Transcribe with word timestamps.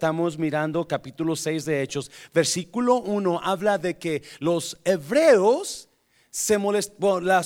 estamos 0.00 0.38
mirando 0.38 0.88
capítulo 0.88 1.36
6 1.36 1.66
de 1.66 1.82
Hechos, 1.82 2.10
versículo 2.32 3.02
1 3.02 3.38
habla 3.44 3.76
de 3.76 3.98
que 3.98 4.22
los 4.38 4.78
hebreos 4.86 5.89
se 6.30 6.58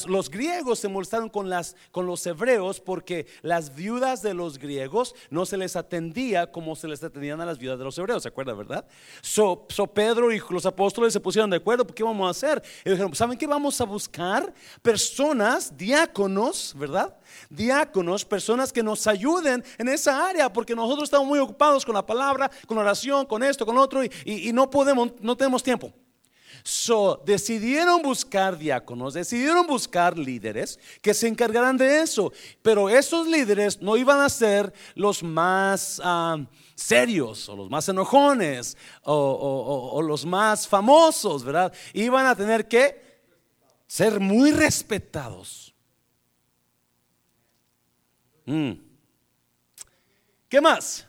los 0.07 0.31
griegos 0.31 0.79
se 0.79 0.89
molestaron 0.89 1.31
con, 1.31 1.49
las, 1.49 1.75
con 1.91 2.07
los 2.07 2.27
hebreos 2.27 2.81
porque 2.81 3.27
las 3.41 3.75
viudas 3.75 4.21
de 4.21 4.35
los 4.35 4.59
griegos 4.59 5.15
no 5.31 5.47
se 5.47 5.57
les 5.57 5.75
atendía 5.75 6.53
como 6.53 6.77
se 6.77 6.87
les 6.89 7.03
atendían 7.03 7.41
a 7.41 7.47
las 7.47 7.59
viudas 7.59 7.79
de 7.79 7.85
los 7.85 7.97
hebreos, 7.97 8.23
¿se 8.23 8.29
acuerda, 8.29 8.53
verdad? 8.53 8.87
So, 9.23 9.67
Pedro 9.95 10.31
y 10.33 10.41
los 10.51 10.67
apóstoles 10.67 11.13
se 11.15 11.21
pusieron 11.21 11.49
de 11.49 11.57
acuerdo, 11.57 11.87
¿qué 11.87 12.03
vamos 12.03 12.27
a 12.27 12.31
hacer? 12.31 12.63
Y 12.85 12.91
dijeron, 12.91 13.15
¿saben 13.15 13.39
qué? 13.39 13.47
Vamos 13.47 13.81
a 13.81 13.85
buscar 13.85 14.53
personas, 14.83 15.75
diáconos, 15.77 16.75
¿verdad? 16.77 17.17
Diáconos, 17.49 18.25
personas 18.25 18.73
que 18.73 18.83
nos 18.83 19.07
ayuden 19.07 19.65
en 19.79 19.89
esa 19.89 20.29
área, 20.29 20.53
porque 20.53 20.75
nosotros 20.75 21.05
estamos 21.05 21.27
muy 21.27 21.39
ocupados 21.39 21.87
con 21.87 21.95
la 21.95 22.05
palabra, 22.05 22.51
con 22.67 22.77
la 22.77 22.83
oración, 22.83 23.25
con 23.25 23.43
esto, 23.43 23.65
con 23.65 23.79
otro, 23.79 24.03
y 24.05 24.53
no 24.53 24.69
podemos, 24.69 25.13
no 25.21 25.37
tenemos 25.37 25.63
tiempo. 25.63 25.93
So, 26.67 27.23
decidieron 27.27 28.01
buscar 28.01 28.57
diáconos, 28.57 29.13
decidieron 29.13 29.67
buscar 29.67 30.17
líderes 30.17 30.81
que 31.03 31.13
se 31.13 31.29
encargaran 31.29 31.77
de 31.77 32.01
eso. 32.01 32.33
Pero 32.63 32.89
esos 32.89 33.27
líderes 33.27 33.83
no 33.83 33.99
iban 33.99 34.19
a 34.21 34.31
ser 34.31 34.73
los 34.95 35.23
más 35.23 36.01
ah, 36.03 36.39
serios 36.75 37.51
o 37.51 37.57
los 37.57 37.69
más 37.69 37.87
enojones 37.91 38.79
o, 39.03 40.01
los 40.03 40.25
más 40.25 40.67
famosos, 40.67 41.45
¿verdad? 41.45 41.71
Iban 41.93 42.25
a 42.25 42.35
tener 42.35 42.67
que 42.67 43.21
ser 43.87 44.19
muy 44.19 44.51
respetados. 44.51 45.75
Mm. 48.47 48.73
¿Qué 50.49 50.63
más? 50.63 51.07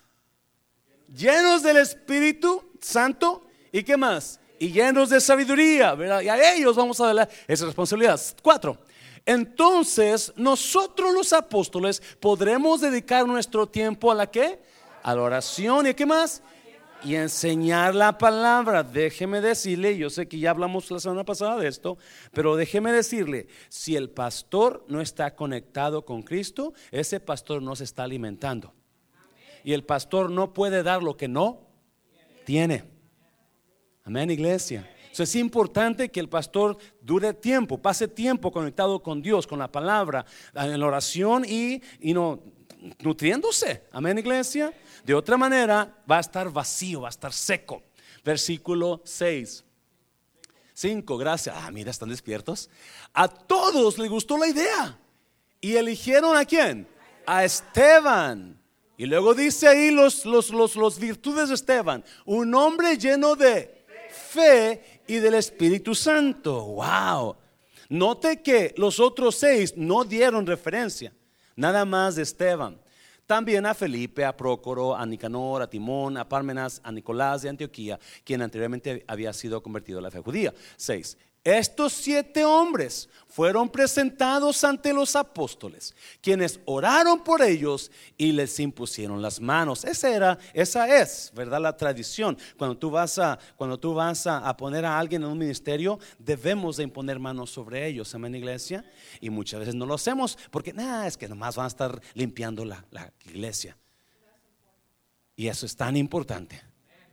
Llenos 1.16 1.64
del 1.64 1.78
Espíritu 1.78 2.74
Santo. 2.82 3.48
¿Y 3.72 3.82
qué 3.84 3.96
más? 3.96 4.42
Y 4.60 4.72
llenos 4.72 5.10
de 5.10 5.20
sabiduría. 5.20 5.96
Y 6.24 6.28
a 6.28 6.54
ellos 6.54 6.76
vamos 6.76 7.00
a 7.02 7.08
darle 7.08 7.28
esa 7.48 7.66
responsabilidad. 7.66 8.20
Cuatro. 8.42 8.78
Entonces, 9.26 10.32
nosotros 10.36 11.14
los 11.14 11.34
apóstoles 11.34 12.02
podremos 12.20 12.82
dedicar 12.82 13.26
nuestro 13.26 13.68
tiempo 13.68 14.12
a 14.12 14.16
la 14.16 14.28
qué? 14.28 14.60
A 15.02 15.16
la 15.16 15.22
oración 15.22 15.88
y 15.88 15.94
qué 15.96 16.06
más? 16.06 16.44
Y 17.04 17.16
enseñar 17.16 17.96
la 17.96 18.18
palabra. 18.18 18.84
Déjeme 18.84 19.42
decirle, 19.42 19.98
yo 19.98 20.10
sé 20.10 20.28
que 20.28 20.40
ya 20.40 20.52
hablamos 20.52 20.90
la 20.92 21.00
semana 21.00 21.24
pasada 21.24 21.58
de 21.58 21.68
esto, 21.68 21.98
pero 22.34 22.56
déjeme 22.56 22.92
decirle, 22.92 23.48
si 23.70 23.96
el 23.96 24.10
pastor 24.10 24.86
no 24.88 25.02
está 25.02 25.36
conectado 25.36 26.06
con 26.06 26.22
Cristo, 26.22 26.74
ese 26.92 27.20
pastor 27.20 27.62
no 27.62 27.76
se 27.76 27.84
está 27.84 28.04
alimentando. 28.04 28.74
Y 29.64 29.74
el 29.74 29.84
pastor 29.84 30.30
no 30.30 30.54
puede 30.54 30.84
dar 30.84 31.02
lo 31.02 31.18
que 31.18 31.28
no 31.28 31.62
tiene. 32.46 32.95
Amén, 34.08 34.30
iglesia. 34.30 34.88
es 35.18 35.36
importante 35.36 36.12
que 36.12 36.20
el 36.20 36.30
pastor 36.30 36.78
dure 37.02 37.34
tiempo, 37.34 37.82
pase 37.82 38.08
tiempo 38.08 38.52
conectado 38.52 39.02
con 39.02 39.20
Dios, 39.20 39.48
con 39.48 39.58
la 39.58 39.72
palabra, 39.72 40.28
en 40.54 40.80
la 40.80 40.86
oración 40.86 41.44
y, 41.44 41.82
no, 42.14 42.40
nutriéndose. 43.02 43.88
Amén, 43.92 44.20
iglesia. 44.20 44.72
De 45.04 45.16
otra 45.16 45.38
manera, 45.38 46.04
va 46.10 46.18
a 46.18 46.20
estar 46.20 46.52
vacío, 46.52 47.02
va 47.02 47.08
a 47.08 47.10
estar 47.10 47.34
seco. 47.34 47.82
Versículo 48.24 49.02
6. 49.06 49.66
5, 50.76 51.18
gracias. 51.18 51.56
Ah, 51.58 51.72
mira, 51.72 51.90
están 51.90 52.10
despiertos. 52.10 52.70
A 53.12 53.28
todos 53.28 53.98
les 53.98 54.08
gustó 54.08 54.38
la 54.38 54.48
idea. 54.48 55.00
¿Y 55.60 55.78
eligieron 55.78 56.38
a 56.38 56.46
quién? 56.46 56.88
A 57.26 57.44
Esteban. 57.44 58.62
Y 58.98 59.08
luego 59.08 59.34
dice 59.34 59.68
ahí 59.68 59.90
los, 59.90 60.26
los, 60.26 60.52
los, 60.52 60.76
los 60.76 61.00
virtudes 61.00 61.50
de 61.50 61.56
Esteban. 61.56 62.06
Un 62.24 62.54
hombre 62.54 63.00
lleno 63.00 63.36
de 63.36 63.76
fe 64.36 65.02
y 65.08 65.16
del 65.16 65.36
Espíritu 65.36 65.96
Santo. 65.96 66.66
Wow. 66.66 67.36
Note 67.90 68.42
que 68.42 68.74
los 68.78 69.00
otros 69.00 69.36
seis 69.36 69.74
no 69.78 70.04
dieron 70.04 70.46
referencia, 70.46 71.14
nada 71.56 71.86
más 71.86 72.16
de 72.16 72.24
Esteban. 72.24 72.80
También 73.26 73.66
a 73.66 73.74
Felipe, 73.74 74.24
a 74.24 74.36
Prócoro, 74.36 74.96
a 74.96 75.06
Nicanor, 75.06 75.62
a 75.62 75.70
Timón, 75.70 76.18
a 76.18 76.28
Parmenas, 76.28 76.80
a 76.84 76.92
Nicolás 76.92 77.42
de 77.42 77.50
Antioquía, 77.50 78.00
quien 78.24 78.42
anteriormente 78.42 79.04
había 79.08 79.34
sido 79.34 79.64
convertido 79.64 80.00
a 80.00 80.02
la 80.02 80.12
fe 80.12 80.20
judía. 80.20 80.54
Seis. 80.76 81.18
Estos 81.46 81.94
siete 81.94 82.44
hombres 82.44 83.08
fueron 83.28 83.70
presentados 83.70 84.64
ante 84.64 84.92
los 84.92 85.16
apóstoles, 85.16 85.94
quienes 86.20 86.60
oraron 86.66 87.24
por 87.24 87.44
ellos 87.44 87.92
y 88.18 88.32
les 88.32 88.60
impusieron 88.60 89.22
las 89.22 89.40
manos. 89.40 89.86
Esa 89.86 90.10
era, 90.10 90.40
esa 90.56 91.00
es, 91.00 91.32
¿verdad? 91.36 91.62
La 91.62 91.78
tradición. 91.78 92.36
Cuando 92.58 92.76
tú 92.76 92.90
vas 92.90 93.20
a, 93.20 93.38
cuando 93.58 93.80
tú 93.80 93.94
vas 93.94 94.26
a, 94.26 94.58
poner 94.58 94.86
a 94.86 94.98
alguien 94.98 95.22
en 95.22 95.30
un 95.30 95.38
ministerio, 95.38 96.00
debemos 96.18 96.78
de 96.78 96.86
imponer 96.86 97.20
manos 97.20 97.52
sobre 97.52 97.86
ellos, 97.86 98.16
amén, 98.16 98.34
iglesia. 98.34 98.84
Y 99.22 99.30
muchas 99.30 99.60
veces 99.60 99.76
no 99.76 99.86
lo 99.86 99.94
hacemos 99.94 100.40
porque, 100.50 100.74
nada, 100.74 101.06
es 101.06 101.16
que 101.16 101.30
nomás 101.30 101.58
van 101.58 101.66
a 101.66 101.68
estar 101.68 102.02
limpiando 102.16 102.66
la, 102.66 102.84
la 102.90 103.14
iglesia. 103.24 103.78
Y 105.36 105.48
eso 105.48 105.68
es 105.68 105.76
tan 105.76 105.96
importante. 105.96 106.60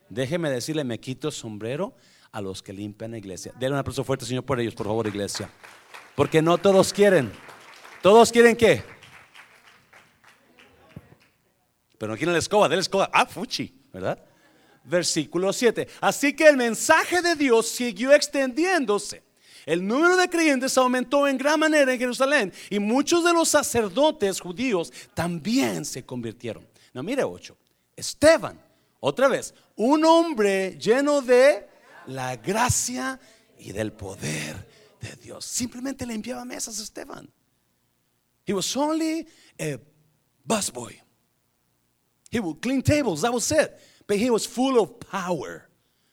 Déjeme 0.09 0.49
decirle, 0.49 0.85
me 0.85 0.99
quito 1.01 1.29
el 1.29 1.35
sombrero 1.35 1.95
a 2.33 2.41
los 2.41 2.63
que 2.63 2.73
limpian 2.73 3.11
la 3.11 3.19
iglesia. 3.19 3.53
Denle 3.59 3.75
un 3.75 3.81
aplauso 3.81 4.03
fuerte, 4.03 4.25
Señor, 4.25 4.45
por 4.45 4.59
ellos, 4.59 4.75
por 4.75 4.87
favor, 4.87 5.07
iglesia. 5.07 5.51
Porque 6.17 6.41
no 6.41 6.59
todos 6.59 6.93
quieren. 6.93 7.31
¿Todos 8.01 8.33
quieren 8.33 8.57
qué? 8.57 8.83
Pero 11.99 12.13
no 12.13 12.17
quieren 12.17 12.33
la 12.33 12.39
escoba, 12.39 12.69
la 12.69 12.77
escoba. 12.77 13.11
Ah, 13.13 13.27
fuchi, 13.27 13.73
¿verdad? 13.93 14.19
Versículo 14.85 15.53
7. 15.53 15.87
Así 16.01 16.35
que 16.35 16.49
el 16.49 16.57
mensaje 16.57 17.23
de 17.23 17.37
Dios 17.37 17.69
siguió 17.69 18.13
extendiéndose. 18.13 19.23
El 19.65 19.87
número 19.87 20.17
de 20.17 20.29
creyentes 20.29 20.77
aumentó 20.77 21.29
en 21.29 21.39
gran 21.39 21.61
manera 21.61 21.93
en 21.93 21.99
Jerusalén 21.99 22.53
y 22.69 22.81
muchos 22.81 23.23
de 23.23 23.33
los 23.33 23.49
sacerdotes 23.49 24.41
judíos 24.41 24.93
también 25.15 25.85
se 25.85 26.05
convirtieron. 26.05 26.67
No, 26.93 27.03
mire 27.05 27.23
8. 27.23 27.57
Esteban, 27.95 28.61
otra 28.99 29.29
vez, 29.29 29.55
un 29.77 30.05
hombre 30.05 30.77
lleno 30.79 31.21
de 31.21 31.69
la 32.07 32.37
gracia 32.37 33.19
y 33.59 33.73
del 33.73 33.93
poder 33.93 34.69
de 35.01 35.17
Dios. 35.17 35.45
Simplemente 35.45 36.07
limpiaba 36.07 36.45
mesas 36.45 36.79
a 36.79 36.83
Esteban. 36.83 37.31
He 38.45 38.53
was 38.53 38.77
only 38.77 39.27
a 39.61 39.79
busboy. 40.47 41.01
He 42.31 42.41
would 42.41 42.61
clean 42.61 42.83
tables, 42.83 43.23
that 43.23 43.33
was 43.33 43.51
it. 43.53 43.73
But 44.07 44.17
he 44.17 44.31
was 44.31 44.47
full 44.47 44.81
of 44.81 44.99
power. 45.01 45.69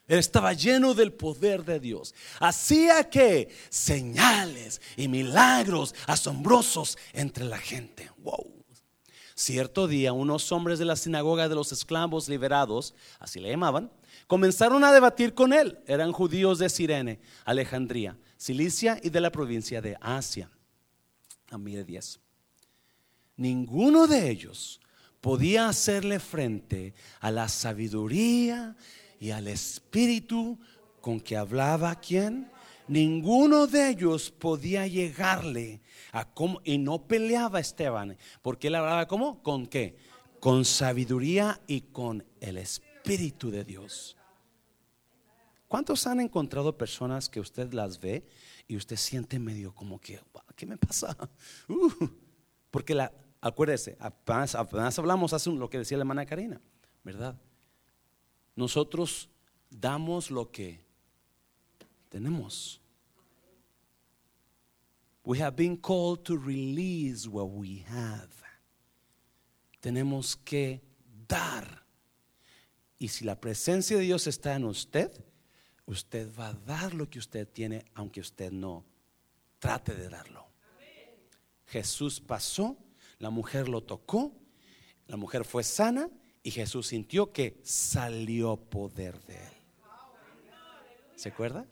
Él 0.08 0.18
estaba 0.18 0.54
lleno 0.54 0.96
del 0.96 1.14
poder 1.14 1.64
de 1.64 1.80
Dios. 1.80 2.16
Hacía 2.40 3.10
que 3.10 3.50
señales 3.70 4.82
y 4.98 5.08
milagros 5.08 5.94
asombrosos 6.08 6.98
entre 7.14 7.46
la 7.46 7.60
gente. 7.60 8.10
Wow. 8.18 8.52
Cierto 9.36 9.88
día, 9.88 10.12
unos 10.12 10.52
hombres 10.52 10.80
de 10.80 10.86
la 10.86 10.96
sinagoga 10.96 11.48
de 11.48 11.56
los 11.56 11.72
esclavos 11.72 12.28
liberados, 12.28 12.94
así 13.20 13.40
le 13.40 13.50
llamaban, 13.50 13.92
comenzaron 14.30 14.84
a 14.84 14.94
debatir 14.94 15.34
con 15.34 15.54
él. 15.54 15.80
Eran 15.88 16.12
judíos 16.12 16.60
de 16.60 16.70
Sirene, 16.70 17.20
Alejandría, 17.46 18.16
Cilicia 18.38 19.00
y 19.02 19.10
de 19.10 19.22
la 19.22 19.32
provincia 19.32 19.82
de 19.82 19.98
Asia. 20.00 20.52
A 21.50 21.58
mí 21.58 21.76
de 21.76 21.84
10. 21.84 22.20
Ninguno 23.38 24.06
de 24.06 24.30
ellos 24.30 24.82
podía 25.20 25.68
hacerle 25.68 26.20
frente 26.20 26.94
a 27.22 27.32
la 27.32 27.50
sabiduría 27.50 28.76
y 29.20 29.32
al 29.32 29.48
espíritu 29.48 30.60
con 31.02 31.20
que 31.20 31.36
hablaba 31.36 31.96
quién. 31.96 32.52
Ninguno 32.88 33.66
de 33.66 33.90
ellos 33.90 34.30
podía 34.30 34.86
llegarle 34.86 35.82
a 36.12 36.32
cómo, 36.32 36.62
y 36.64 36.78
no 36.78 37.08
peleaba 37.08 37.60
Esteban, 37.60 38.16
porque 38.44 38.68
él 38.68 38.76
hablaba 38.76 39.08
como, 39.08 39.42
con 39.42 39.66
qué, 39.66 39.98
con 40.40 40.66
sabiduría 40.66 41.60
y 41.66 41.82
con 41.82 42.24
el 42.40 42.60
espíritu 42.60 43.50
de 43.50 43.64
Dios. 43.64 44.18
¿Cuántos 45.70 46.08
han 46.08 46.20
encontrado 46.20 46.76
personas 46.76 47.30
que 47.30 47.40
usted 47.40 47.72
las 47.74 48.00
ve 48.00 48.26
y 48.68 48.76
usted 48.76 48.96
siente 48.96 49.38
medio 49.38 49.72
como 49.74 50.02
que, 50.02 50.20
¿qué 50.56 50.66
me 50.66 50.78
pasa? 50.78 51.16
Uh, 51.70 52.08
porque 52.72 52.96
la, 52.96 53.14
acuérdese, 53.40 53.96
apenas, 54.00 54.56
hablamos 54.98 55.32
hace 55.32 55.52
lo 55.52 55.70
que 55.70 55.78
decía 55.78 55.98
la 55.98 56.02
hermana 56.02 56.26
Karina, 56.26 56.60
¿verdad? 57.04 57.40
Nosotros 58.56 59.30
damos 59.70 60.32
lo 60.32 60.52
que 60.52 60.84
tenemos. 62.10 62.82
We 65.24 65.40
have 65.40 65.56
been 65.56 65.78
called 65.78 66.24
to 66.24 66.36
release 66.36 67.28
what 67.28 67.50
we 67.52 67.86
have. 67.88 68.32
Tenemos 69.80 70.36
que 70.36 70.82
dar. 71.28 71.86
Y 72.98 73.10
si 73.10 73.24
la 73.24 73.40
presencia 73.40 73.98
de 73.98 74.04
Dios 74.04 74.26
está 74.26 74.56
en 74.56 74.66
usted, 74.66 75.29
usted 75.92 76.30
va 76.38 76.50
a 76.50 76.54
dar 76.54 76.94
lo 76.94 77.10
que 77.10 77.20
usted 77.20 77.48
tiene, 77.48 77.86
aunque 77.96 78.22
usted 78.22 78.52
no 78.52 78.86
trate 79.58 79.96
de 79.96 80.10
darlo. 80.10 80.48
Jesús 81.66 82.20
pasó, 82.22 82.78
la 83.18 83.30
mujer 83.30 83.68
lo 83.68 83.82
tocó, 83.82 84.32
la 85.08 85.18
mujer 85.18 85.44
fue 85.44 85.64
sana 85.64 86.10
Y 86.42 86.52
Jesús 86.52 86.88
sintió 86.88 87.34
que 87.34 87.60
salió 87.64 88.56
poder 88.56 89.20
de 89.26 89.36
él. 89.36 89.54
¿Se 91.16 91.30
acuerda? 91.30 91.66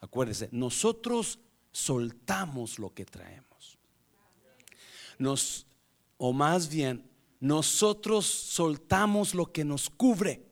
Acuérdese, 0.00 0.48
nosotros 0.52 1.40
soltamos 1.72 2.78
lo 2.78 2.94
que 2.94 3.04
traemos. 3.04 3.78
Nos, 5.18 5.66
o 6.16 6.32
más 6.32 6.68
bien, 6.68 7.10
nosotros 7.40 8.26
soltamos 8.26 9.34
lo 9.34 9.50
que 9.50 9.64
nos 9.64 9.90
cubre. 9.90 10.49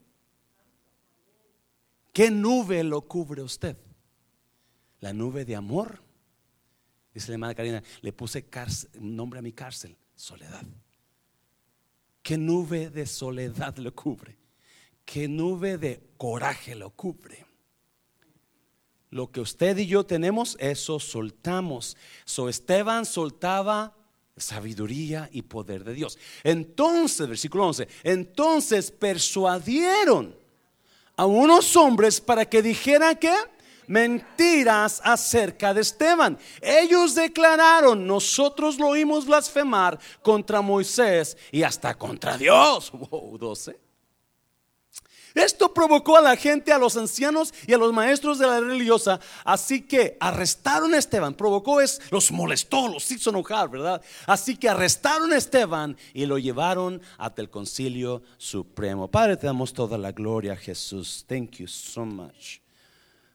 ¿Qué 2.18 2.32
nube 2.32 2.82
lo 2.82 3.02
cubre 3.02 3.42
usted? 3.42 3.76
La 4.98 5.12
nube 5.12 5.44
de 5.44 5.54
amor. 5.54 6.02
Dice 7.14 7.28
la 7.28 7.34
hermana 7.34 7.54
Karina, 7.54 7.80
le 8.00 8.12
puse 8.12 8.44
nombre 8.94 9.38
a 9.38 9.42
mi 9.42 9.52
cárcel, 9.52 9.96
soledad. 10.16 10.64
¿Qué 12.20 12.36
nube 12.36 12.90
de 12.90 13.06
soledad 13.06 13.76
lo 13.76 13.94
cubre? 13.94 14.36
¿Qué 15.04 15.28
nube 15.28 15.78
de 15.78 16.02
coraje 16.16 16.74
lo 16.74 16.90
cubre? 16.90 17.46
Lo 19.10 19.30
que 19.30 19.40
usted 19.40 19.78
y 19.78 19.86
yo 19.86 20.04
tenemos, 20.04 20.56
eso 20.58 20.98
soltamos. 20.98 21.96
So 22.24 22.48
Esteban 22.48 23.06
soltaba 23.06 23.96
sabiduría 24.36 25.30
y 25.30 25.42
poder 25.42 25.84
de 25.84 25.94
Dios. 25.94 26.18
Entonces, 26.42 27.28
versículo 27.28 27.68
11, 27.68 27.86
entonces 28.02 28.90
persuadieron 28.90 30.34
a 31.18 31.26
unos 31.26 31.74
hombres 31.74 32.20
para 32.20 32.44
que 32.44 32.62
dijeran 32.62 33.16
que 33.16 33.34
mentiras 33.88 35.00
acerca 35.02 35.74
de 35.74 35.80
Esteban. 35.80 36.38
Ellos 36.62 37.16
declararon, 37.16 38.06
nosotros 38.06 38.78
lo 38.78 38.88
oímos 38.88 39.26
blasfemar 39.26 39.98
contra 40.22 40.60
Moisés 40.62 41.36
y 41.50 41.64
hasta 41.64 41.94
contra 41.98 42.38
Dios. 42.38 42.92
Wow, 43.10 43.36
12. 43.38 43.87
Esto 45.38 45.72
provocó 45.72 46.16
a 46.16 46.20
la 46.20 46.36
gente, 46.36 46.72
a 46.72 46.78
los 46.78 46.96
ancianos 46.96 47.52
y 47.66 47.72
a 47.72 47.78
los 47.78 47.92
maestros 47.92 48.38
de 48.38 48.46
la 48.46 48.60
religiosa. 48.60 49.20
Así 49.44 49.82
que 49.82 50.16
arrestaron 50.20 50.94
a 50.94 50.98
Esteban. 50.98 51.34
Provocó 51.34 51.80
es, 51.80 52.00
los 52.10 52.30
molestó, 52.32 52.88
los 52.88 53.10
hizo 53.10 53.30
enojar, 53.30 53.68
¿verdad? 53.68 54.02
Así 54.26 54.56
que 54.56 54.68
arrestaron 54.68 55.32
a 55.32 55.36
Esteban 55.36 55.96
y 56.12 56.26
lo 56.26 56.38
llevaron 56.38 57.00
hasta 57.16 57.42
el 57.42 57.50
concilio 57.50 58.22
supremo. 58.36 59.08
Padre, 59.08 59.36
te 59.36 59.46
damos 59.46 59.72
toda 59.72 59.98
la 59.98 60.12
gloria, 60.12 60.56
Jesús. 60.56 61.24
Thank 61.26 61.56
you 61.56 61.66
so 61.66 62.04
much 62.04 62.60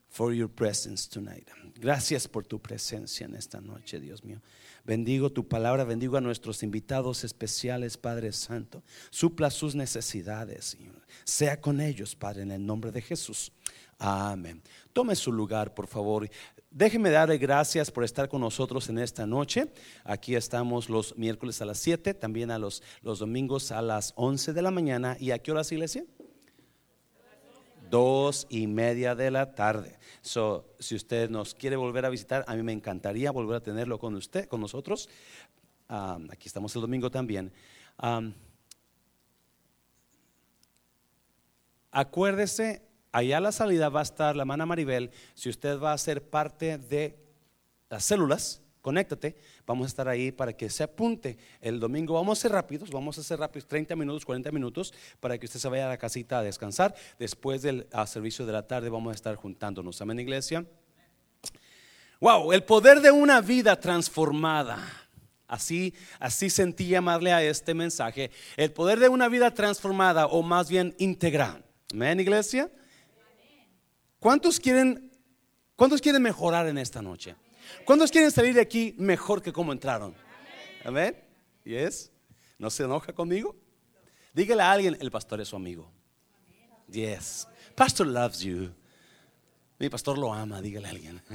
for 0.10 0.34
your 0.34 0.50
presence 0.50 1.10
tonight. 1.10 1.48
Gracias 1.76 2.28
por 2.28 2.46
tu 2.46 2.60
presencia 2.60 3.26
en 3.26 3.36
esta 3.36 3.60
noche, 3.60 4.00
Dios 4.00 4.24
mío. 4.24 4.42
Bendigo 4.86 5.32
tu 5.32 5.48
palabra, 5.48 5.86
bendigo 5.86 6.18
a 6.18 6.22
nuestros 6.22 6.62
invitados 6.62 7.24
especiales, 7.24 7.98
Padre 7.98 8.34
Santo. 8.34 8.84
Supla 9.12 9.50
sus 9.50 9.76
necesidades, 9.76 10.78
Sea 11.24 11.62
con 11.62 11.80
ellos, 11.80 12.16
Padre, 12.16 12.42
en 12.42 12.52
el 12.52 12.66
nombre 12.66 12.92
de 12.92 13.02
Jesús. 13.02 13.54
Amén. 13.98 14.62
Tome 14.92 15.16
su 15.16 15.32
lugar, 15.32 15.74
por 15.74 15.88
favor. 15.88 16.30
Déjeme 16.70 17.12
darle 17.12 17.38
gracias 17.38 17.92
por 17.92 18.04
estar 18.04 18.28
con 18.28 18.42
nosotros 18.42 18.90
en 18.90 18.98
esta 18.98 19.26
noche. 19.26 19.72
Aquí 20.04 20.36
estamos 20.36 20.90
los 20.90 21.16
miércoles 21.16 21.62
a 21.62 21.66
las 21.66 21.78
7, 21.78 22.14
también 22.14 22.52
a 22.52 22.60
los, 22.60 22.84
los 23.02 23.20
domingos 23.20 23.72
a 23.72 23.82
las 23.82 24.12
11 24.18 24.52
de 24.52 24.62
la 24.62 24.72
mañana. 24.72 25.16
¿Y 25.18 25.32
a 25.32 25.40
qué 25.40 25.52
horas, 25.52 25.72
iglesia? 25.72 26.04
Dos 27.90 28.48
y 28.50 28.68
media 28.68 29.14
de 29.14 29.30
la 29.30 29.54
tarde. 29.54 30.00
So, 30.22 30.74
si 30.80 30.96
usted 30.96 31.30
nos 31.30 31.54
quiere 31.54 31.76
volver 31.76 32.06
a 32.06 32.10
visitar, 32.10 32.44
a 32.48 32.56
mí 32.56 32.64
me 32.64 32.72
encantaría 32.72 33.32
volver 33.32 33.58
a 33.58 33.60
tenerlo 33.60 34.00
con 34.00 34.16
usted, 34.16 34.48
con 34.48 34.62
nosotros. 34.62 35.10
Um, 35.90 36.28
aquí 36.32 36.48
estamos 36.48 36.76
el 36.76 36.82
domingo 36.82 37.12
también. 37.12 37.52
Um, 38.02 38.34
acuérdese, 41.92 42.82
allá 43.12 43.38
a 43.38 43.42
la 43.42 43.52
salida 43.52 43.90
va 43.90 44.00
a 44.00 44.04
estar 44.04 44.36
la 44.36 44.42
hermana 44.42 44.66
Maribel. 44.66 45.12
Si 45.36 45.50
usted 45.50 45.80
va 45.80 45.94
a 45.94 45.98
ser 45.98 46.28
parte 46.28 46.80
de 46.80 47.20
las 47.90 48.04
células, 48.04 48.63
conéctate. 48.84 49.36
Vamos 49.66 49.86
a 49.86 49.88
estar 49.88 50.08
ahí 50.08 50.32
para 50.32 50.54
que 50.54 50.70
se 50.70 50.84
apunte. 50.84 51.38
El 51.62 51.80
domingo 51.80 52.14
vamos 52.14 52.38
a 52.38 52.42
ser 52.42 52.52
rápidos, 52.52 52.92
vamos 52.92 53.18
a 53.18 53.24
ser 53.24 53.40
rápidos, 53.40 53.66
30 53.68 53.96
minutos, 53.96 54.26
40 54.26 54.52
minutos, 54.52 54.94
para 55.20 55.40
que 55.40 55.48
usted 55.48 55.60
se 55.60 55.70
vaya 55.70 55.88
a 55.88 55.90
la 55.90 55.98
casita 55.98 56.40
a 56.40 56.44
descansar. 56.44 56.94
Después 57.18 57.64
del 57.64 57.88
servicio 58.06 58.46
de 58.46 58.52
la 58.52 58.68
tarde 58.68 58.90
vamos 58.90 59.12
a 59.14 59.16
estar 59.16 59.36
juntándonos. 59.36 60.00
Amén, 60.02 60.20
iglesia. 60.20 60.66
Wow, 62.20 62.52
el 62.52 62.64
poder 62.64 63.00
de 63.02 63.10
una 63.10 63.42
vida 63.42 63.80
transformada. 63.80 64.78
Así, 65.48 65.94
así 66.20 66.50
sentí 66.50 66.88
llamarle 66.88 67.32
a 67.32 67.42
este 67.42 67.74
mensaje. 67.74 68.32
El 68.58 68.72
poder 68.74 69.00
de 69.00 69.08
una 69.08 69.30
vida 69.30 69.54
transformada 69.54 70.28
o 70.28 70.42
más 70.42 70.70
bien 70.70 70.94
integral. 71.00 71.64
Amén, 71.94 72.20
iglesia. 72.20 72.70
¿Cuántos 74.20 74.60
quieren, 74.60 75.12
cuántos 75.76 76.02
quieren 76.02 76.22
mejorar 76.22 76.68
en 76.68 76.78
esta 76.78 77.02
noche? 77.02 77.36
¿Cuántos 77.86 78.12
quieren 78.12 78.32
salir 78.32 78.54
de 78.54 78.62
aquí 78.62 78.96
mejor 78.98 79.42
que 79.42 79.52
como 79.52 79.72
entraron? 79.72 80.16
Amén. 80.84 81.16
Yes. 81.64 82.12
¿No 82.58 82.70
se 82.70 82.84
enoja 82.84 83.14
conmigo? 83.14 83.56
Dígale 84.34 84.64
a 84.64 84.72
alguien, 84.72 84.98
el 85.00 85.12
pastor 85.12 85.42
es 85.42 85.50
su 85.50 85.56
amigo. 85.56 85.92
Yes. 86.90 87.48
Pastor 87.76 88.08
loves 88.08 88.40
you. 88.40 88.74
Mi 89.80 89.90
pastor 89.90 90.18
lo 90.18 90.34
ama, 90.34 90.62
dígale 90.62 90.88
a 90.88 90.92
alguien. 90.92 91.22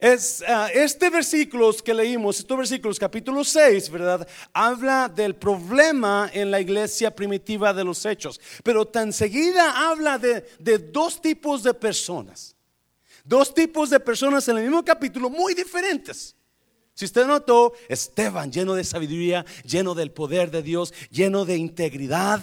Es, 0.00 0.44
ah, 0.46 0.68
este 0.72 1.10
versículo 1.10 1.72
que 1.84 1.92
leímos, 1.92 2.38
estos 2.38 2.56
versículos, 2.56 3.00
capítulo 3.00 3.42
6, 3.42 3.90
¿verdad? 3.90 4.28
Habla 4.52 5.08
del 5.08 5.34
problema 5.34 6.30
en 6.32 6.52
la 6.52 6.60
iglesia 6.60 7.10
primitiva 7.10 7.74
de 7.74 7.82
los 7.82 8.06
hechos. 8.06 8.40
Pero 8.62 8.86
tan 8.86 9.12
seguida 9.12 9.90
habla 9.90 10.16
de, 10.16 10.48
de 10.60 10.78
dos 10.78 11.20
tipos 11.20 11.64
de 11.64 11.74
personas. 11.74 12.54
Dos 13.28 13.52
tipos 13.52 13.90
de 13.90 14.00
personas 14.00 14.48
en 14.48 14.56
el 14.56 14.62
mismo 14.62 14.82
capítulo 14.82 15.28
muy 15.28 15.52
diferentes. 15.52 16.34
Si 16.94 17.04
usted 17.04 17.26
notó, 17.26 17.74
Esteban 17.86 18.50
lleno 18.50 18.74
de 18.74 18.84
sabiduría, 18.84 19.44
lleno 19.64 19.94
del 19.94 20.10
poder 20.10 20.50
de 20.50 20.62
Dios, 20.62 20.94
lleno 21.10 21.44
de 21.44 21.58
integridad, 21.58 22.42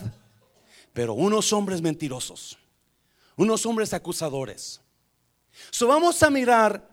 pero 0.94 1.16
unos 1.16 1.52
hombres 1.54 1.82
mentirosos, 1.82 2.60
unos 3.36 3.66
hombres 3.66 3.94
acusadores. 3.94 4.80
So 5.72 5.88
vamos 5.88 6.22
a 6.22 6.30
mirar, 6.30 6.88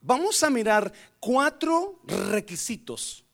vamos 0.00 0.42
a 0.42 0.48
mirar 0.48 0.90
cuatro 1.20 2.00
requisitos 2.30 3.26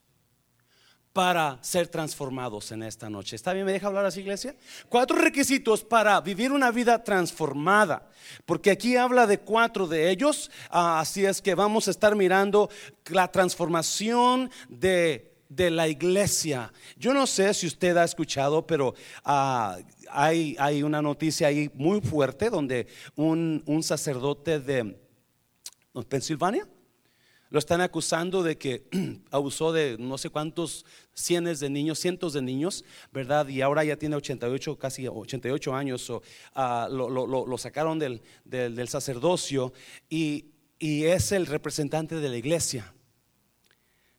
para 1.19 1.59
ser 1.63 1.89
transformados 1.89 2.71
en 2.71 2.85
esta 2.85 3.11
noche. 3.11 3.35
¿Está 3.35 3.53
bien? 3.53 3.67
¿Me 3.67 3.73
deja 3.73 3.89
hablar 3.89 4.07
así, 4.07 4.21
iglesia? 4.21 4.55
Cuatro 4.89 5.17
requisitos 5.17 5.83
para 5.83 6.21
vivir 6.21 6.53
una 6.53 6.71
vida 6.71 7.03
transformada. 7.03 8.09
Porque 8.47 8.71
aquí 8.71 8.95
habla 8.95 9.27
de 9.27 9.41
cuatro 9.41 9.89
de 9.89 10.11
ellos. 10.11 10.49
Ah, 10.71 11.01
así 11.01 11.25
es 11.25 11.43
que 11.43 11.57
vamos 11.57 11.89
a 11.89 11.91
estar 11.91 12.15
mirando 12.15 12.71
la 13.07 13.33
transformación 13.33 14.49
de, 14.69 15.35
la 15.49 15.89
iglesia. 15.89 16.73
Yo 16.97 17.13
no 17.13 17.27
sé 17.27 17.53
si 17.53 17.67
usted 17.67 17.97
ha 17.97 18.05
escuchado, 18.05 18.65
pero 18.65 18.95
ah, 19.25 19.77
hay, 20.13 20.55
hay, 20.61 20.85
una 20.85 21.03
noticia 21.03 21.49
ahí 21.49 21.69
muy 21.75 22.01
fuerte 22.01 22.49
donde 22.49 22.87
un, 23.17 23.65
un 23.67 23.83
sacerdote 23.83 24.61
de 24.61 24.97
Pensilvania 26.09 26.69
lo 27.51 27.59
están 27.59 27.81
acusando 27.81 28.43
de 28.43 28.59
que 28.59 28.85
abusó 29.31 29.73
de 29.73 29.97
no 29.99 30.19
sé 30.19 30.31
cuántos 30.31 30.85
cientos 31.15 31.61
de 31.61 31.71
niños, 31.71 31.99
cientos 31.99 32.33
de 32.35 32.43
niños, 32.43 32.85
¿verdad? 33.13 33.49
Y 33.49 33.63
ahora 33.63 33.85
ya 33.85 33.97
tiene 33.97 34.17
88, 34.17 34.79
casi 34.79 35.09
88 35.09 35.75
años. 35.75 36.13
Ah, 36.55 36.89
lo, 36.91 37.59
sacaron 37.59 37.99
del, 37.99 38.89
sacerdocio 38.89 39.73
y, 40.09 40.47
es 40.81 41.33
el 41.33 41.47
representante 41.47 42.17
de 42.17 42.29
la 42.29 42.37
iglesia. 42.37 42.93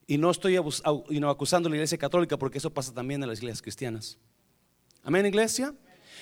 Y 0.07 0.17
no 0.17 0.31
estoy 0.31 0.57
acusando 0.57 1.67
a 1.67 1.69
la 1.69 1.75
iglesia 1.75 1.97
católica 1.97 2.37
porque 2.37 2.57
eso 2.57 2.71
pasa 2.71 2.93
también 2.93 3.21
en 3.21 3.29
las 3.29 3.37
iglesias 3.37 3.61
cristianas. 3.61 4.17
Amén, 5.03 5.25
iglesia. 5.25 5.73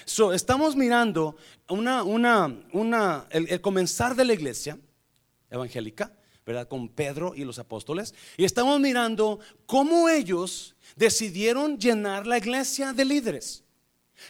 So, 0.05 0.33
estamos 0.33 0.75
mirando 0.75 1.37
una, 1.69 2.03
una, 2.03 2.53
una, 2.73 3.27
el 3.31 3.61
comenzar 3.61 4.15
de 4.15 4.25
la 4.25 4.33
iglesia 4.33 4.77
evangélica 5.49 6.16
¿verdad? 6.47 6.67
Con 6.67 6.87
Pedro 6.87 7.33
y 7.35 7.43
los 7.43 7.59
apóstoles. 7.59 8.15
Y 8.37 8.45
estamos 8.45 8.79
mirando 8.79 9.39
cómo 9.65 10.07
ellos 10.07 10.75
decidieron 10.95 11.77
llenar 11.77 12.25
la 12.25 12.37
iglesia 12.37 12.93
de 12.93 13.03
líderes. 13.03 13.65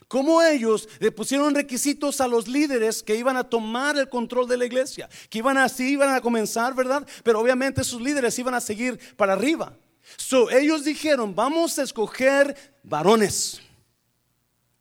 Cómo 0.08 0.42
ellos 0.42 0.90
le 1.00 1.12
pusieron 1.12 1.54
requisitos 1.54 2.20
a 2.20 2.28
los 2.28 2.48
líderes 2.48 3.04
que 3.04 3.16
iban 3.16 3.38
a 3.38 3.44
tomar 3.44 3.98
el 3.98 4.10
control 4.10 4.48
de 4.48 4.58
la 4.58 4.66
iglesia, 4.66 5.08
que 5.30 5.38
iban 5.38 5.58
así, 5.58 5.92
iban 5.92 6.14
a 6.14 6.20
comenzar, 6.20 6.74
¿verdad? 6.74 7.08
Pero 7.24 7.40
obviamente 7.40 7.84
sus 7.84 8.02
líderes 8.02 8.38
iban 8.38 8.56
a 8.56 8.62
seguir 8.62 9.00
para 9.16 9.34
arriba. 9.34 9.78
So, 10.18 10.50
ellos 10.50 10.84
dijeron, 10.84 11.36
vamos 11.36 11.78
a 11.80 11.84
escoger 11.84 12.56
varones, 12.84 13.62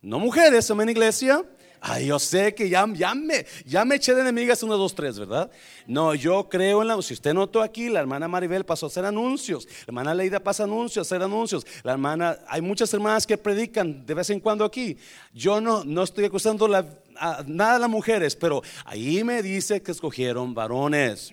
no 0.01 0.19
mujeres, 0.19 0.71
amén 0.71 0.89
iglesia, 0.89 1.45
Ay, 1.81 2.07
yo 2.07 2.19
sé 2.19 2.55
que 2.55 2.69
ya, 2.69 2.87
ya, 2.93 3.15
me, 3.15 3.47
ya 3.65 3.85
me 3.85 3.97
eché 3.97 4.15
de 4.15 4.23
enemigas 4.23 4.63
una, 4.63 4.75
dos, 4.75 4.95
tres, 4.95 5.19
¿verdad? 5.19 5.51
No, 5.87 6.15
yo 6.15 6.49
creo 6.49 6.83
en 6.83 6.89
la. 6.89 7.01
Si 7.03 7.15
usted 7.15 7.35
notó 7.35 7.63
aquí, 7.63 7.89
la 7.89 8.01
hermana 8.01 8.29
Maribel 8.29 8.65
pasó 8.65 8.87
a 8.87 8.89
hacer 8.89 9.05
anuncios. 9.05 9.67
La 9.81 9.85
hermana 9.89 10.15
Leida 10.15 10.41
pasa 10.41 10.65
anuncios, 10.65 11.07
a 11.07 11.07
hacer 11.07 11.23
anuncios. 11.23 11.67
La 11.83 11.93
hermana, 11.93 12.39
hay 12.49 12.61
muchas 12.61 12.93
hermanas 12.95 13.27
que 13.27 13.39
predican 13.39 14.05
de 14.05 14.15
vez 14.15 14.31
en 14.31 14.41
cuando 14.41 14.65
aquí. 14.65 14.97
Yo 15.33 15.61
no, 15.61 15.85
no 15.85 16.03
estoy 16.03 16.25
acusando 16.25 16.67
la, 16.67 16.87
a, 17.17 17.45
nada 17.47 17.77
a 17.77 17.79
las 17.81 17.91
mujeres, 17.91 18.35
pero 18.35 18.63
ahí 18.85 19.23
me 19.23 19.43
dice 19.43 19.83
que 19.83 19.93
escogieron 19.93 20.55
varones. 20.55 21.31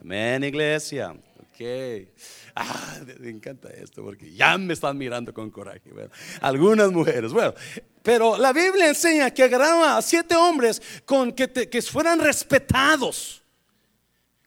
Amén, 0.00 0.42
iglesia. 0.44 1.14
Ah, 2.56 3.00
me 3.18 3.30
encanta 3.30 3.68
esto 3.70 4.04
porque 4.04 4.32
ya 4.32 4.56
me 4.58 4.74
están 4.74 4.96
mirando 4.96 5.34
con 5.34 5.50
coraje. 5.50 5.90
algunas 6.40 6.92
mujeres. 6.92 7.32
Bueno, 7.32 7.52
pero 8.00 8.38
la 8.38 8.52
Biblia 8.52 8.88
enseña 8.88 9.32
que 9.32 9.42
agarraron 9.42 9.82
a 9.82 10.00
siete 10.02 10.36
hombres 10.36 10.80
con 11.04 11.32
que, 11.32 11.50
que 11.50 11.82
fueran 11.82 12.20
respetados. 12.20 13.42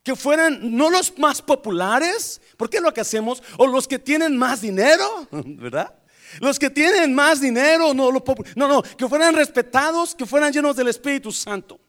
Que 0.04 0.16
fueran 0.16 0.76
no 0.76 0.90
los 0.90 1.18
más 1.18 1.42
populares, 1.42 2.40
porque 2.56 2.78
es 2.78 2.84
lo 2.84 2.94
que 2.94 3.02
hacemos, 3.02 3.44
o 3.58 3.68
los 3.68 3.90
que 3.90 4.00
tienen 4.00 4.38
más 4.38 4.62
dinero, 4.62 5.28
¿verdad? 5.32 5.94
Los 6.40 6.58
que 6.58 6.70
tienen 6.70 7.14
más 7.14 7.42
dinero, 7.42 7.94
no, 7.94 8.10
lo, 8.10 8.24
no, 8.56 8.68
no, 8.68 8.82
que 8.82 9.08
fueran 9.08 9.36
respetados, 9.36 10.16
que 10.16 10.26
fueran 10.26 10.54
llenos 10.54 10.76
del 10.76 10.88
Espíritu 10.88 11.32
Santo 11.32 11.80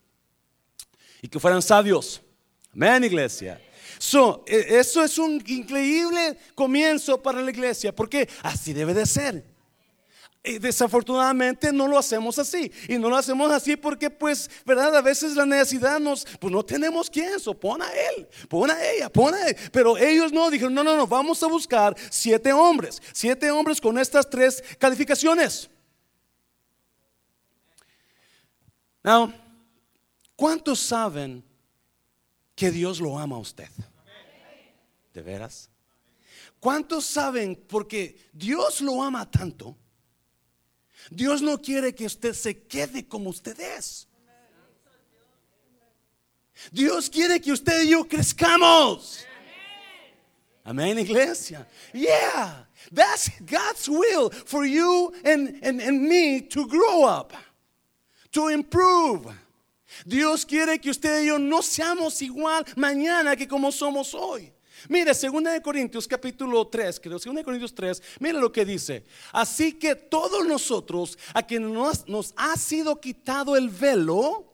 y 1.23 1.29
que 1.29 1.39
fueran 1.39 1.63
sabios. 1.63 2.21
Amén, 2.73 3.05
iglesia. 3.05 3.61
So, 3.99 4.45
e, 4.47 4.78
eso 4.78 5.02
es 5.02 5.19
un 5.19 5.43
increíble 5.47 6.38
comienzo 6.55 7.21
para 7.21 7.43
la 7.43 7.50
iglesia, 7.50 7.95
porque 7.95 8.28
así 8.43 8.73
debe 8.73 8.95
de 8.95 9.07
ser. 9.07 9.45
Desafortunadamente 10.43 11.73
no 11.73 11.87
lo 11.87 11.99
hacemos 11.99 12.38
así. 12.38 12.73
Y 12.88 12.97
no 12.97 13.11
lo 13.11 13.17
hacemos 13.17 13.50
así 13.50 13.76
porque, 13.76 14.09
pues, 14.09 14.49
¿verdad? 14.64 14.97
A 14.97 15.02
veces 15.02 15.35
la 15.35 15.45
necesidad 15.45 16.00
nos, 16.00 16.25
pues 16.40 16.52
no 16.52 16.64
tenemos 16.64 17.11
quien, 17.11 17.38
so 17.38 17.52
pon 17.52 17.83
a 17.83 17.90
él, 17.90 18.26
pon 18.49 18.71
a 18.71 18.83
ella, 18.90 19.11
pon 19.11 19.35
a 19.35 19.49
él. 19.49 19.57
Pero 19.73 19.99
ellos 19.99 20.33
no, 20.33 20.49
dijeron, 20.49 20.73
no, 20.73 20.83
no, 20.83 20.97
no, 20.97 21.07
vamos 21.07 21.43
a 21.43 21.49
buscar 21.49 21.95
siete 22.09 22.52
hombres, 22.52 23.02
siete 23.12 23.50
hombres 23.50 23.81
con 23.81 23.99
estas 23.99 24.31
tres 24.31 24.62
calificaciones. 24.78 25.69
Now, 29.02 29.33
¿cuántos 30.35 30.78
saben 30.78 31.45
que 32.55 32.71
Dios 32.71 33.00
lo 33.00 33.19
ama 33.19 33.37
a 33.37 33.40
usted? 33.40 33.69
¿De 35.19 35.25
veras? 35.25 35.69
¿Cuántos 36.61 37.05
saben 37.05 37.57
porque 37.57 38.31
Dios 38.33 38.81
lo 38.81 39.03
ama 39.03 39.29
tanto? 39.29 39.77
Dios 41.11 41.43
no 41.43 41.61
quiere 41.61 41.93
que 41.93 42.07
usted 42.07 42.33
se 42.35 42.63
quede 42.69 43.09
como 43.09 43.31
usted 43.31 43.59
es. 43.59 44.07
Dios 46.71 47.11
quiere 47.11 47.41
que 47.41 47.51
usted 47.51 47.83
y 47.83 47.89
yo 47.89 48.07
crezcamos. 48.07 49.25
Amén, 50.63 51.01
iglesia. 51.01 51.67
Yeah, 51.93 52.69
that's 52.95 53.29
God's 53.41 53.89
will 53.89 54.31
for 54.31 54.65
you 54.65 55.13
and, 55.25 55.59
and, 55.65 55.81
and 55.81 56.01
me 56.01 56.43
to 56.43 56.65
grow 56.69 57.03
up, 57.03 57.33
to 58.31 58.51
improve. 58.51 59.35
Dios 60.07 60.45
quiere 60.45 60.79
que 60.79 60.91
usted 60.91 61.23
y 61.23 61.27
yo 61.27 61.39
no 61.39 61.61
seamos 61.61 62.23
igual 62.23 62.65
mañana 62.77 63.35
que 63.35 63.49
como 63.49 63.73
somos 63.73 64.15
hoy. 64.15 64.53
Mire, 64.88 65.12
2 65.12 65.42
de 65.44 65.62
Corintios 65.62 66.06
capítulo 66.06 66.66
3, 66.66 67.00
creo, 67.00 67.18
2 67.18 67.35
de 67.35 67.44
Corintios 67.44 67.75
3, 67.75 68.02
mire 68.20 68.38
lo 68.38 68.52
que 68.52 68.64
dice. 68.64 69.04
Así 69.32 69.73
que 69.73 69.94
todos 69.94 70.47
nosotros, 70.47 71.18
a 71.35 71.42
quien 71.42 71.73
nos, 71.73 72.04
ha 72.37 72.56
sido 72.56 73.00
quitado 73.00 73.56
el 73.56 73.68
velo, 73.68 74.44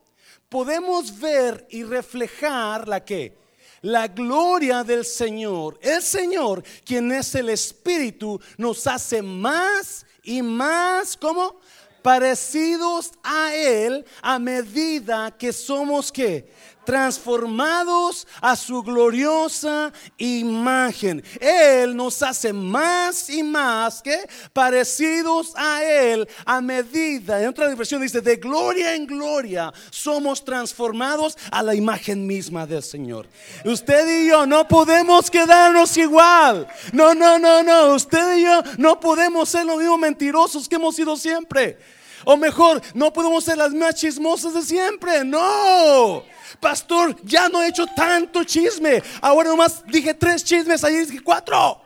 podemos 0.48 1.18
ver 1.18 1.66
y 1.70 1.82
reflejar 1.82 2.88
la 2.88 3.04
que 3.04 3.36
la 3.82 4.08
gloria 4.08 4.82
del 4.82 5.04
Señor. 5.04 5.78
El 5.82 6.00
Señor, 6.02 6.64
quien 6.84 7.12
es 7.12 7.34
el 7.34 7.50
Espíritu, 7.50 8.40
nos 8.56 8.86
hace 8.86 9.20
más 9.20 10.06
y 10.22 10.40
más, 10.40 11.16
¿cómo? 11.18 11.60
Parecidos 12.00 13.12
a 13.22 13.54
Él 13.54 14.04
a 14.22 14.38
medida 14.38 15.36
que 15.36 15.52
somos 15.52 16.10
que 16.10 16.50
transformados 16.84 18.26
a 18.40 18.56
su 18.56 18.82
gloriosa 18.82 19.92
imagen. 20.18 21.22
Él 21.40 21.96
nos 21.96 22.22
hace 22.22 22.52
más 22.52 23.28
y 23.30 23.42
más 23.42 24.02
que 24.02 24.18
parecidos 24.52 25.52
a 25.56 25.82
Él 25.82 26.28
a 26.44 26.60
medida, 26.60 27.40
en 27.42 27.48
otra 27.48 27.74
versión 27.74 28.02
dice, 28.02 28.20
de 28.20 28.36
gloria 28.36 28.94
en 28.94 29.06
gloria 29.06 29.72
somos 29.90 30.44
transformados 30.44 31.36
a 31.50 31.62
la 31.62 31.74
imagen 31.74 32.26
misma 32.26 32.66
del 32.66 32.82
Señor. 32.82 33.26
Usted 33.64 34.22
y 34.22 34.28
yo 34.28 34.46
no 34.46 34.66
podemos 34.66 35.30
quedarnos 35.30 35.96
igual. 35.96 36.66
No, 36.92 37.14
no, 37.14 37.38
no, 37.38 37.62
no. 37.62 37.94
Usted 37.94 38.36
y 38.38 38.42
yo 38.42 38.62
no 38.78 39.00
podemos 39.00 39.48
ser 39.48 39.66
los 39.66 39.78
mismos 39.78 39.98
mentirosos 39.98 40.68
que 40.68 40.76
hemos 40.76 40.96
sido 40.96 41.16
siempre. 41.16 41.78
O 42.24 42.36
mejor, 42.36 42.80
no 42.94 43.12
podemos 43.12 43.44
ser 43.44 43.58
las 43.58 43.72
más 43.72 43.94
chismosas 43.94 44.54
de 44.54 44.62
siempre. 44.62 45.24
No. 45.24 46.24
Pastor, 46.60 47.16
ya 47.24 47.48
no 47.48 47.62
he 47.62 47.68
hecho 47.68 47.86
tanto 47.86 48.44
chisme. 48.44 49.02
Ahora 49.20 49.50
nomás 49.50 49.84
dije 49.86 50.14
tres 50.14 50.44
chismes, 50.44 50.82
ahí 50.84 50.96
dije 50.96 51.20
cuatro. 51.22 51.80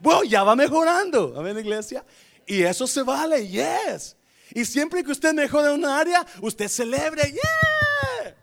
Bueno, 0.00 0.24
ya 0.24 0.42
va 0.42 0.56
mejorando. 0.56 1.34
Amén, 1.36 1.58
iglesia. 1.58 2.04
Y 2.46 2.62
eso 2.62 2.86
se 2.86 3.02
vale, 3.02 3.46
yes. 3.46 4.16
Y 4.50 4.64
siempre 4.64 5.02
que 5.02 5.12
usted 5.12 5.32
mejore 5.32 5.68
en 5.68 5.74
una 5.74 5.98
área, 5.98 6.26
usted 6.40 6.68
celebre, 6.68 7.22
yeah. 7.30 8.36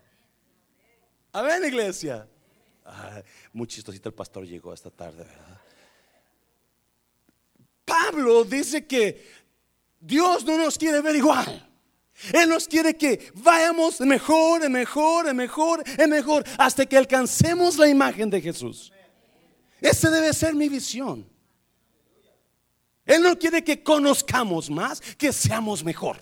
Amén, 1.34 1.64
iglesia. 1.66 2.28
muy 3.54 3.68
chistosito 3.68 4.10
el 4.10 4.16
pastor 4.16 4.46
llegó 4.46 4.74
esta 4.74 4.90
tarde, 4.90 5.26
Pablo 7.86 8.44
dice 8.44 8.86
que 8.86 9.28
Dios 10.00 10.46
no 10.46 10.58
nos 10.58 10.78
quiere 10.78 11.02
ver 11.02 11.16
igual. 11.16 11.69
Él 12.34 12.50
nos 12.50 12.68
quiere 12.68 12.96
que 12.96 13.32
vayamos 13.36 14.02
mejor, 14.02 14.70
mejor, 14.70 15.34
mejor, 15.34 15.84
mejor, 16.08 16.44
hasta 16.58 16.86
que 16.86 16.98
alcancemos 16.98 17.78
la 17.78 17.88
imagen 17.88 18.30
de 18.30 18.42
Jesús. 18.42 18.92
Esa 19.80 20.10
debe 20.10 20.34
ser 20.34 20.54
mi 20.54 20.68
visión. 20.68 21.26
Él 23.06 23.24
no 23.24 23.38
quiere 23.40 23.64
que 23.64 23.82
conozcamos 23.82 24.70
más, 24.70 25.00
que 25.00 25.32
seamos 25.32 25.84
mejor. 25.84 26.18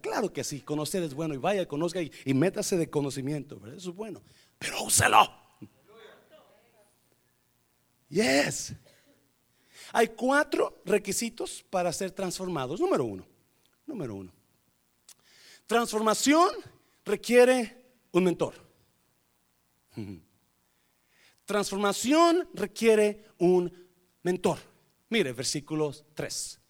Claro 0.00 0.32
que 0.32 0.44
sí, 0.44 0.60
conocer 0.60 1.02
es 1.02 1.12
bueno 1.12 1.34
y 1.34 1.38
vaya, 1.38 1.66
conozca 1.66 2.00
y, 2.00 2.32
métase 2.32 2.76
de 2.78 2.88
conocimiento, 2.88 3.60
eso 3.76 3.90
es 3.90 3.96
bueno, 3.96 4.22
pero 4.58 4.84
úselo. 4.84 5.30
Yes. 8.08 8.72
Hay 9.92 10.08
cuatro 10.08 10.80
requisitos 10.86 11.62
para 11.68 11.92
ser 11.92 12.12
transformados. 12.12 12.80
Número 12.80 13.04
uno 13.04 13.37
Número 13.88 14.14
uno. 14.14 14.30
Transformación 15.66 16.50
requiere 17.04 17.84
un 18.12 18.24
mentor. 18.24 18.54
Transformación 21.46 22.48
requiere 22.52 23.24
un 23.38 23.72
mentor. 24.22 24.58
Mire, 25.08 25.32
versículos 25.32 26.04
3. 26.14 26.60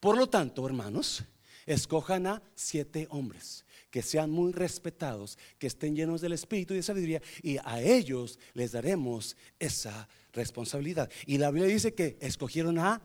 Por 0.00 0.18
lo 0.18 0.28
tanto, 0.28 0.66
hermanos, 0.66 1.22
escojan 1.66 2.26
a 2.26 2.42
siete 2.56 3.06
hombres 3.10 3.64
que 3.90 4.02
sean 4.02 4.30
muy 4.30 4.52
respetados, 4.52 5.38
que 5.58 5.68
estén 5.68 5.94
llenos 5.94 6.20
del 6.20 6.32
espíritu 6.32 6.74
y 6.74 6.78
de 6.78 6.82
sabiduría, 6.82 7.22
y 7.42 7.58
a 7.64 7.80
ellos 7.80 8.38
les 8.52 8.72
daremos 8.72 9.36
esa 9.58 10.08
responsabilidad. 10.32 11.10
Y 11.26 11.38
la 11.38 11.50
Biblia 11.52 11.72
dice 11.72 11.94
que 11.94 12.18
escogieron 12.20 12.78
a 12.78 13.00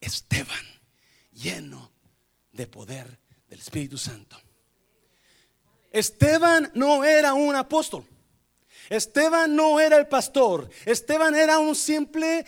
Esteban, 0.00 0.64
lleno 1.32 1.95
de 2.56 2.66
poder 2.66 3.18
del 3.48 3.60
Espíritu 3.60 3.98
Santo. 3.98 4.36
Esteban 5.92 6.70
no 6.74 7.04
era 7.04 7.34
un 7.34 7.54
apóstol. 7.54 8.04
Esteban 8.88 9.54
no 9.54 9.80
era 9.80 9.96
el 9.96 10.06
pastor, 10.06 10.68
Esteban 10.84 11.34
era 11.34 11.58
un 11.58 11.74
simple 11.74 12.46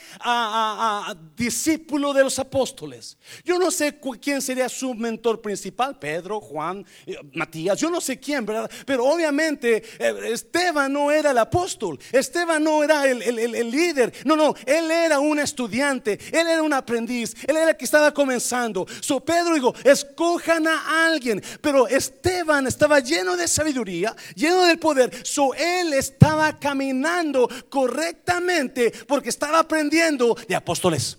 discípulo 1.37 2.12
de 2.12 2.25
los 2.25 2.38
apóstoles. 2.38 3.18
Yo 3.45 3.59
no 3.59 3.71
sé 3.71 3.99
quién 4.21 4.40
sería 4.40 4.68
su 4.68 4.95
mentor 4.95 5.40
principal, 5.40 5.99
Pedro, 5.99 6.40
Juan, 6.40 6.85
eh, 7.07 7.16
Matías, 7.33 7.78
yo 7.78 7.90
no 7.90 8.00
sé 8.00 8.18
quién, 8.18 8.47
¿verdad? 8.47 8.71
Pero 8.87 9.04
obviamente 9.04 9.83
eh, 9.99 10.14
Esteban 10.33 10.92
no 10.92 11.11
era 11.11 11.30
el 11.30 11.38
apóstol, 11.38 11.99
Esteban 12.12 12.62
no 12.62 12.83
era 12.83 13.07
el, 13.07 13.23
el, 13.23 13.71
líder, 13.71 14.12
no, 14.25 14.37
no, 14.37 14.54
él 14.66 14.90
era 14.90 15.18
un 15.18 15.38
estudiante, 15.38 16.18
él 16.33 16.47
era 16.47 16.62
un 16.62 16.73
aprendiz, 16.73 17.35
él 17.47 17.57
era 17.57 17.71
el 17.71 17.76
que 17.76 17.85
estaba 17.85 18.12
comenzando. 18.12 18.87
So 19.00 19.21
Pedro 19.21 19.54
dijo, 19.54 19.75
escojan 19.85 20.66
a 20.66 21.07
alguien, 21.07 21.42
pero 21.61 21.88
Esteban 21.88 22.66
estaba 22.66 23.00
lleno 23.00 23.37
de 23.37 23.49
sabiduría, 23.49 24.14
lleno 24.35 24.64
del 24.64 24.78
poder, 24.78 25.26
so 25.26 25.54
él 25.54 25.92
estaba 25.92 26.27
estaba 26.28 26.58
caminando 26.58 27.49
correctamente 27.70 28.92
porque 29.06 29.30
estaba 29.30 29.61
aprendiendo 29.61 30.37
de 30.47 30.54
apóstoles. 30.54 31.16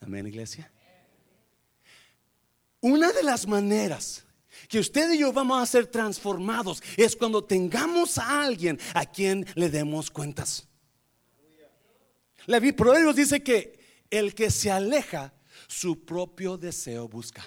Amén, 0.00 0.26
iglesia. 0.26 0.70
Una 2.80 3.12
de 3.12 3.22
las 3.22 3.46
maneras 3.46 4.24
que 4.68 4.78
usted 4.78 5.12
y 5.12 5.18
yo 5.18 5.34
vamos 5.34 5.62
a 5.62 5.66
ser 5.66 5.86
transformados 5.86 6.82
es 6.96 7.14
cuando 7.14 7.44
tengamos 7.44 8.16
a 8.16 8.42
alguien 8.42 8.78
a 8.94 9.04
quien 9.04 9.46
le 9.54 9.68
demos 9.68 10.10
cuentas. 10.10 10.66
La 12.46 12.58
Proverbios 12.74 13.16
dice 13.16 13.42
que 13.42 13.78
el 14.08 14.34
que 14.34 14.50
se 14.50 14.70
aleja, 14.70 15.34
su 15.68 16.06
propio 16.06 16.56
deseo 16.56 17.06
busca. 17.06 17.44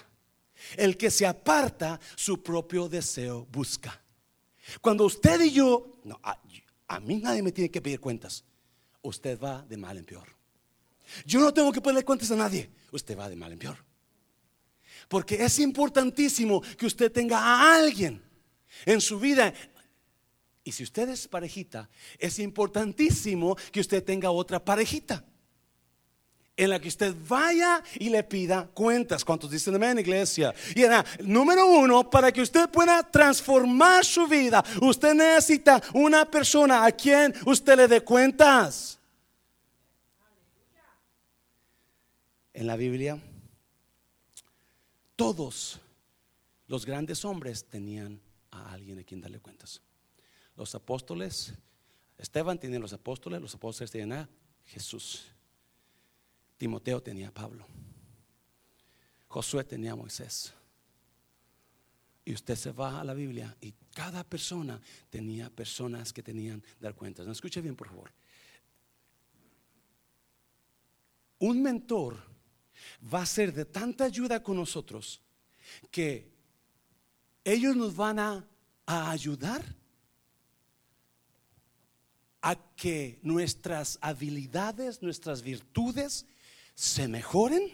El 0.76 0.96
que 0.96 1.10
se 1.10 1.26
aparta, 1.26 1.98
su 2.14 2.42
propio 2.42 2.88
deseo 2.88 3.46
busca. 3.50 3.99
Cuando 4.80 5.04
usted 5.04 5.40
y 5.40 5.50
yo, 5.50 6.00
no, 6.04 6.20
a, 6.22 7.00
mí 7.00 7.18
nadie 7.18 7.42
me 7.42 7.52
tiene 7.52 7.70
que 7.70 7.80
pedir 7.80 8.00
cuentas. 8.00 8.44
Usted 9.02 9.38
va 9.38 9.62
de 9.62 9.76
mal 9.76 9.96
en 9.98 10.04
peor. 10.04 10.28
Yo 11.24 11.40
no 11.40 11.52
tengo 11.52 11.72
que 11.72 11.80
pedirle 11.80 12.04
cuentas 12.04 12.30
a 12.30 12.36
nadie. 12.36 12.70
Usted 12.92 13.18
va 13.18 13.28
de 13.28 13.36
mal 13.36 13.52
en 13.52 13.58
peor. 13.58 13.84
Porque 15.08 15.42
es 15.42 15.58
importantísimo 15.58 16.62
que 16.76 16.86
usted 16.86 17.10
tenga 17.10 17.38
a 17.38 17.76
alguien 17.76 18.22
en 18.84 19.00
su 19.00 19.18
vida. 19.18 19.52
Y 20.62 20.72
si 20.72 20.82
usted 20.82 21.08
es 21.08 21.26
parejita, 21.26 21.88
es 22.18 22.38
importantísimo 22.38 23.56
que 23.72 23.80
usted 23.80 24.04
tenga 24.04 24.30
otra 24.30 24.64
parejita 24.64 25.24
en 26.60 26.68
la 26.68 26.78
que 26.78 26.88
usted 26.88 27.16
vaya 27.26 27.82
y 27.94 28.10
le 28.10 28.22
pida 28.22 28.66
cuentas. 28.66 29.24
¿Cuántos 29.24 29.50
dicen 29.50 29.74
amén, 29.74 29.98
iglesia? 29.98 30.54
Y 30.74 30.82
era, 30.82 31.02
número 31.20 31.66
uno, 31.66 32.10
para 32.10 32.30
que 32.30 32.42
usted 32.42 32.68
pueda 32.68 33.02
transformar 33.02 34.04
su 34.04 34.26
vida, 34.26 34.62
usted 34.82 35.14
necesita 35.14 35.82
una 35.94 36.30
persona 36.30 36.84
a 36.84 36.92
quien 36.92 37.34
usted 37.46 37.78
le 37.78 37.88
dé 37.88 38.02
cuentas. 38.02 38.98
En 42.52 42.66
la 42.66 42.76
Biblia, 42.76 43.18
todos 45.16 45.80
los 46.66 46.84
grandes 46.84 47.24
hombres 47.24 47.64
tenían 47.64 48.20
a 48.50 48.72
alguien 48.72 48.98
a 48.98 49.02
quien 49.02 49.22
darle 49.22 49.40
cuentas. 49.40 49.80
Los 50.56 50.74
apóstoles, 50.74 51.54
Esteban 52.18 52.58
tenía 52.58 52.78
los 52.78 52.92
apóstoles, 52.92 53.40
los 53.40 53.54
apóstoles 53.54 53.90
tenían 53.90 54.12
a 54.12 54.28
Jesús. 54.66 55.32
Timoteo 56.60 57.02
tenía 57.02 57.28
a 57.28 57.32
Pablo. 57.32 57.66
Josué 59.28 59.64
tenía 59.64 59.92
a 59.92 59.96
Moisés. 59.96 60.52
Y 62.22 62.34
usted 62.34 62.54
se 62.54 62.70
va 62.70 63.00
a 63.00 63.04
la 63.04 63.14
Biblia 63.14 63.56
y 63.62 63.72
cada 63.94 64.22
persona 64.24 64.78
tenía 65.08 65.48
personas 65.48 66.12
que 66.12 66.22
tenían 66.22 66.62
dar 66.78 66.94
cuentas. 66.94 67.24
No 67.24 67.32
escuche 67.32 67.62
bien, 67.62 67.74
por 67.74 67.88
favor. 67.88 68.12
Un 71.38 71.62
mentor 71.62 72.18
va 73.02 73.22
a 73.22 73.26
ser 73.26 73.54
de 73.54 73.64
tanta 73.64 74.04
ayuda 74.04 74.42
con 74.42 74.56
nosotros 74.56 75.22
que 75.90 76.30
ellos 77.42 77.74
nos 77.74 77.96
van 77.96 78.18
a, 78.18 78.46
a 78.84 79.10
ayudar 79.10 79.64
a 82.42 82.54
que 82.76 83.18
nuestras 83.22 83.98
habilidades, 84.02 85.00
nuestras 85.00 85.40
virtudes, 85.40 86.26
se 86.80 87.08
mejoren 87.08 87.70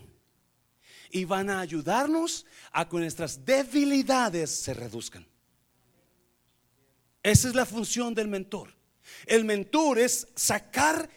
y 1.12 1.24
van 1.24 1.48
a 1.48 1.60
ayudarnos 1.60 2.44
a 2.72 2.88
que 2.88 2.96
nuestras 2.96 3.44
debilidades 3.44 4.50
se 4.50 4.74
reduzcan. 4.74 5.24
Esa 7.22 7.46
es 7.46 7.54
la 7.54 7.64
función 7.64 8.16
del 8.16 8.26
mentor. 8.26 8.74
El 9.26 9.44
mentor 9.44 10.00
es 10.00 10.26
sacar 10.34 11.08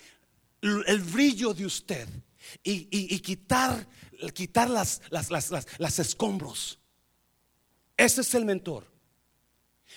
el 0.61 0.99
brillo 0.99 1.51
de 1.55 1.65
usted 1.65 2.07
y, 2.63 3.19
quitar, 3.21 3.87
quitar 4.35 4.69
las, 4.69 5.01
las, 5.09 5.31
las 5.79 5.99
escombros. 5.99 6.77
Ese 7.97 8.21
es 8.21 8.35
el 8.35 8.45
mentor. 8.45 8.85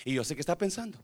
Y 0.03 0.15
yo 0.15 0.23
sé 0.23 0.33
que 0.33 0.41
está 0.41 0.57
pensando, 0.57 0.97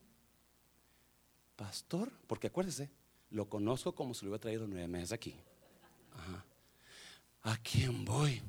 pastor, 1.55 2.11
porque 2.25 2.47
acuérdese, 2.47 2.89
lo 3.29 3.47
conozco 3.47 3.93
como 3.93 4.15
si 4.15 4.25
lo 4.25 4.31
hubiera 4.31 4.41
traído 4.41 4.65
nueve 4.65 4.87
meses 4.87 5.11
aquí. 5.11 5.35
Ajá. 6.17 6.45
¿A 7.49 7.57
quién 7.57 8.05
voy? 8.05 8.39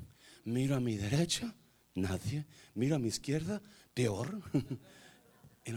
Miro 0.45 0.75
a 0.75 0.79
mi 0.79 0.95
derecha, 0.95 1.51
nadie. 1.95 2.45
Miro 2.75 2.97
a 2.97 2.99
mi 2.99 3.07
izquierda, 3.07 3.59
peor. 3.95 4.39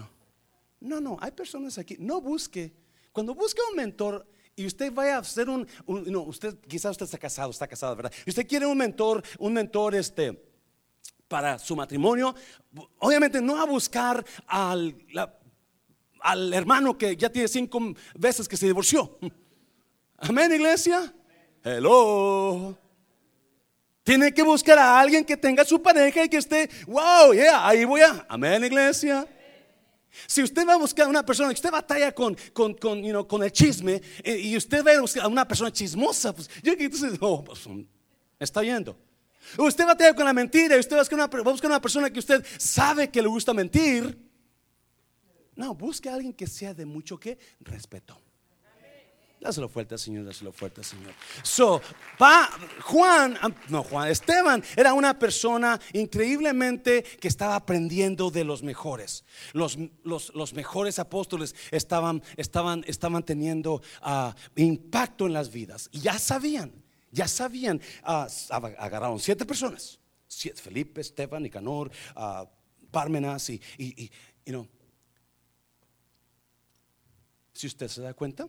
no, 0.81 1.01
no, 1.01 1.17
hay 1.19 1.31
personas 1.31 1.79
aquí. 1.79 1.97
No 1.99 2.21
busque. 2.21 2.75
Cuando 3.13 3.35
busque 3.35 3.63
un 3.71 3.77
mentor 3.77 4.27
y 4.55 4.67
usted 4.67 4.93
vaya 4.93 5.17
a 5.17 5.21
hacer 5.21 5.49
un, 5.49 5.67
no, 5.87 6.21
usted 6.21 6.59
quizás 6.69 6.91
usted 6.91 7.07
está 7.07 7.17
casado, 7.17 7.51
está 7.51 7.67
casado, 7.67 7.97
¿verdad? 7.97 8.13
Y 8.27 8.31
usted 8.31 8.47
quiere 8.47 8.67
un 8.67 8.77
mentor, 8.77 9.23
un 9.39 9.55
mentor 9.55 9.95
este 9.95 10.39
para 11.27 11.59
su 11.59 11.75
matrimonio, 11.75 12.35
obviamente 12.99 13.41
no 13.41 13.59
a 13.59 13.65
buscar 13.65 14.23
al, 14.47 14.95
al 16.21 16.53
hermano 16.53 16.99
que 16.99 17.17
ya 17.17 17.31
tiene 17.31 17.49
cinco 17.49 17.81
veces 18.17 18.47
que 18.47 18.59
se 18.59 18.67
divorció. 18.67 19.19
Amén, 20.19 20.53
iglesia. 20.53 21.15
Hello. 21.63 22.84
Tiene 24.05 24.33
que 24.35 24.43
buscar 24.43 24.79
a 24.79 25.01
alguien 25.01 25.25
que 25.25 25.37
tenga 25.37 25.65
su 25.65 25.83
pareja 25.83 26.25
y 26.25 26.29
que 26.29 26.37
esté, 26.37 26.69
wow, 26.87 27.33
yeah, 27.33 27.67
ahí 27.67 27.87
voy 27.87 28.03
a, 28.03 28.27
amén, 28.29 28.63
iglesia. 28.63 29.27
Si 30.27 30.43
usted 30.43 30.67
va 30.67 30.75
a 30.75 30.77
buscar 30.77 31.07
a 31.07 31.09
una 31.09 31.25
persona, 31.25 31.51
usted 31.51 31.71
batalla 31.71 32.13
con, 32.13 32.37
con, 32.53 32.75
con, 32.75 33.03
you 33.03 33.27
con 33.27 33.43
el 33.43 33.51
chisme 33.51 34.03
eh, 34.23 34.39
y 34.39 34.57
usted 34.59 34.85
va 34.85 34.93
a 34.93 35.01
buscar 35.01 35.25
a 35.25 35.29
una 35.29 35.49
persona 35.49 35.73
chismosa, 35.73 36.35
pues 36.35 36.51
yo 36.63 36.77
que 36.77 36.85
entonces, 36.85 37.19
oh, 37.19 37.43
pues, 37.43 37.67
mm, 37.67 37.81
está 38.39 38.63
yendo. 38.63 38.95
Usted 39.57 39.87
batalla 39.87 40.15
con 40.15 40.27
la 40.27 40.35
mentira 40.35 40.77
y 40.77 40.81
usted 40.81 40.97
va 40.97 41.01
a, 41.01 41.03
buscar 41.03 41.19
una, 41.19 41.27
va 41.27 41.51
a 41.51 41.53
buscar 41.53 41.71
una 41.71 41.81
persona 41.81 42.11
que 42.11 42.19
usted 42.19 42.45
sabe 42.59 43.11
que 43.11 43.23
le 43.23 43.29
gusta 43.29 43.55
mentir. 43.55 44.19
No, 45.57 45.75
busque 45.75 46.11
a 46.11 46.15
alguien 46.15 46.35
que 46.35 46.47
sea 46.47 46.75
de 46.75 46.85
mucho 46.85 47.19
que 47.19 47.39
respeto. 47.61 48.21
Dáselo 49.45 49.69
fuerte, 49.69 49.99
Señor, 49.99 50.25
dáselo 50.25 50.53
fuerte, 50.53 50.83
Señor. 50.83 51.13
So, 51.43 51.83
pa, 52.17 52.49
Juan, 52.81 53.39
no 53.69 53.83
Juan, 53.83 54.09
Esteban 54.09 54.65
era 54.75 54.95
una 54.95 55.19
persona 55.19 55.79
increíblemente 55.93 57.03
que 57.03 57.29
estaba 57.29 57.55
aprendiendo 57.55 58.31
de 58.31 58.43
los 58.43 58.63
mejores. 58.63 59.23
Los, 59.53 59.77
los, 60.03 60.55
mejores 60.55 60.99
apóstoles 60.99 61.55
estaban, 61.71 62.23
estaban, 62.39 62.85
estaban 62.87 63.23
teniendo 63.23 63.83
ah, 64.01 64.35
impacto 64.57 65.27
en 65.27 65.35
las 65.35 65.53
vidas. 65.53 65.91
Y 65.93 66.01
ya 66.01 66.19
sabían, 66.19 66.73
ya 67.13 67.29
sabían, 67.29 67.83
uh, 68.09 68.27
agarraron 68.79 69.21
siete 69.21 69.45
personas. 69.45 70.01
Felipe, 70.55 71.03
Esteban, 71.03 71.43
Nicanor, 71.43 71.91
uh, 72.17 72.47
Parmenas 72.91 73.51
y, 73.51 73.61
y, 73.77 74.05
y 74.05 74.11
you 74.47 74.53
know, 74.53 74.69
si 77.53 77.67
usted 77.67 77.89
se 77.89 78.01
da 78.01 78.15
cuenta, 78.15 78.49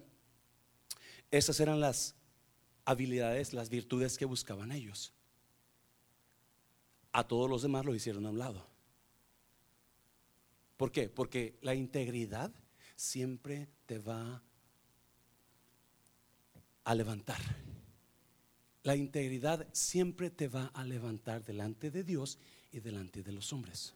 esas 1.31 1.59
eran 1.59 1.79
las 1.79 2.15
habilidades, 2.85 3.53
las 3.53 3.69
virtudes 3.69 4.17
que 4.17 4.25
buscaban 4.25 4.71
ellos. 4.71 5.13
A 7.11 7.27
todos 7.27 7.49
los 7.49 7.61
demás 7.61 7.85
lo 7.85 7.95
hicieron 7.95 8.25
a 8.25 8.29
un 8.29 8.39
lado. 8.39 8.65
¿Por 10.77 10.91
qué? 10.91 11.09
Porque 11.09 11.57
la 11.61 11.73
integridad 11.73 12.51
siempre 12.95 13.69
te 13.85 13.99
va 13.99 14.43
a 16.83 16.95
levantar. 16.95 17.39
La 18.83 18.95
integridad 18.95 19.67
siempre 19.71 20.29
te 20.29 20.47
va 20.47 20.67
a 20.67 20.83
levantar 20.83 21.43
delante 21.43 21.89
de 21.89 22.03
Dios 22.03 22.38
y 22.71 22.79
delante 22.79 23.23
de 23.23 23.31
los 23.31 23.51
hombres. 23.51 23.93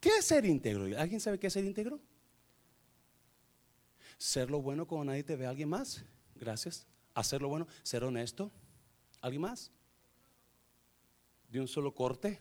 ¿Qué 0.00 0.10
es 0.18 0.24
ser 0.24 0.44
íntegro? 0.44 0.84
¿Alguien 0.98 1.20
sabe 1.20 1.38
qué 1.38 1.48
es 1.48 1.52
ser 1.52 1.64
íntegro? 1.64 2.00
Ser 4.18 4.50
lo 4.50 4.60
bueno 4.60 4.86
como 4.86 5.04
nadie 5.04 5.22
te 5.22 5.36
ve 5.36 5.46
alguien 5.46 5.68
más. 5.68 6.04
Gracias. 6.34 6.86
Hacer 7.14 7.40
lo 7.40 7.48
bueno, 7.48 7.66
ser 7.82 8.04
honesto. 8.04 8.50
¿Alguien 9.20 9.42
más? 9.42 9.70
De 11.48 11.60
un 11.60 11.68
solo 11.68 11.94
corte. 11.94 12.40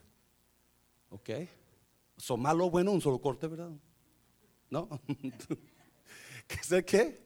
Ok. 1.12 1.30
Son 2.18 2.42
malo 2.42 2.70
bueno, 2.70 2.92
un 2.92 3.02
solo 3.02 3.22
corte, 3.22 3.48
¿verdad? 3.48 3.72
¿No? 4.70 4.90
¿Qué 6.48 6.64
ser 6.64 6.84
qué? 6.84 7.24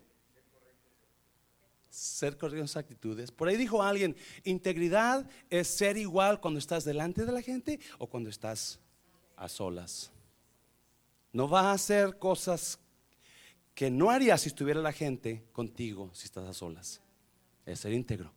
Ser 1.90 2.38
correcto 2.38 2.62
en 2.62 2.68
sus 2.68 2.78
actitudes. 2.78 3.32
Por 3.32 3.48
ahí 3.48 3.58
dijo 3.58 3.82
alguien, 3.82 4.16
integridad 4.44 5.30
es 5.50 5.68
ser 5.68 5.98
igual 5.98 6.40
cuando 6.42 6.60
estás 6.60 6.84
delante 6.84 7.26
de 7.26 7.32
la 7.32 7.42
gente 7.42 7.80
o 8.00 8.08
cuando 8.08 8.30
estás 8.30 8.80
a 9.36 9.48
solas. 9.48 10.12
No 11.32 11.48
vas 11.48 11.66
a 11.66 11.72
hacer 11.74 12.18
cosas 12.18 12.80
que 13.82 13.90
no 13.90 14.12
harías 14.12 14.42
si 14.42 14.50
estuviera 14.50 14.80
la 14.80 14.92
gente 14.92 15.44
contigo 15.54 16.12
si 16.14 16.26
estás 16.26 16.48
a 16.48 16.54
solas. 16.54 17.02
Es 17.66 17.80
ser 17.80 17.94
íntegro. 17.94 18.32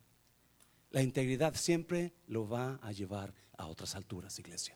La 0.91 1.03
integridad 1.03 1.55
siempre 1.55 2.15
lo 2.29 2.49
va 2.49 2.81
a 2.81 2.93
llevar 2.93 3.35
a 3.59 3.67
otras 3.67 3.95
alturas, 3.95 4.39
iglesia. 4.39 4.75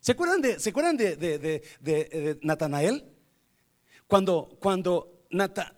¿Se 0.00 0.12
acuerdan 0.12 0.42
de, 0.42 0.60
¿se 0.60 0.68
acuerdan 0.68 0.98
de, 0.98 1.16
de, 1.16 2.38
Natanael? 2.42 3.10
Cuando, 4.06 4.54
cuando 4.60 5.24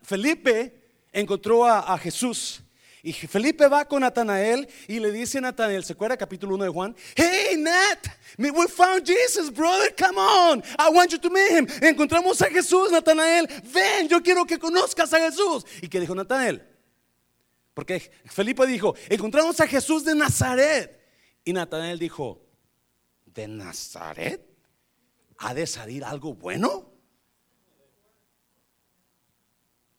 Felipe 0.03 1.07
encontró 1.13 1.65
a, 1.65 1.97
Jesús 1.97 2.65
Y 3.07 3.13
Felipe 3.13 3.69
va 3.69 3.85
con 3.85 4.01
Natanael 4.01 4.69
y 4.89 4.99
le 4.99 5.13
dice 5.13 5.39
a 5.39 5.41
Natanael, 5.41 5.85
¿se 5.85 5.93
acuerda 5.93 6.17
capítulo 6.17 6.57
1 6.57 6.65
de 6.65 6.71
Juan? 6.71 6.97
Hey 7.15 7.57
Nat, 7.57 8.05
we 8.37 8.67
found 8.67 9.07
Jesus, 9.07 9.49
brother, 9.49 9.95
come 9.97 10.19
on, 10.19 10.61
I 10.77 10.91
want 10.93 11.13
you 11.13 11.19
to 11.21 11.31
meet 11.31 11.53
him. 11.53 11.69
Encontramos 11.83 12.43
a 12.43 12.47
Jesús, 12.47 12.91
Natanael, 12.91 13.47
ven, 13.73 14.09
yo 14.09 14.21
quiero 14.21 14.45
que 14.45 14.59
conozcas 14.59 15.13
a 15.13 15.21
Jesús. 15.21 15.65
¿Y 15.81 15.89
qué 15.89 16.01
dijo 16.01 16.17
Natanael? 16.17 16.67
Porque 17.75 18.11
Felipe 18.25 18.67
dijo, 18.67 18.97
encontramos 19.09 19.61
a 19.61 19.69
Jesús 19.69 20.05
de 20.05 20.17
Nazaret. 20.17 21.01
Y 21.45 21.53
Natanael 21.53 22.01
dijo, 22.01 22.43
¿de 23.25 23.47
Nazaret? 23.47 24.45
¿Ha 25.39 25.55
de 25.55 25.69
salir 25.69 26.03
algo 26.03 26.35
bueno? 26.35 26.91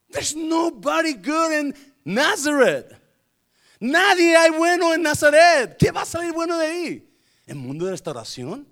There's 0.09 0.35
nobody 0.35 1.13
good 1.13 1.51
in 1.51 1.75
Nazareth. 2.07 2.97
Nadie 3.81 4.35
hay 4.37 4.51
bueno 4.51 4.93
en 4.93 5.01
Nazaret. 5.01 5.75
¿Qué 5.77 5.91
va 5.91 6.03
a 6.03 6.05
salir 6.05 6.31
bueno 6.31 6.57
de 6.57 6.65
ahí? 6.65 7.09
El 7.45 7.55
mundo 7.55 7.83
de 7.85 7.91
restauración, 7.91 8.65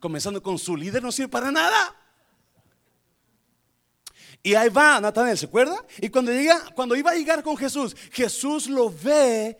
comenzando 0.00 0.42
con 0.42 0.58
su 0.58 0.76
líder, 0.76 1.00
no 1.00 1.12
sirve 1.12 1.28
para 1.28 1.52
nada. 1.52 1.96
Y 4.42 4.54
ahí 4.54 4.68
va 4.70 5.00
Natanael, 5.00 5.38
¿se 5.38 5.46
acuerda? 5.46 5.86
Y 5.98 6.08
cuando 6.08 6.32
llega, 6.32 6.68
cuando 6.74 6.96
iba 6.96 7.12
a 7.12 7.14
llegar 7.14 7.44
con 7.44 7.56
Jesús, 7.56 7.96
Jesús 8.10 8.68
lo 8.68 8.90
ve 8.90 9.56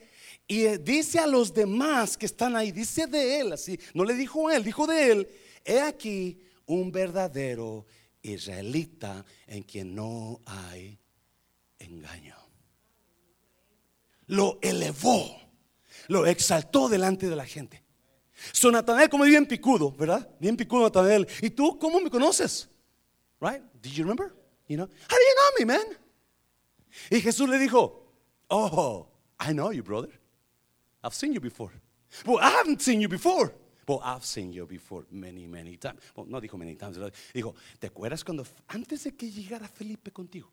y 0.49 0.67
dice 0.79 1.21
a 1.21 1.27
los 1.29 1.55
demás 1.55 2.19
que 2.19 2.27
están 2.27 2.57
ahí, 2.57 2.73
dice 2.73 3.07
de 3.07 3.41
él, 3.41 3.53
así, 3.53 3.79
no 3.95 4.05
le 4.05 4.15
dijo 4.15 4.49
a 4.49 4.57
él, 4.57 4.65
dijo 4.65 4.89
de 4.89 5.13
él, 5.13 5.29
he 5.65 5.81
aquí 5.81 6.43
un 6.67 6.91
verdadero 6.91 7.87
israelita 8.23 9.25
en 9.47 9.63
quien 9.63 9.95
no 9.95 10.41
hay 10.45 10.99
engaño. 11.79 12.44
Lo 14.27 14.59
elevó, 14.63 15.41
lo 16.09 16.27
exaltó 16.27 16.89
delante 16.89 17.29
de 17.29 17.37
la 17.37 17.45
gente. 17.45 17.83
So 18.53 18.71
Natanael 18.71 19.09
como 19.09 19.25
bien 19.25 19.47
picudo, 19.47 19.93
¿verdad? 19.93 20.29
Bien 20.41 20.57
picudo 20.57 20.83
Natanael. 20.83 21.27
¿Y 21.41 21.51
tú 21.51 21.79
cómo 21.79 22.01
me 22.01 22.11
conoces? 22.11 22.69
Right? 23.41 23.63
Did 23.81 23.93
you 23.93 24.05
remember? 24.05 24.35
You 24.69 24.77
know? 24.77 24.87
How 24.87 25.17
do 25.17 25.23
you 25.23 25.35
know 25.35 25.51
me, 25.59 25.65
man? 25.67 25.99
Y 27.11 27.21
Jesús 27.21 27.49
le 27.49 27.59
dijo, 27.59 28.13
"Oh, 28.49 29.09
I 29.41 29.53
know 29.53 29.73
you, 29.73 29.83
brother. 29.83 30.11
I've 31.03 31.15
seen 31.15 31.33
you 31.33 31.41
before." 31.41 31.73
Well, 32.25 32.39
I 32.41 32.51
haven't 32.51 32.81
seen 32.81 33.01
you 33.01 33.09
before. 33.09 33.53
Well, 33.87 34.01
I've 34.03 34.25
seen 34.25 34.53
you 34.53 34.67
before 34.67 35.05
many, 35.11 35.47
many 35.47 35.77
times. 35.77 36.01
Well, 36.17 36.27
no 36.27 36.41
dijo 36.41 36.57
many 36.57 36.77
times. 36.77 36.99
Dijo, 37.35 37.55
¿te 37.79 37.89
acuerdas 37.89 38.25
cuando 38.25 38.47
antes 38.69 39.05
de 39.05 39.15
que 39.15 39.31
llegara 39.31 39.69
Felipe 39.69 40.11
contigo? 40.11 40.51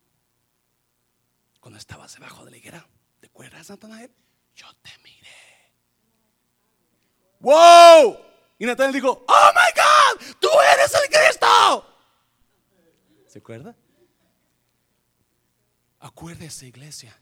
Cuando 1.60 1.78
estabas 1.78 2.14
debajo 2.16 2.44
de 2.44 2.52
la 2.52 2.58
higuera. 2.58 2.90
¿Te 3.22 3.28
acuerdas, 3.28 3.70
Natanael? 3.70 4.12
Yo 4.56 4.66
te 4.82 4.90
miré. 5.04 5.72
¡Wow! 7.40 8.18
Y 8.58 8.66
Natanael 8.66 8.94
dijo, 8.94 9.24
¡Oh 9.28 9.52
my 9.54 9.82
God! 9.82 10.36
¡Tú 10.40 10.50
eres 10.74 10.94
el 10.94 11.10
Cristo! 11.10 11.86
¿Se 13.28 13.40
acuerda? 13.40 13.76
Acuérdese, 16.00 16.66
iglesia, 16.66 17.16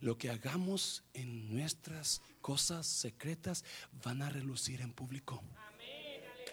lo 0.00 0.18
que 0.18 0.30
hagamos 0.30 1.04
en 1.14 1.48
nuestras 1.54 2.20
cosas 2.40 2.86
secretas 2.86 3.64
van 4.04 4.22
a 4.22 4.30
relucir 4.30 4.80
en 4.80 4.92
público. 4.92 5.42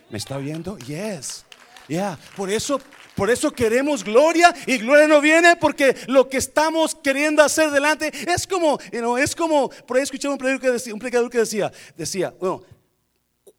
¿Me 0.10 0.18
está 0.20 0.38
oyendo? 0.38 0.78
Yes. 0.78 1.46
Ya, 1.88 2.20
por 2.36 2.50
eso, 2.50 2.82
por 3.16 3.30
eso 3.30 3.52
queremos 3.52 4.04
gloria 4.04 4.54
y 4.66 4.78
gloria 4.78 5.08
no 5.08 5.22
viene 5.22 5.56
porque 5.56 5.96
lo 6.08 6.28
que 6.28 6.38
estamos 6.38 6.94
queriendo 6.96 7.42
hacer 7.42 7.72
delante 7.72 8.12
es 8.30 8.46
como, 8.46 8.78
es 9.18 9.36
como, 9.36 9.70
por 9.70 9.98
ahí 9.98 10.04
escuché 10.04 10.28
un 10.28 10.38
predicador 10.38 10.62
que 10.62 10.72
decía, 10.72 10.94
un 10.94 11.00
predicador 11.00 11.30
que 11.30 11.38
decía, 11.40 11.72
decía, 11.96 12.34
bueno, 12.40 12.64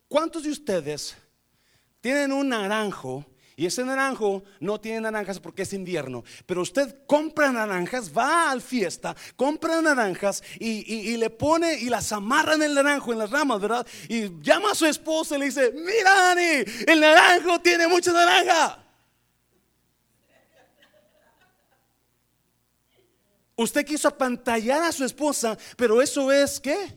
¿cuántos 0.08 0.42
de 0.42 0.50
ustedes 0.50 1.16
tienen 2.00 2.32
un 2.32 2.50
naranjo 2.50 3.24
y 3.58 3.66
ese 3.66 3.84
naranjo 3.84 4.44
no 4.60 4.80
tiene 4.80 5.00
naranjas 5.00 5.40
porque 5.40 5.62
es 5.62 5.72
invierno. 5.72 6.22
Pero 6.46 6.62
usted 6.62 6.94
compra 7.08 7.50
naranjas, 7.50 8.16
va 8.16 8.52
al 8.52 8.62
fiesta, 8.62 9.16
compra 9.34 9.82
naranjas 9.82 10.44
y, 10.60 11.16
le 11.16 11.28
pone 11.28 11.74
y 11.74 11.88
las 11.88 12.12
amarra 12.12 12.54
en 12.54 12.62
el 12.62 12.72
naranjo, 12.72 13.12
en 13.12 13.18
las 13.18 13.32
ramas, 13.32 13.60
¿verdad? 13.60 13.84
Y 14.08 14.40
llama 14.42 14.70
a 14.70 14.74
su 14.76 14.86
esposa 14.86 15.34
y 15.34 15.40
le 15.40 15.46
dice, 15.46 15.72
mira 15.72 16.14
Dani, 16.14 16.64
el 16.86 17.00
naranjo 17.00 17.60
tiene 17.60 17.88
mucha 17.88 18.12
naranja. 18.12 18.78
Usted 23.56 23.84
quiso 23.84 24.06
apantallar 24.06 24.84
a 24.84 24.92
su 24.92 25.04
esposa, 25.04 25.58
pero 25.76 26.00
eso 26.00 26.30
es 26.30 26.60
qué? 26.60 26.96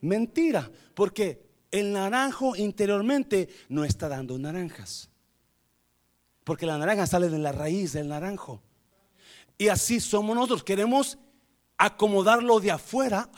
Mentira, 0.00 0.68
porque 0.92 1.40
el 1.70 1.92
naranjo 1.92 2.56
interiormente 2.56 3.48
no 3.68 3.84
está 3.84 4.08
dando 4.08 4.36
naranjas. 4.36 5.11
Porque 6.44 6.66
la 6.66 6.78
naranja 6.78 7.06
sale 7.06 7.28
de 7.28 7.38
la 7.38 7.52
raíz 7.52 7.92
del 7.92 8.08
naranjo. 8.08 8.62
Y 9.58 9.68
así 9.68 10.00
somos 10.00 10.34
nosotros. 10.34 10.64
Queremos 10.64 11.18
acomodarlo 11.78 12.60
de 12.60 12.70
afuera. 12.70 13.28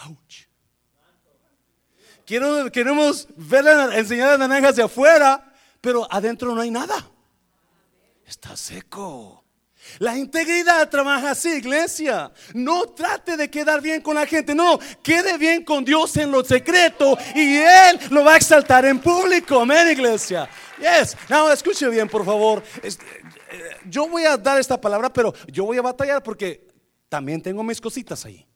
Quiero, 2.25 2.71
queremos 2.73 3.29
ver 3.37 3.67
enseñar 3.95 4.31
las 4.31 4.49
naranjas 4.49 4.77
de 4.77 4.83
afuera, 4.83 5.53
pero 5.81 6.07
adentro 6.11 6.55
no 6.55 6.61
hay 6.61 6.71
nada. 6.71 7.11
Está 8.27 8.57
seco. 8.57 9.45
La 9.99 10.17
integridad 10.17 10.89
trabaja 10.89 11.33
así, 11.33 11.51
iglesia. 11.51 12.33
No 12.55 12.87
trate 12.87 13.37
de 13.37 13.51
quedar 13.51 13.81
bien 13.81 14.01
con 14.01 14.15
la 14.15 14.27
gente, 14.27 14.55
no, 14.55 14.79
quede 15.03 15.37
bien 15.39 15.63
con 15.65 15.85
Dios 15.85 16.17
en 16.17 16.31
lo 16.31 16.43
secreto 16.43 17.17
y 17.35 17.57
Él 17.57 18.01
lo 18.11 18.25
va 18.25 18.35
a 18.35 18.37
exaltar 18.37 18.85
en 18.87 18.99
público. 18.99 19.61
Amén, 19.61 19.91
iglesia. 19.91 20.49
Yes. 20.85 21.17
Now, 21.31 21.49
escuche 21.49 21.89
bien, 21.89 22.07
por 22.09 22.27
favor. 22.27 22.63
Eh, 22.83 22.91
yo 23.89 24.07
voy 24.07 24.25
a 24.25 24.37
dar 24.37 24.61
esta 24.61 24.79
palabra, 24.79 25.11
pero 25.11 25.33
yo 25.51 25.65
voy 25.65 25.79
a 25.79 25.83
batallar 25.83 26.23
porque 26.23 26.69
también 27.09 27.41
tengo 27.41 27.63
mis 27.63 27.81
cositas 27.81 28.27
ahí. 28.27 28.47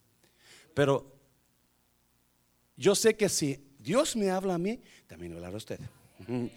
Pero 0.75 1.11
yo 2.77 2.95
sé 2.95 3.17
que 3.17 3.31
si 3.31 3.59
Dios 3.79 4.14
me 4.14 4.31
habla 4.31 4.55
a 4.55 4.59
mí, 4.59 4.79
también 5.07 5.33
me 5.33 5.38
hablará 5.38 5.55
a 5.55 5.57
usted. 5.57 5.81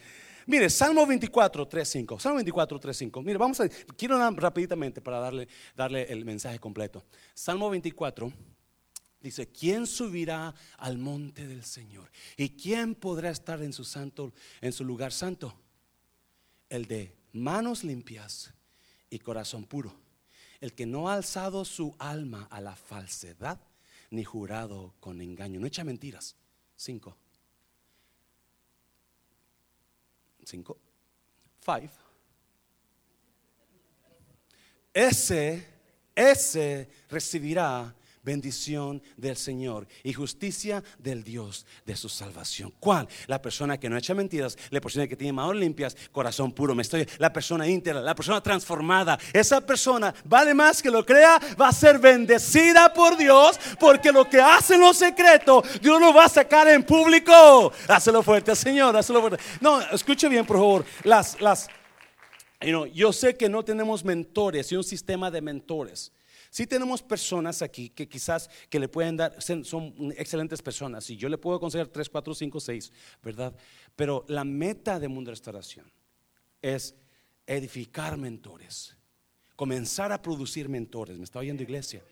Mire, 0.45 0.69
Salmo 0.69 1.05
24, 1.05 1.65
3, 1.65 1.87
5. 1.87 2.19
Salmo 2.19 2.35
24, 2.35 2.79
3, 2.79 2.97
5. 2.97 3.21
Mire, 3.21 3.37
vamos 3.37 3.61
a 3.61 3.69
quiero 3.95 4.29
rapidamente 4.31 4.99
para 4.99 5.19
darle, 5.19 5.47
darle 5.73 6.03
el 6.11 6.25
mensaje 6.25 6.59
completo. 6.59 7.05
Salmo 7.33 7.69
24 7.69 8.33
dice, 9.21 9.47
¿quién 9.47 9.87
subirá 9.87 10.53
al 10.77 10.97
monte 10.97 11.47
del 11.47 11.63
Señor? 11.63 12.09
¿Y 12.37 12.49
quién 12.49 12.95
podrá 12.95 13.29
estar 13.29 13.61
en 13.61 13.73
su 13.73 13.83
santo 13.83 14.33
en 14.61 14.73
su 14.73 14.83
lugar 14.83 15.11
santo? 15.11 15.53
El 16.69 16.85
de 16.85 17.15
manos 17.33 17.83
limpias 17.83 18.53
y 19.09 19.19
corazón 19.19 19.65
puro. 19.65 19.93
El 20.59 20.73
que 20.73 20.85
no 20.85 21.09
ha 21.09 21.15
alzado 21.15 21.65
su 21.65 21.95
alma 21.99 22.47
a 22.51 22.61
la 22.61 22.75
falsedad 22.75 23.59
ni 24.11 24.23
jurado 24.23 24.93
con 24.99 25.21
engaño, 25.21 25.59
no 25.59 25.67
echa 25.67 25.83
mentiras. 25.83 26.35
5. 26.75 27.17
5, 30.43 30.77
5. 31.63 31.91
Ese, 34.93 35.65
ese 36.13 36.89
recibirá 37.09 37.95
bendición 38.23 39.01
del 39.17 39.35
Señor 39.35 39.87
y 40.03 40.13
justicia 40.13 40.83
del 40.97 41.23
Dios 41.23 41.65
de 41.85 41.95
su 41.95 42.09
salvación. 42.09 42.73
¿Cuál? 42.79 43.07
La 43.27 43.41
persona 43.41 43.79
que 43.79 43.89
no 43.89 43.97
echa 43.97 44.13
mentiras, 44.13 44.57
la 44.69 44.81
persona 44.81 45.07
que 45.07 45.15
tiene 45.15 45.33
manos 45.33 45.55
limpias, 45.55 45.95
corazón 46.11 46.51
puro. 46.51 46.75
Me 46.75 46.81
estoy, 46.81 47.07
la 47.17 47.31
persona 47.31 47.67
íntegra, 47.67 48.01
la 48.01 48.15
persona 48.15 48.41
transformada. 48.41 49.17
Esa 49.33 49.61
persona, 49.61 50.13
vale 50.25 50.53
más 50.53 50.81
que 50.81 50.91
lo 50.91 51.05
crea, 51.05 51.39
va 51.59 51.69
a 51.69 51.73
ser 51.73 51.99
bendecida 51.99 52.93
por 52.93 53.17
Dios, 53.17 53.59
porque 53.79 54.11
lo 54.11 54.29
que 54.29 54.39
hace 54.39 54.75
en 54.75 54.81
lo 54.81 54.93
secreto, 54.93 55.63
Dios 55.81 55.99
lo 55.99 56.13
va 56.13 56.25
a 56.25 56.29
sacar 56.29 56.67
en 56.67 56.83
público. 56.83 57.71
Hácelo 57.87 58.23
fuerte, 58.23 58.55
Señor, 58.55 58.95
hazlo 58.95 59.21
fuerte. 59.21 59.43
No, 59.59 59.81
escuche 59.81 60.27
bien, 60.29 60.45
por 60.45 60.57
favor. 60.57 60.85
Las, 61.03 61.39
las, 61.41 61.67
yo 62.93 63.13
sé 63.13 63.35
que 63.35 63.49
no 63.49 63.63
tenemos 63.63 64.05
mentores 64.05 64.71
y 64.71 64.75
un 64.75 64.83
sistema 64.83 65.31
de 65.31 65.41
mentores. 65.41 66.11
Si 66.51 66.67
tenemos 66.67 67.01
personas 67.01 67.61
aquí 67.61 67.89
que 67.89 68.09
quizás 68.09 68.49
que 68.69 68.77
le 68.77 68.89
pueden 68.89 69.15
dar, 69.15 69.41
son 69.41 70.13
excelentes 70.17 70.61
personas 70.61 71.09
y 71.09 71.15
yo 71.15 71.29
le 71.29 71.37
puedo 71.37 71.61
conseguir 71.61 71.87
3, 71.87 72.09
4, 72.09 72.35
5, 72.35 72.59
6, 72.59 72.91
¿verdad? 73.23 73.55
Pero 73.95 74.25
la 74.27 74.43
meta 74.43 74.99
de 74.99 75.07
Mundo 75.07 75.31
Restauración 75.31 75.89
es 76.61 76.93
edificar 77.47 78.17
mentores, 78.17 78.97
comenzar 79.55 80.11
a 80.11 80.21
producir 80.21 80.67
mentores. 80.67 81.17
¿Me 81.17 81.23
está 81.23 81.39
oyendo 81.39 81.63
iglesia? 81.63 82.03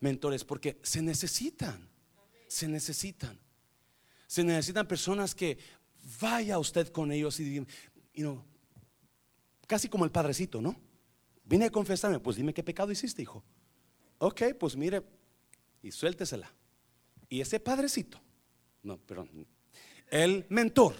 Mentores, 0.00 0.44
porque 0.44 0.78
se 0.82 1.00
necesitan, 1.00 1.88
se 2.46 2.68
necesitan. 2.68 3.40
Se 4.26 4.44
necesitan 4.44 4.86
personas 4.86 5.34
que 5.34 5.56
vaya 6.20 6.58
usted 6.58 6.88
con 6.88 7.10
ellos 7.10 7.40
y 7.40 7.44
digan, 7.44 7.66
you 8.12 8.44
casi 9.66 9.88
como 9.88 10.04
el 10.04 10.10
padrecito, 10.10 10.60
¿no? 10.60 10.78
Vine 11.44 11.64
a 11.64 11.70
confesarme, 11.70 12.20
pues 12.20 12.36
dime 12.36 12.52
qué 12.52 12.62
pecado 12.62 12.92
hiciste, 12.92 13.22
hijo. 13.22 13.42
Ok, 14.18 14.42
pues 14.58 14.76
mire, 14.76 15.02
y 15.82 15.92
suéltesela. 15.92 16.52
Y 17.28 17.40
ese 17.40 17.60
padrecito, 17.60 18.20
no, 18.82 18.98
perdón, 18.98 19.46
el 20.10 20.46
mentor, 20.48 20.94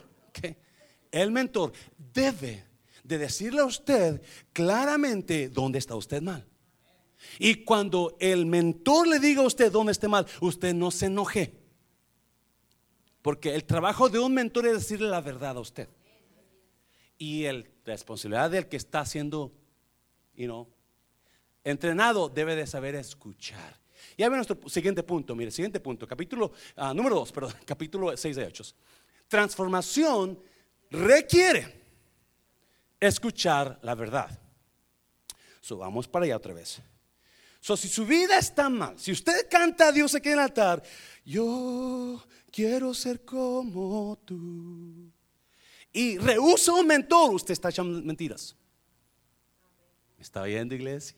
el 1.11 1.31
mentor 1.31 1.73
debe 1.97 2.65
de 3.03 3.19
decirle 3.19 3.61
a 3.61 3.65
usted 3.65 4.23
claramente 4.53 5.49
dónde 5.49 5.79
está 5.79 5.95
usted 5.97 6.21
mal. 6.23 6.47
Y 7.39 7.65
cuando 7.65 8.17
el 8.21 8.47
mentor 8.47 9.09
le 9.09 9.19
diga 9.19 9.43
a 9.43 9.47
usted 9.47 9.73
dónde 9.73 9.93
esté 9.93 10.07
mal, 10.09 10.27
usted 10.41 10.75
no 10.75 10.91
se 10.91 11.07
enoje. 11.07 11.55
Porque 13.23 13.55
el 13.55 13.65
trabajo 13.65 14.09
de 14.09 14.19
un 14.19 14.35
mentor 14.35 14.67
es 14.67 14.75
decirle 14.75 15.09
la 15.09 15.21
verdad 15.21 15.57
a 15.57 15.61
usted. 15.61 15.89
Y 17.17 17.45
el, 17.45 17.69
la 17.85 17.95
responsabilidad 17.95 18.51
del 18.51 18.69
que 18.69 18.77
está 18.77 19.05
siendo, 19.05 19.53
you 20.35 20.47
know, 20.47 20.69
entrenado 21.71 22.29
debe 22.29 22.57
de 22.57 22.67
saber 22.67 22.95
escuchar. 22.95 23.79
Ya 24.17 24.29
ve 24.29 24.37
nuestro 24.37 24.59
siguiente 24.69 25.03
punto, 25.03 25.35
mire, 25.35 25.51
siguiente 25.51 25.81
punto, 25.81 26.07
capítulo 26.07 26.53
ah, 26.77 26.93
número 26.95 27.17
2, 27.17 27.33
perdón, 27.35 27.55
capítulo 27.65 28.17
6 28.17 28.37
de 28.37 28.45
Hechos. 28.45 28.75
Transformación 29.29 30.39
requiere 30.91 31.79
escuchar 32.99 33.79
la 33.83 33.95
verdad. 33.95 34.39
So, 35.61 35.79
para 36.11 36.25
allá 36.25 36.37
otra 36.37 36.55
vez. 36.55 36.81
So, 37.61 37.77
si 37.77 37.89
su 37.89 38.07
vida 38.07 38.39
está 38.39 38.69
mal, 38.71 38.99
si 38.99 39.13
usted 39.13 39.49
canta 39.51 39.89
a 39.89 39.93
Dios 39.93 40.15
aquí 40.15 40.29
en 40.29 40.35
el 40.35 40.41
altar, 40.41 40.83
yo 41.25 42.25
quiero 42.51 42.95
ser 42.95 43.25
como 43.25 44.19
tú. 44.25 45.13
Y 45.93 46.17
rehúsa 46.19 46.73
un 46.73 46.87
mentor, 46.87 47.35
usted 47.35 47.53
está 47.53 47.69
echando 47.69 48.01
mentiras. 48.03 48.57
¿Está 50.19 50.43
oyendo, 50.43 50.75
iglesia? 50.75 51.17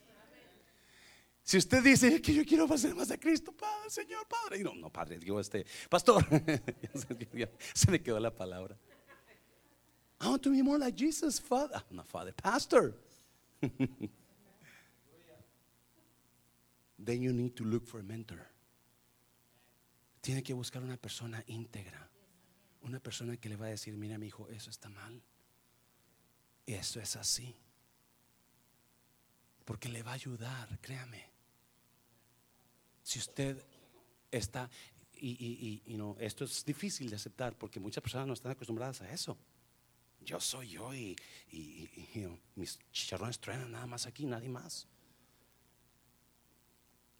Si 1.43 1.57
usted 1.57 1.83
dice 1.83 2.21
que 2.21 2.35
yo 2.35 2.45
quiero 2.45 2.73
hacer 2.73 2.95
más 2.95 3.11
a 3.11 3.19
Cristo, 3.19 3.53
Padre, 3.53 3.91
Señor, 3.91 4.27
Padre. 4.29 4.63
no, 4.63 4.75
no, 4.75 4.91
Padre, 4.91 5.19
digo 5.19 5.41
este, 5.41 5.67
Pastor. 5.89 6.25
se 7.75 7.91
me 7.91 8.01
quedó 8.01 8.21
la 8.21 8.35
palabra. 8.35 8.79
I 10.21 10.29
want 10.29 10.43
to 10.43 10.51
be 10.51 10.63
more 10.63 10.79
like 10.79 10.97
Jesus, 10.97 11.41
Father. 11.41 11.83
No, 11.91 12.05
Father, 12.05 12.33
Pastor. 12.33 12.95
Then 16.99 17.23
you 17.23 17.33
need 17.33 17.57
to 17.57 17.65
look 17.65 17.87
for 17.87 18.01
a 18.01 18.03
mentor. 18.03 18.47
Tiene 20.21 20.43
que 20.43 20.53
buscar 20.53 20.83
una 20.83 20.99
persona 20.99 21.43
íntegra. 21.47 22.11
Una 22.83 23.01
persona 23.01 23.39
que 23.39 23.49
le 23.49 23.57
va 23.57 23.67
a 23.67 23.71
decir, 23.71 23.97
mira 23.97 24.19
mi 24.19 24.27
hijo, 24.27 24.47
eso 24.51 24.69
está 24.69 24.91
mal. 24.91 25.23
Eso 26.67 27.01
es 27.01 27.17
así. 27.17 27.57
Porque 29.65 29.89
le 29.89 30.03
va 30.03 30.11
a 30.11 30.15
ayudar, 30.15 30.79
créame. 30.83 31.30
Si 33.11 33.19
usted 33.19 33.61
está, 34.31 34.71
y, 35.15 35.83
y, 35.85 35.95
no, 35.95 36.17
esto 36.21 36.45
es 36.45 36.65
difícil 36.65 37.11
de 37.11 37.17
aceptar 37.17 37.59
porque 37.59 37.81
muchas 37.81 38.01
personas 38.01 38.29
no 38.29 38.35
están 38.35 38.53
acostumbradas 38.53 39.01
a 39.01 39.11
eso. 39.11 39.37
Yo 40.21 40.39
soy 40.39 40.69
yo 40.69 40.95
y, 40.95 41.17
mis 42.55 42.79
chicharrones 42.93 43.41
truenan 43.41 43.73
nada 43.73 43.87
más 43.87 44.07
aquí, 44.07 44.27
nadie 44.27 44.49
más. 44.49 44.87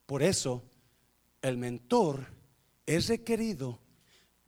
Por 0.07 0.23
eso, 0.23 0.63
el 1.43 1.57
mentor 1.57 2.25
es 2.87 3.09
requerido 3.09 3.81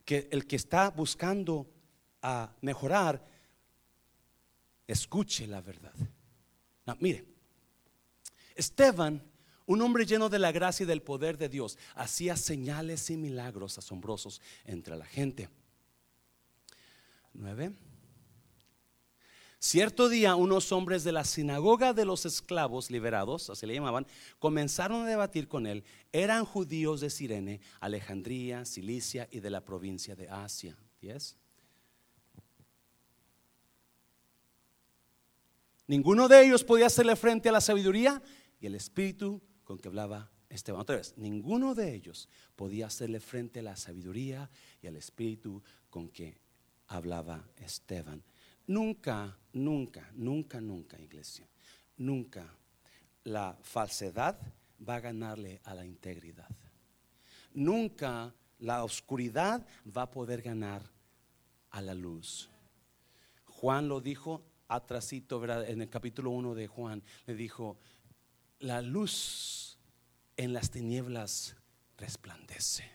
que 0.05 0.29
el 0.31 0.47
que 0.47 0.55
está 0.55 0.91
buscando 0.91 1.69
a 2.21 2.55
mejorar 2.61 3.21
escuche 4.87 5.45
la 5.45 5.59
verdad. 5.59 5.93
mire, 7.01 7.25
Esteban 8.55 9.32
un 9.73 9.81
hombre 9.81 10.05
lleno 10.05 10.29
de 10.29 10.39
la 10.39 10.51
gracia 10.51 10.83
y 10.83 10.87
del 10.87 11.01
poder 11.01 11.37
de 11.37 11.49
Dios 11.49 11.77
hacía 11.95 12.37
señales 12.37 13.09
y 13.09 13.17
milagros 13.17 13.77
asombrosos 13.77 14.41
entre 14.65 14.95
la 14.95 15.05
gente. 15.05 15.49
Nueve. 17.33 17.73
Cierto 19.59 20.09
día 20.09 20.35
unos 20.35 20.71
hombres 20.71 21.03
de 21.03 21.13
la 21.13 21.23
sinagoga 21.23 21.93
de 21.93 22.05
los 22.05 22.25
esclavos 22.25 22.91
liberados, 22.91 23.49
así 23.49 23.65
le 23.65 23.73
llamaban, 23.73 24.05
comenzaron 24.37 25.03
a 25.03 25.07
debatir 25.07 25.47
con 25.47 25.65
él. 25.65 25.83
Eran 26.11 26.45
judíos 26.45 26.99
de 26.99 27.09
Sirene, 27.09 27.61
Alejandría, 27.79 28.65
Cilicia 28.65 29.27
y 29.31 29.39
de 29.39 29.49
la 29.49 29.63
provincia 29.63 30.15
de 30.15 30.29
Asia. 30.29 30.77
¿Diez? 31.01 31.37
Ninguno 35.87 36.27
de 36.27 36.45
ellos 36.45 36.63
podía 36.63 36.87
hacerle 36.87 37.15
frente 37.15 37.49
a 37.49 37.53
la 37.53 37.61
sabiduría 37.61 38.21
y 38.59 38.67
el 38.67 38.75
espíritu 38.75 39.41
con 39.63 39.77
que 39.77 39.87
hablaba 39.87 40.29
Esteban. 40.49 40.81
Otra 40.81 40.97
vez, 40.97 41.13
ninguno 41.17 41.73
de 41.73 41.93
ellos 41.93 42.29
podía 42.55 42.87
hacerle 42.87 43.19
frente 43.19 43.59
a 43.59 43.63
la 43.63 43.75
sabiduría 43.75 44.49
y 44.81 44.87
al 44.87 44.95
espíritu 44.95 45.63
con 45.89 46.09
que 46.09 46.37
hablaba 46.87 47.47
Esteban. 47.57 48.23
Nunca, 48.67 49.37
nunca, 49.53 50.09
nunca, 50.13 50.61
nunca, 50.61 50.99
iglesia, 50.99 51.47
nunca 51.97 52.55
la 53.23 53.57
falsedad 53.61 54.37
va 54.87 54.95
a 54.95 55.01
ganarle 55.01 55.61
a 55.63 55.73
la 55.73 55.85
integridad. 55.85 56.49
Nunca 57.53 58.33
la 58.59 58.83
oscuridad 58.83 59.65
va 59.85 60.03
a 60.03 60.11
poder 60.11 60.41
ganar 60.41 60.83
a 61.71 61.81
la 61.81 61.93
luz. 61.93 62.49
Juan 63.45 63.87
lo 63.87 64.01
dijo 64.01 64.43
atrasito, 64.67 65.39
¿verdad? 65.39 65.69
En 65.69 65.81
el 65.81 65.89
capítulo 65.89 66.31
1 66.31 66.55
de 66.55 66.67
Juan, 66.67 67.03
le 67.25 67.35
dijo, 67.35 67.77
la 68.63 68.81
luz 68.81 69.77
en 70.37 70.53
las 70.53 70.71
tinieblas 70.71 71.57
resplandece. 71.97 72.89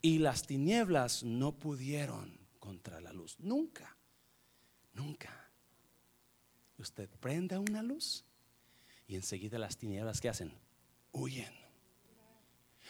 Y 0.00 0.18
las 0.18 0.46
tinieblas 0.46 1.24
no 1.24 1.58
pudieron 1.58 2.38
contra 2.60 3.00
la 3.00 3.12
luz. 3.12 3.36
Nunca, 3.40 3.96
nunca. 4.92 5.50
Usted 6.78 7.10
prenda 7.18 7.58
una 7.58 7.82
luz 7.82 8.24
y 9.08 9.16
enseguida 9.16 9.58
las 9.58 9.76
tinieblas 9.76 10.20
que 10.20 10.28
hacen 10.28 10.54
huyen. 11.10 11.52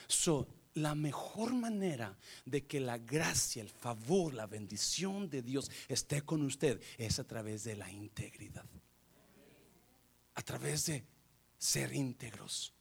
So, 0.07 0.49
la 0.75 0.95
mejor 0.95 1.55
manera 1.55 2.17
de 2.45 2.67
que 2.67 2.79
la 2.79 2.99
gracia, 2.99 3.63
el 3.63 3.71
favor, 3.71 4.35
la 4.35 4.47
bendición 4.47 5.31
de 5.31 5.41
Dios 5.41 5.71
esté 5.89 6.21
con 6.23 6.43
usted 6.43 6.81
es 6.99 7.19
a 7.19 7.25
través 7.25 7.65
de 7.65 7.75
la 7.75 7.91
integridad 7.91 8.67
a 10.41 10.43
través 10.43 10.87
de 10.87 11.05
ser 11.59 11.95
íntegros. 11.95 12.73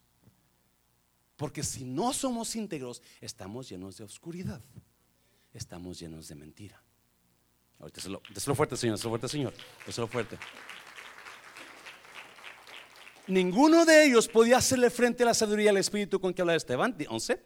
Porque 1.36 1.62
si 1.62 1.84
no 1.84 2.13
somos 2.13 2.56
íntegros, 2.56 3.02
estamos 3.19 3.67
llenos 3.67 3.98
de 3.98 4.06
oscuridad. 4.06 4.62
Estamos 5.54 6.00
llenos 6.00 6.30
de 6.30 6.36
mentira. 6.36 6.82
Ahorita 7.80 8.00
se 8.00 8.10
lo, 8.10 8.22
fuerte, 8.56 8.78
Señor, 8.78 8.98
se 8.98 9.04
lo 9.04 9.10
fuerte, 9.10 9.28
Señor. 9.28 9.54
lo 9.98 10.08
fuerte. 10.08 10.38
Ninguno 13.28 13.84
de 13.84 14.06
ellos 14.06 14.30
podía 14.30 14.58
hacerle 14.58 14.89
frente 14.89 15.24
a 15.24 15.28
la 15.28 15.34
sabiduría 15.34 15.72
al 15.72 15.78
Espíritu 15.78 16.22
con 16.22 16.34
que 16.34 16.41
habla 16.41 16.56
Esteban. 16.56 16.95
11. 17.10 17.43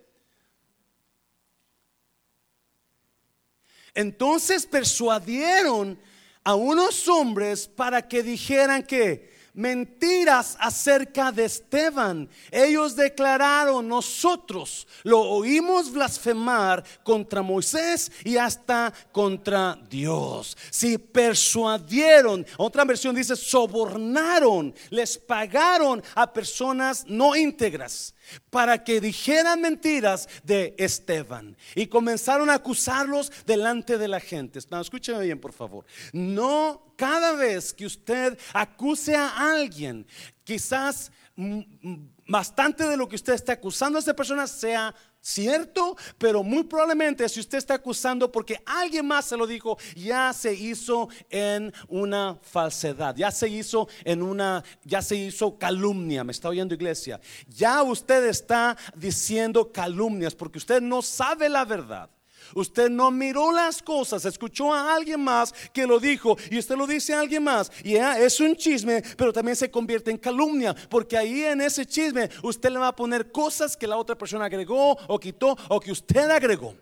Entonces 3.95 4.67
persuadieron 4.67 5.99
a 6.43 6.53
unos 6.53 7.07
hombres 7.07 7.67
para 7.67 8.07
que 8.07 8.21
dijeran 8.21 8.83
que 8.83 9.32
mentiras 9.53 10.57
acerca 10.59 11.31
de 11.31 11.45
Esteban. 11.45 12.29
Ellos 12.51 12.95
declararon, 12.95 13.87
nosotros 13.87 14.87
lo 15.03 15.21
oímos 15.21 15.91
blasfemar 15.91 16.83
contra 17.03 17.41
Moisés 17.41 18.11
y 18.23 18.37
hasta 18.37 18.93
contra 19.11 19.77
Dios. 19.89 20.57
Si 20.69 20.97
persuadieron, 20.97 22.45
otra 22.57 22.83
versión 22.85 23.15
dice, 23.15 23.35
sobornaron, 23.35 24.73
les 24.89 25.17
pagaron 25.17 26.03
a 26.15 26.31
personas 26.31 27.05
no 27.07 27.35
íntegras 27.35 28.13
para 28.49 28.83
que 28.83 29.01
dijeran 29.01 29.61
mentiras 29.61 30.27
de 30.43 30.75
Esteban 30.77 31.57
y 31.75 31.87
comenzaron 31.87 32.49
a 32.49 32.55
acusarlos 32.55 33.31
delante 33.45 33.97
de 33.97 34.07
la 34.07 34.19
gente. 34.19 34.59
No, 34.69 34.81
escúcheme 34.81 35.23
bien, 35.23 35.39
por 35.39 35.53
favor. 35.53 35.85
No, 36.11 36.93
cada 36.95 37.33
vez 37.33 37.73
que 37.73 37.85
usted 37.85 38.37
acuse 38.53 39.15
a 39.15 39.53
alguien, 39.53 40.05
quizás 40.43 41.11
mm, 41.35 41.61
mm, 41.81 42.09
bastante 42.27 42.87
de 42.87 42.97
lo 42.97 43.07
que 43.07 43.15
usted 43.15 43.33
está 43.33 43.53
acusando 43.53 43.97
a 43.97 44.01
esa 44.01 44.15
persona 44.15 44.47
sea 44.47 44.93
cierto, 45.23 45.95
pero 46.17 46.43
muy 46.43 46.63
probablemente 46.63 47.27
si 47.29 47.39
usted 47.39 47.57
está 47.57 47.75
acusando 47.75 48.31
porque 48.31 48.61
alguien 48.65 49.07
más 49.07 49.25
se 49.25 49.37
lo 49.37 49.47
dijo, 49.47 49.77
ya 49.95 50.33
se 50.33 50.53
hizo 50.53 51.07
en 51.29 51.73
una 51.87 52.37
falsedad, 52.41 53.15
ya 53.15 53.31
se 53.31 53.47
hizo 53.47 53.87
en 54.03 54.21
una, 54.21 54.63
ya 54.83 55.01
se 55.01 55.15
hizo 55.15 55.57
calumnia, 55.57 56.23
me 56.25 56.33
está 56.33 56.49
oyendo 56.49 56.75
iglesia, 56.75 57.21
ya 57.47 57.81
usted 57.81 58.25
está 58.25 58.77
diciendo 58.95 59.71
calumnias 59.71 60.35
porque 60.35 60.57
usted 60.57 60.81
no 60.81 61.01
sabe 61.01 61.47
la 61.47 61.63
verdad. 61.63 62.09
Usted 62.55 62.89
no 62.89 63.11
miró 63.11 63.51
las 63.51 63.81
cosas, 63.81 64.25
escuchó 64.25 64.73
a 64.73 64.93
alguien 64.95 65.21
más 65.21 65.53
que 65.71 65.87
lo 65.87 65.99
dijo 65.99 66.37
y 66.49 66.57
usted 66.59 66.75
lo 66.75 66.85
dice 66.85 67.13
a 67.13 67.19
alguien 67.19 67.43
más. 67.43 67.71
Y 67.83 67.95
es 67.95 68.39
un 68.39 68.55
chisme, 68.55 69.03
pero 69.17 69.33
también 69.33 69.55
se 69.55 69.71
convierte 69.71 70.11
en 70.11 70.17
calumnia, 70.17 70.75
porque 70.89 71.17
ahí 71.17 71.43
en 71.43 71.61
ese 71.61 71.85
chisme 71.85 72.29
usted 72.43 72.69
le 72.69 72.79
va 72.79 72.89
a 72.89 72.95
poner 72.95 73.31
cosas 73.31 73.75
que 73.75 73.87
la 73.87 73.97
otra 73.97 74.17
persona 74.17 74.45
agregó 74.45 74.97
o 75.07 75.19
quitó 75.19 75.57
o 75.69 75.79
que 75.79 75.91
usted 75.91 76.29
agregó. 76.29 76.75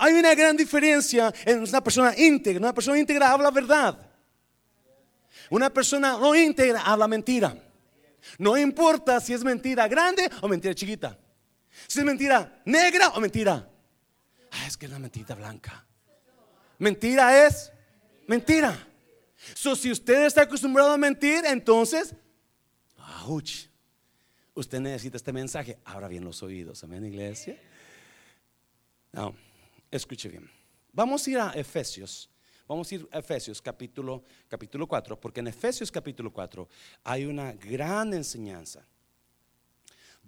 hay 0.00 0.14
una 0.14 0.34
gran 0.34 0.56
diferencia 0.56 1.32
en 1.44 1.60
una 1.60 1.80
persona 1.82 2.14
íntegra. 2.16 2.60
Una 2.60 2.74
persona 2.74 2.98
íntegra 2.98 3.30
habla 3.30 3.50
verdad. 3.50 3.96
Una 5.50 5.70
persona 5.70 6.18
no 6.18 6.34
íntegra 6.34 6.82
habla 6.82 7.08
mentira. 7.08 7.56
No 8.38 8.56
importa 8.58 9.20
si 9.20 9.32
es 9.32 9.42
mentira 9.44 9.88
grande 9.88 10.28
o 10.42 10.48
mentira 10.48 10.74
chiquita. 10.74 11.16
Si 11.86 11.98
es 11.98 12.04
mentira 12.04 12.60
negra 12.64 13.10
o 13.10 13.20
mentira. 13.20 13.68
Ah, 14.50 14.66
es 14.66 14.76
que 14.76 14.86
es 14.86 14.90
una 14.90 14.98
mentira 14.98 15.34
blanca. 15.34 15.86
Mentira 16.78 17.46
es 17.46 17.72
mentira. 18.26 18.86
So, 19.54 19.76
si 19.76 19.90
usted 19.90 20.26
está 20.26 20.42
acostumbrado 20.42 20.92
a 20.92 20.98
mentir, 20.98 21.44
entonces, 21.44 22.14
ouch, 23.26 23.68
usted 24.54 24.80
necesita 24.80 25.16
este 25.16 25.32
mensaje. 25.32 25.78
Abra 25.84 26.08
bien 26.08 26.24
los 26.24 26.42
oídos. 26.42 26.82
Amén, 26.82 27.04
iglesia. 27.04 27.60
No, 29.12 29.34
escuche 29.90 30.28
bien. 30.28 30.50
Vamos 30.92 31.26
a 31.26 31.30
ir 31.30 31.38
a 31.38 31.50
Efesios. 31.52 32.28
Vamos 32.66 32.90
a 32.90 32.94
ir 32.96 33.08
a 33.12 33.18
Efesios 33.20 33.62
capítulo, 33.62 34.22
capítulo 34.46 34.86
4, 34.86 35.18
porque 35.18 35.40
en 35.40 35.48
Efesios 35.48 35.90
capítulo 35.90 36.30
4 36.32 36.68
hay 37.04 37.24
una 37.24 37.52
gran 37.52 38.12
enseñanza 38.12 38.86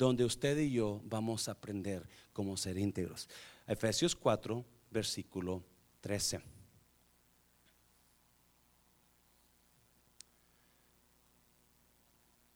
donde 0.00 0.24
usted 0.24 0.56
y 0.56 0.72
yo 0.72 1.02
vamos 1.04 1.46
a 1.46 1.52
aprender 1.52 2.08
cómo 2.32 2.56
ser 2.56 2.78
íntegros. 2.78 3.28
Efesios 3.66 4.16
4, 4.16 4.64
versículo 4.90 5.62
13. 6.00 6.40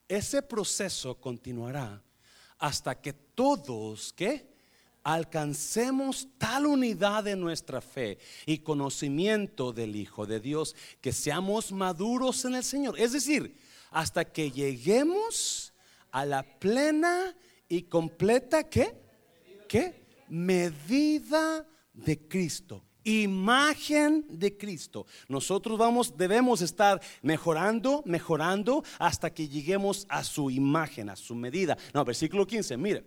Ese 0.08 0.40
proceso 0.40 1.20
continuará 1.20 2.02
hasta 2.58 2.98
que 2.98 3.12
todos, 3.12 4.14
¿qué? 4.14 4.54
Alcancemos 5.02 6.26
tal 6.38 6.64
unidad 6.64 7.24
de 7.24 7.36
nuestra 7.36 7.82
fe 7.82 8.16
y 8.46 8.58
conocimiento 8.60 9.70
del 9.74 9.96
Hijo 9.96 10.24
de 10.24 10.40
Dios 10.40 10.74
que 11.02 11.12
seamos 11.12 11.72
maduros 11.72 12.42
en 12.46 12.54
el 12.54 12.64
Señor. 12.64 12.98
Es 12.98 13.12
decir, 13.12 13.58
hasta 13.90 14.24
que 14.24 14.50
lleguemos 14.50 15.73
a 16.14 16.24
la 16.24 16.44
plena 16.44 17.36
y 17.68 17.82
completa 17.82 18.62
¿qué? 18.70 18.94
¿Qué? 19.68 20.06
Medida 20.28 21.66
de 21.92 22.28
Cristo, 22.28 22.84
imagen 23.02 24.24
de 24.28 24.56
Cristo. 24.56 25.06
Nosotros 25.26 25.76
vamos 25.76 26.16
debemos 26.16 26.62
estar 26.62 27.00
mejorando, 27.20 28.02
mejorando 28.06 28.84
hasta 29.00 29.34
que 29.34 29.48
lleguemos 29.48 30.06
a 30.08 30.22
su 30.22 30.50
imagen, 30.50 31.10
a 31.10 31.16
su 31.16 31.34
medida. 31.34 31.76
No, 31.92 32.04
versículo 32.04 32.46
15, 32.46 32.76
mire. 32.76 33.04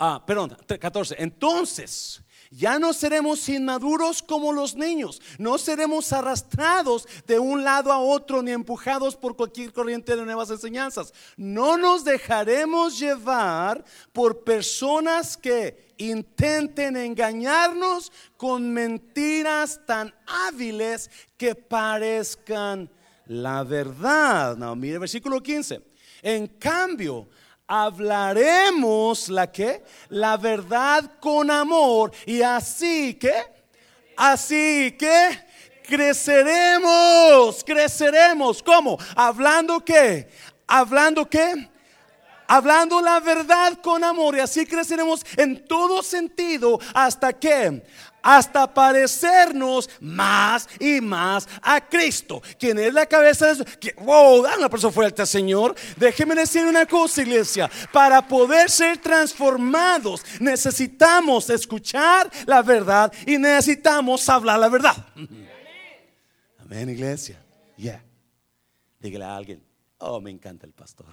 Ah, 0.00 0.24
perdón, 0.26 0.56
14. 0.66 1.14
Entonces, 1.18 2.24
ya 2.52 2.78
no 2.78 2.92
seremos 2.92 3.48
inmaduros 3.48 4.22
como 4.22 4.52
los 4.52 4.76
niños, 4.76 5.20
no 5.38 5.56
seremos 5.56 6.12
arrastrados 6.12 7.08
de 7.26 7.38
un 7.38 7.64
lado 7.64 7.90
a 7.90 7.98
otro 7.98 8.42
ni 8.42 8.50
empujados 8.50 9.16
por 9.16 9.36
cualquier 9.36 9.72
corriente 9.72 10.14
de 10.14 10.24
nuevas 10.24 10.50
enseñanzas. 10.50 11.14
No 11.36 11.78
nos 11.78 12.04
dejaremos 12.04 12.98
llevar 12.98 13.84
por 14.12 14.44
personas 14.44 15.36
que 15.36 15.94
intenten 15.96 16.96
engañarnos 16.96 18.12
con 18.36 18.70
mentiras 18.70 19.80
tan 19.86 20.14
hábiles 20.26 21.10
que 21.36 21.54
parezcan 21.54 22.90
la 23.26 23.64
verdad. 23.64 24.56
No, 24.56 24.76
mire 24.76 24.98
versículo 24.98 25.42
15. 25.42 25.80
En 26.22 26.46
cambio, 26.46 27.28
hablaremos 27.72 29.30
la 29.30 29.50
que 29.50 29.82
la 30.10 30.36
verdad 30.36 31.10
con 31.18 31.50
amor 31.50 32.12
y 32.26 32.42
así 32.42 33.14
que 33.14 33.32
así 34.14 34.94
que 34.98 35.38
creceremos, 35.82 37.64
creceremos. 37.64 38.62
¿Cómo? 38.62 38.98
Hablando 39.16 39.82
qué? 39.82 40.28
Hablando 40.66 41.26
qué? 41.30 41.66
Hablando 42.46 43.00
la 43.00 43.20
verdad 43.20 43.78
con 43.82 44.04
amor 44.04 44.36
y 44.36 44.40
así 44.40 44.66
creceremos 44.66 45.24
en 45.38 45.66
todo 45.66 46.02
sentido 46.02 46.78
hasta 46.92 47.32
que 47.32 47.82
hasta 48.22 48.72
parecernos 48.72 49.90
más 50.00 50.68
y 50.78 51.00
más 51.00 51.48
a 51.60 51.80
Cristo, 51.80 52.42
quien 52.58 52.78
es 52.78 52.94
la 52.94 53.06
cabeza 53.06 53.54
de 53.54 53.64
que, 53.64 53.92
wow, 53.98 54.42
dan 54.42 54.58
una 54.58 54.68
persona 54.68 54.92
fuerte, 54.92 55.26
Señor. 55.26 55.74
Déjeme 55.96 56.34
decir 56.34 56.64
una 56.64 56.86
cosa, 56.86 57.22
iglesia, 57.22 57.70
para 57.92 58.26
poder 58.26 58.70
ser 58.70 58.98
transformados 58.98 60.22
necesitamos 60.40 61.50
escuchar 61.50 62.30
la 62.46 62.62
verdad 62.62 63.12
y 63.26 63.38
necesitamos 63.38 64.28
hablar 64.28 64.58
la 64.58 64.68
verdad. 64.68 65.06
Amén, 66.58 66.88
iglesia. 66.88 67.42
Yeah. 67.76 68.02
Dígale 68.98 69.24
a 69.24 69.36
alguien, 69.36 69.62
oh, 69.98 70.20
me 70.20 70.30
encanta 70.30 70.66
el 70.66 70.72
pastor. 70.72 71.06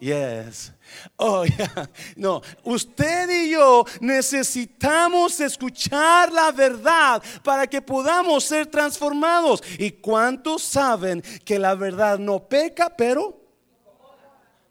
Yes. 0.00 0.72
Oh, 1.16 1.44
yeah. 1.58 1.90
No, 2.16 2.40
usted 2.64 3.28
y 3.28 3.50
yo 3.50 3.84
necesitamos 4.00 5.38
escuchar 5.40 6.32
la 6.32 6.50
verdad 6.52 7.22
para 7.44 7.66
que 7.66 7.82
podamos 7.82 8.44
ser 8.44 8.66
transformados. 8.66 9.62
¿Y 9.78 9.90
cuántos 9.92 10.62
saben 10.62 11.22
que 11.44 11.58
la 11.58 11.74
verdad 11.74 12.18
no 12.18 12.48
peca, 12.48 12.96
pero 12.96 13.38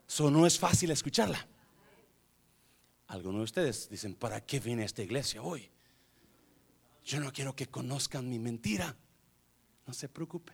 eso 0.07 0.31
no 0.31 0.47
es 0.47 0.57
fácil 0.57 0.89
escucharla? 0.89 1.47
Algunos 3.07 3.39
de 3.39 3.43
ustedes 3.43 3.89
dicen, 3.89 4.15
¿para 4.15 4.41
qué 4.41 4.59
viene 4.59 4.83
esta 4.83 5.03
iglesia 5.03 5.43
hoy? 5.43 5.69
Yo 7.05 7.19
no 7.19 7.31
quiero 7.31 7.55
que 7.55 7.67
conozcan 7.67 8.27
mi 8.27 8.39
mentira. 8.39 8.95
No 9.85 9.93
se 9.93 10.09
preocupe, 10.09 10.53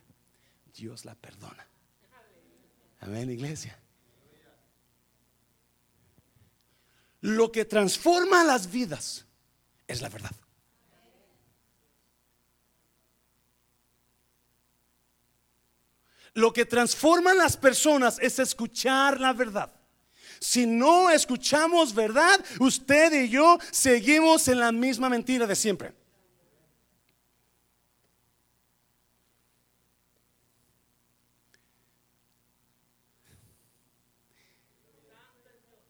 Dios 0.74 1.06
la 1.06 1.14
perdona. 1.14 1.66
Amén, 3.00 3.30
iglesia. 3.30 3.78
Lo 7.20 7.50
que 7.50 7.64
transforma 7.64 8.44
las 8.44 8.70
vidas 8.70 9.26
es 9.86 10.00
la 10.00 10.08
verdad. 10.08 10.30
Lo 16.34 16.52
que 16.52 16.66
transforma 16.66 17.32
las 17.32 17.56
personas 17.56 18.18
es 18.20 18.38
escuchar 18.38 19.18
la 19.18 19.32
verdad. 19.32 19.72
Si 20.38 20.66
no 20.66 21.08
escuchamos 21.08 21.94
verdad, 21.94 22.44
usted 22.60 23.24
y 23.24 23.30
yo 23.30 23.58
seguimos 23.70 24.46
en 24.48 24.60
la 24.60 24.70
misma 24.70 25.08
mentira 25.08 25.46
de 25.46 25.56
siempre. 25.56 25.94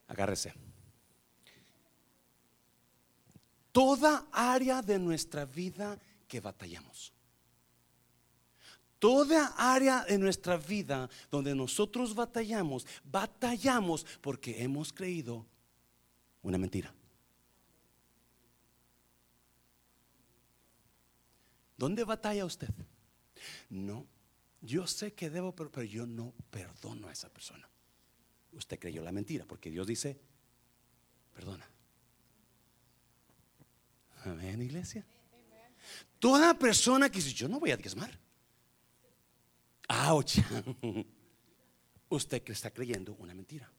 Agárrese. 0.06 0.65
Toda 3.76 4.26
área 4.32 4.80
de 4.80 4.98
nuestra 4.98 5.44
vida 5.44 6.00
que 6.26 6.40
batallamos. 6.40 7.12
Toda 8.98 9.52
área 9.54 10.02
de 10.06 10.16
nuestra 10.16 10.56
vida 10.56 11.10
donde 11.30 11.54
nosotros 11.54 12.14
batallamos, 12.14 12.86
batallamos 13.04 14.06
porque 14.22 14.62
hemos 14.62 14.94
creído 14.94 15.46
una 16.40 16.56
mentira. 16.56 16.94
¿Dónde 21.76 22.04
batalla 22.04 22.46
usted? 22.46 22.72
No, 23.68 24.06
yo 24.62 24.86
sé 24.86 25.12
que 25.12 25.28
debo, 25.28 25.54
pero, 25.54 25.82
yo 25.82 26.06
no 26.06 26.32
perdono 26.48 27.08
a 27.08 27.12
esa 27.12 27.28
persona. 27.28 27.68
Usted 28.52 28.78
creyó 28.78 29.02
la 29.02 29.12
mentira 29.12 29.44
porque 29.44 29.70
Dios 29.70 29.86
dice, 29.86 30.18
perdona. 31.34 31.75
Amén, 34.26 34.60
iglesia. 34.60 35.04
Toda 36.18 36.58
persona 36.58 37.08
que 37.08 37.18
dice, 37.18 37.32
yo 37.32 37.48
no 37.48 37.60
voy 37.60 37.70
a 37.70 37.76
diezmar. 37.76 38.18
Ouch. 39.88 40.38
Usted 42.08 42.42
que 42.42 42.52
está 42.52 42.70
creyendo 42.70 43.14
una 43.14 43.34
mentira. 43.34 43.70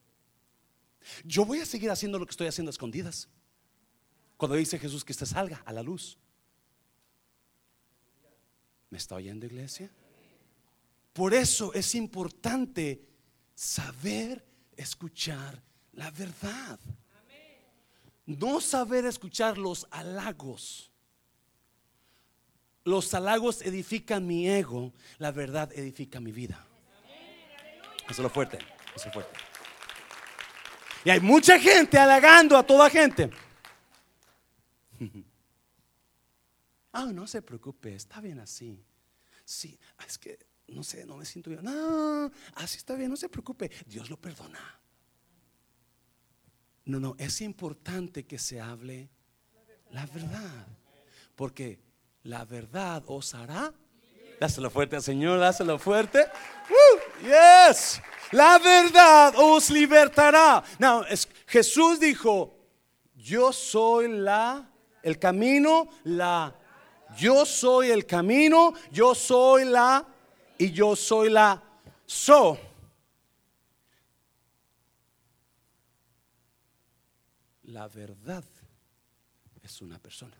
Yo 1.23 1.45
voy 1.45 1.59
a 1.59 1.65
seguir 1.65 1.89
haciendo 1.89 2.19
lo 2.19 2.25
que 2.25 2.31
estoy 2.31 2.47
haciendo 2.47 2.69
a 2.69 2.71
escondidas. 2.71 3.29
Cuando 4.35 4.55
dice 4.55 4.79
Jesús 4.79 5.03
que 5.03 5.11
usted 5.11 5.25
salga 5.25 5.61
a 5.65 5.73
la 5.73 5.81
luz. 5.81 6.17
¿Me 8.89 8.97
está 8.97 9.15
oyendo, 9.15 9.45
iglesia? 9.45 9.91
Por 11.13 11.33
eso 11.33 11.73
es 11.73 11.95
importante 11.95 13.05
saber 13.55 14.45
escuchar 14.75 15.61
la 15.93 16.11
verdad. 16.11 16.79
No 18.27 18.61
saber 18.61 19.05
escuchar 19.05 19.57
los 19.57 19.87
halagos. 19.89 20.91
Los 22.83 23.13
halagos 23.13 23.61
edifican 23.61 24.27
mi 24.27 24.47
ego, 24.49 24.93
la 25.17 25.31
verdad 25.31 25.71
edifica 25.73 26.19
mi 26.19 26.31
vida. 26.31 26.65
Eso 28.03 28.11
es 28.11 28.19
lo 28.19 28.29
fuerte, 28.29 28.59
eso 28.95 29.07
es 29.07 29.13
fuerte. 29.13 29.39
Y 31.03 31.09
hay 31.09 31.19
mucha 31.21 31.57
gente 31.57 31.97
halagando 31.97 32.57
a 32.57 32.63
toda 32.63 32.89
gente. 32.89 33.31
Ah, 36.93 37.11
no 37.13 37.27
se 37.27 37.43
preocupe, 37.43 37.93
está 37.93 38.19
bien 38.19 38.39
así. 38.39 38.83
Sí, 39.45 39.77
es 40.07 40.17
que 40.17 40.39
no 40.69 40.83
sé, 40.83 41.05
no 41.05 41.17
me 41.17 41.25
siento 41.25 41.51
bien. 41.51 41.63
No, 41.63 42.31
así 42.55 42.77
está 42.77 42.95
bien, 42.95 43.11
no 43.11 43.15
se 43.15 43.29
preocupe, 43.29 43.69
Dios 43.85 44.09
lo 44.09 44.17
perdona. 44.19 44.76
No, 46.87 47.01
no, 47.01 47.15
es 47.19 47.41
importante 47.41 48.25
que 48.25 48.39
se 48.39 48.61
hable 48.61 49.09
la 49.91 50.05
verdad, 50.05 50.65
porque 51.35 51.79
la 52.23 52.45
verdad 52.45 53.03
os 53.07 53.33
hará. 53.33 53.73
Dáselo 54.39 54.69
fuerte 54.69 54.95
al 54.95 55.03
Señor, 55.03 55.37
dáselo 55.37 55.79
fuerte. 55.79 56.25
yes, 57.21 58.01
la 58.31 58.57
verdad 58.57 59.33
os 59.35 59.69
libertará. 59.69 60.63
No, 60.79 61.05
es, 61.05 61.27
Jesús 61.45 61.99
dijo, 61.99 62.55
yo 63.15 63.51
soy 63.51 64.07
la, 64.07 64.71
el 65.03 65.19
camino, 65.19 65.89
la, 66.05 66.55
yo 67.17 67.45
soy 67.45 67.89
el 67.89 68.05
camino, 68.05 68.73
yo 68.91 69.13
soy 69.13 69.65
la, 69.65 70.05
y 70.57 70.71
yo 70.71 70.95
soy 70.95 71.31
la, 71.31 71.61
so. 72.05 72.57
La 77.67 77.87
verdad 77.87 78.43
es 79.61 79.81
una 79.81 79.99
persona. 79.99 80.35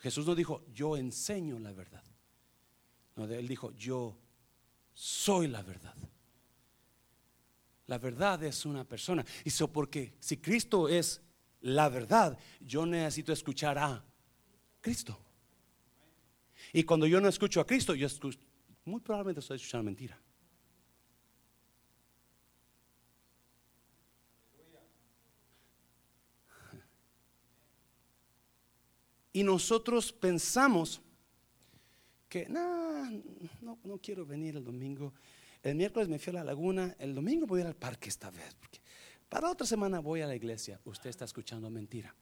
Jesús 0.00 0.26
no 0.26 0.34
dijo, 0.34 0.64
yo 0.72 0.96
enseño 0.96 1.58
la 1.58 1.72
verdad. 1.72 2.02
No, 3.14 3.24
él 3.24 3.46
dijo, 3.46 3.72
yo 3.72 4.18
soy 4.92 5.46
la 5.48 5.62
verdad. 5.62 5.94
La 7.86 7.98
verdad 7.98 8.42
es 8.42 8.64
una 8.66 8.84
persona. 8.84 9.24
Y 9.44 9.48
eso 9.48 9.70
porque 9.70 10.14
si 10.18 10.38
Cristo 10.38 10.88
es 10.88 11.20
la 11.60 11.88
verdad, 11.88 12.38
yo 12.60 12.84
necesito 12.84 13.32
escuchar 13.32 13.78
a 13.78 14.04
Cristo. 14.80 15.18
Y 16.72 16.82
cuando 16.82 17.06
yo 17.06 17.20
no 17.20 17.28
escucho 17.28 17.60
a 17.60 17.66
Cristo, 17.66 17.94
yo 17.94 18.06
escucho, 18.06 18.38
muy 18.84 19.00
probablemente 19.00 19.40
estoy 19.40 19.56
escuchando 19.56 19.84
mentira. 19.84 20.18
Y 29.32 29.42
nosotros 29.42 30.12
pensamos 30.12 31.00
que 32.28 32.48
no, 32.48 33.10
no, 33.60 33.98
quiero 33.98 34.26
venir 34.26 34.56
el 34.56 34.64
domingo. 34.64 35.14
El 35.62 35.74
miércoles 35.74 36.08
me 36.08 36.18
fui 36.18 36.30
a 36.30 36.34
la 36.34 36.44
laguna, 36.44 36.94
el 36.98 37.14
domingo 37.14 37.46
voy 37.46 37.60
a 37.60 37.62
ir 37.62 37.66
al 37.68 37.76
parque 37.76 38.08
esta 38.08 38.30
vez. 38.30 38.54
Porque 38.54 38.80
para 39.28 39.50
otra 39.50 39.66
semana 39.66 40.00
voy 40.00 40.20
a 40.20 40.26
la 40.26 40.34
iglesia. 40.34 40.80
Usted 40.84 41.08
está 41.08 41.24
escuchando 41.24 41.70
mentira. 41.70 42.14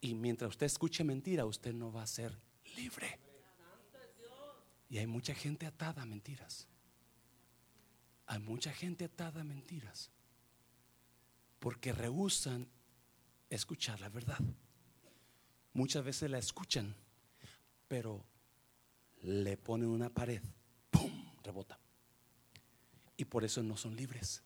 Y 0.00 0.14
mientras 0.14 0.50
usted 0.50 0.66
escuche 0.66 1.04
mentira, 1.04 1.44
usted 1.44 1.74
no 1.74 1.92
va 1.92 2.02
a 2.02 2.06
ser 2.06 2.38
libre. 2.76 3.18
Y 4.88 4.96
hay 4.96 5.06
mucha 5.06 5.34
gente 5.34 5.66
atada 5.66 6.02
a 6.02 6.06
mentiras. 6.06 6.66
Hay 8.26 8.38
mucha 8.38 8.72
gente 8.72 9.04
atada 9.04 9.42
a 9.42 9.44
mentiras. 9.44 10.10
Porque 11.58 11.92
rehusan 11.92 12.68
escuchar 13.50 14.00
la 14.00 14.08
verdad 14.08 14.38
muchas 15.78 16.04
veces 16.04 16.28
la 16.28 16.38
escuchan, 16.38 16.92
pero 17.86 18.24
le 19.22 19.56
ponen 19.56 19.88
una 19.88 20.10
pared, 20.10 20.42
¡pum! 20.90 21.10
rebota. 21.44 21.78
Y 23.16 23.24
por 23.24 23.44
eso 23.44 23.62
no 23.62 23.76
son 23.76 23.94
libres. 23.94 24.42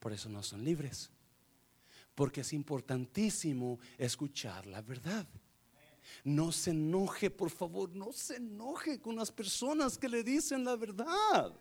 Por 0.00 0.14
eso 0.14 0.30
no 0.30 0.42
son 0.42 0.64
libres. 0.64 1.10
Porque 2.14 2.40
es 2.40 2.54
importantísimo 2.54 3.78
escuchar 3.98 4.66
la 4.66 4.80
verdad. 4.80 5.26
No 6.22 6.50
se 6.50 6.70
enoje, 6.70 7.30
por 7.30 7.50
favor, 7.50 7.94
no 7.94 8.10
se 8.12 8.36
enoje 8.36 9.02
con 9.02 9.16
las 9.16 9.30
personas 9.30 9.98
que 9.98 10.08
le 10.08 10.24
dicen 10.24 10.64
la 10.64 10.76
verdad. 10.76 11.52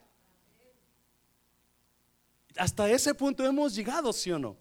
Hasta 2.55 2.89
ese 2.89 3.13
punto 3.13 3.45
hemos 3.45 3.76
llegado, 3.76 4.13
¿sí 4.13 4.32
o 4.32 4.39
no? 4.39 4.55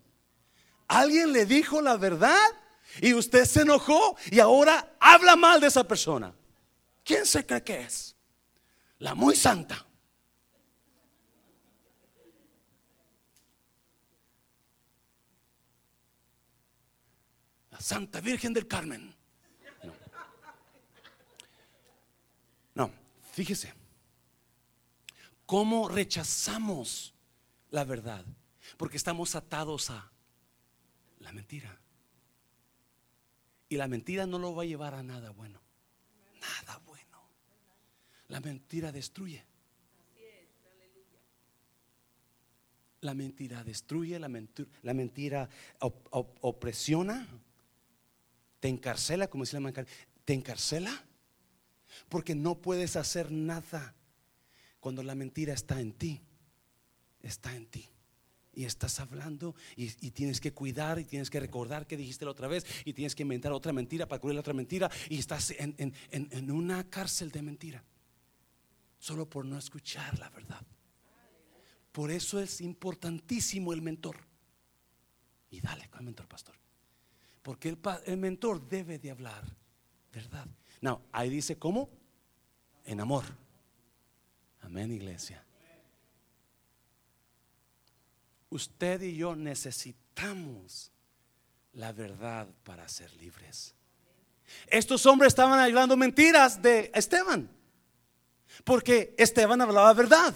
¿Alguien 0.88 1.32
le 1.32 1.46
dijo 1.46 1.80
la 1.80 1.96
verdad? 1.96 2.61
Y 3.00 3.14
usted 3.14 3.44
se 3.44 3.62
enojó 3.62 4.16
y 4.30 4.38
ahora 4.40 4.96
habla 5.00 5.36
mal 5.36 5.60
de 5.60 5.68
esa 5.68 5.84
persona. 5.84 6.34
¿Quién 7.04 7.26
se 7.26 7.44
cree 7.46 7.62
que 7.62 7.80
es? 7.80 8.14
La 8.98 9.14
muy 9.14 9.34
santa. 9.34 9.84
La 17.70 17.80
Santa 17.80 18.20
Virgen 18.20 18.52
del 18.52 18.68
Carmen. 18.68 19.14
No, 22.74 22.90
fíjese. 23.32 23.74
¿Cómo 25.46 25.88
rechazamos 25.88 27.14
la 27.70 27.84
verdad? 27.84 28.24
Porque 28.76 28.96
estamos 28.96 29.34
atados 29.34 29.90
a 29.90 30.10
la 31.18 31.32
mentira. 31.32 31.81
Y 33.72 33.78
la 33.78 33.88
mentira 33.88 34.26
no 34.26 34.38
lo 34.38 34.54
va 34.54 34.64
a 34.64 34.66
llevar 34.66 34.92
a 34.92 35.02
nada 35.02 35.30
bueno. 35.30 35.58
Nada 36.42 36.78
bueno. 36.84 37.26
La 38.28 38.38
mentira 38.38 38.92
destruye. 38.92 39.42
La 43.00 43.14
mentira 43.14 43.64
destruye, 43.64 44.18
la 44.18 44.28
mentira, 44.28 44.68
la 44.82 44.92
mentira 44.92 45.48
opresiona, 46.42 47.26
te 48.60 48.68
encarcela, 48.68 49.28
como 49.28 49.44
dice 49.44 49.58
la 49.58 49.86
te 50.26 50.34
encarcela, 50.34 50.92
porque 52.10 52.34
no 52.34 52.60
puedes 52.60 52.96
hacer 52.96 53.32
nada 53.32 53.94
cuando 54.80 55.02
la 55.02 55.14
mentira 55.14 55.54
está 55.54 55.80
en 55.80 55.94
ti, 55.94 56.20
está 57.22 57.56
en 57.56 57.66
ti 57.68 57.91
y 58.54 58.64
estás 58.64 59.00
hablando 59.00 59.54
y, 59.76 59.88
tienes 60.10 60.40
que 60.40 60.52
cuidar 60.52 60.98
y 60.98 61.04
tienes 61.04 61.30
que 61.30 61.40
recordar 61.40 61.86
que 61.86 61.96
dijiste 61.96 62.24
la 62.24 62.32
otra 62.32 62.48
vez 62.48 62.66
y 62.84 62.92
tienes 62.92 63.14
que 63.14 63.22
inventar 63.22 63.52
otra 63.52 63.72
mentira 63.72 64.06
para 64.06 64.20
cubrir 64.20 64.34
la 64.34 64.40
otra 64.40 64.52
mentira 64.52 64.90
y 65.08 65.18
estás 65.18 65.54
en, 65.58 66.50
una 66.50 66.88
cárcel 66.88 67.30
de 67.30 67.42
mentira 67.42 67.84
solo 68.98 69.28
por 69.28 69.44
no 69.44 69.58
escuchar 69.58 70.18
la 70.18 70.30
verdad. 70.30 70.62
Por 71.90 72.10
eso 72.10 72.40
es 72.40 72.60
importantísimo 72.60 73.72
el 73.72 73.82
mentor. 73.82 74.16
Y 75.50 75.60
dale 75.60 75.88
con 75.88 76.00
el 76.00 76.06
mentor, 76.06 76.26
pastor. 76.26 76.54
Porque 77.42 77.68
el, 77.68 77.78
el 78.06 78.16
mentor 78.16 78.66
debe 78.66 78.98
de 78.98 79.10
hablar 79.10 79.44
verdad. 80.12 80.46
No, 80.80 81.02
ahí 81.12 81.28
dice 81.30 81.58
cómo? 81.58 81.90
En 82.84 83.00
amor. 83.00 83.24
Amén, 84.60 84.92
iglesia. 84.92 85.44
Usted 88.52 89.00
y 89.00 89.16
yo 89.16 89.34
necesitamos 89.34 90.92
la 91.72 91.90
verdad 91.90 92.46
para 92.64 92.86
ser 92.86 93.10
libres. 93.14 93.74
Estos 94.66 95.06
hombres 95.06 95.28
estaban 95.28 95.58
hablando 95.58 95.96
mentiras 95.96 96.60
de 96.60 96.90
Esteban, 96.94 97.48
porque 98.62 99.14
Esteban 99.16 99.58
hablaba 99.62 99.94
verdad. 99.94 100.34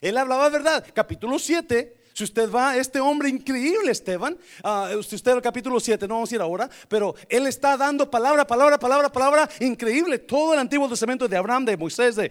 Él 0.00 0.16
hablaba 0.16 0.48
verdad. 0.48 0.86
Capítulo 0.94 1.38
7, 1.38 2.04
si 2.14 2.24
usted 2.24 2.50
va, 2.50 2.74
este 2.78 3.00
hombre 3.00 3.28
increíble, 3.28 3.90
Esteban, 3.90 4.38
uh, 4.64 5.02
si 5.02 5.16
usted 5.16 5.32
el 5.32 5.42
capítulo 5.42 5.78
7, 5.78 6.08
no 6.08 6.14
vamos 6.14 6.32
a 6.32 6.34
ir 6.36 6.40
ahora, 6.40 6.70
pero 6.88 7.14
él 7.28 7.46
está 7.46 7.76
dando 7.76 8.10
palabra, 8.10 8.46
palabra, 8.46 8.78
palabra, 8.78 9.12
palabra, 9.12 9.50
increíble. 9.60 10.20
Todo 10.20 10.54
el 10.54 10.60
Antiguo 10.60 10.88
Testamento 10.88 11.28
de 11.28 11.36
Abraham, 11.36 11.66
de 11.66 11.76
Moisés, 11.76 12.16
de, 12.16 12.30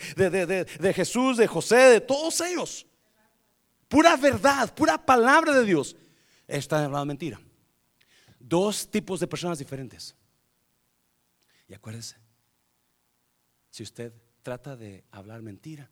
de 0.80 0.94
Jesús, 0.96 1.38
de 1.38 1.46
José, 1.46 1.76
de 1.76 2.02
todos 2.02 2.42
ellos 2.42 2.88
pura 3.88 4.16
verdad, 4.16 4.74
pura 4.74 4.98
palabra 4.98 5.54
de 5.54 5.66
Dios, 5.66 5.96
está 6.48 6.84
hablando 6.84 7.06
mentira. 7.06 7.40
Dos 8.40 8.90
tipos 8.90 9.20
de 9.20 9.28
personas 9.28 9.60
diferentes. 9.60 10.16
Y 11.68 11.74
acuérdese, 11.74 12.18
si 13.70 13.84
usted 13.84 14.14
trata 14.44 14.76
de 14.76 15.04
hablar 15.12 15.42
mentira, 15.42 15.90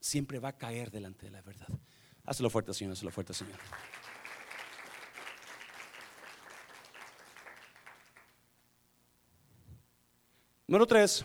siempre 0.00 0.38
va 0.38 0.48
a 0.48 0.58
caer 0.58 0.90
delante 0.90 1.26
de 1.26 1.32
la 1.32 1.42
verdad. 1.42 1.68
Hazlo 2.24 2.50
fuerte, 2.50 2.74
Señor, 2.74 2.94
hazlo 2.94 3.10
fuerte, 3.10 3.32
Señor. 3.32 3.58
Número 10.66 10.86
tres. 10.86 11.24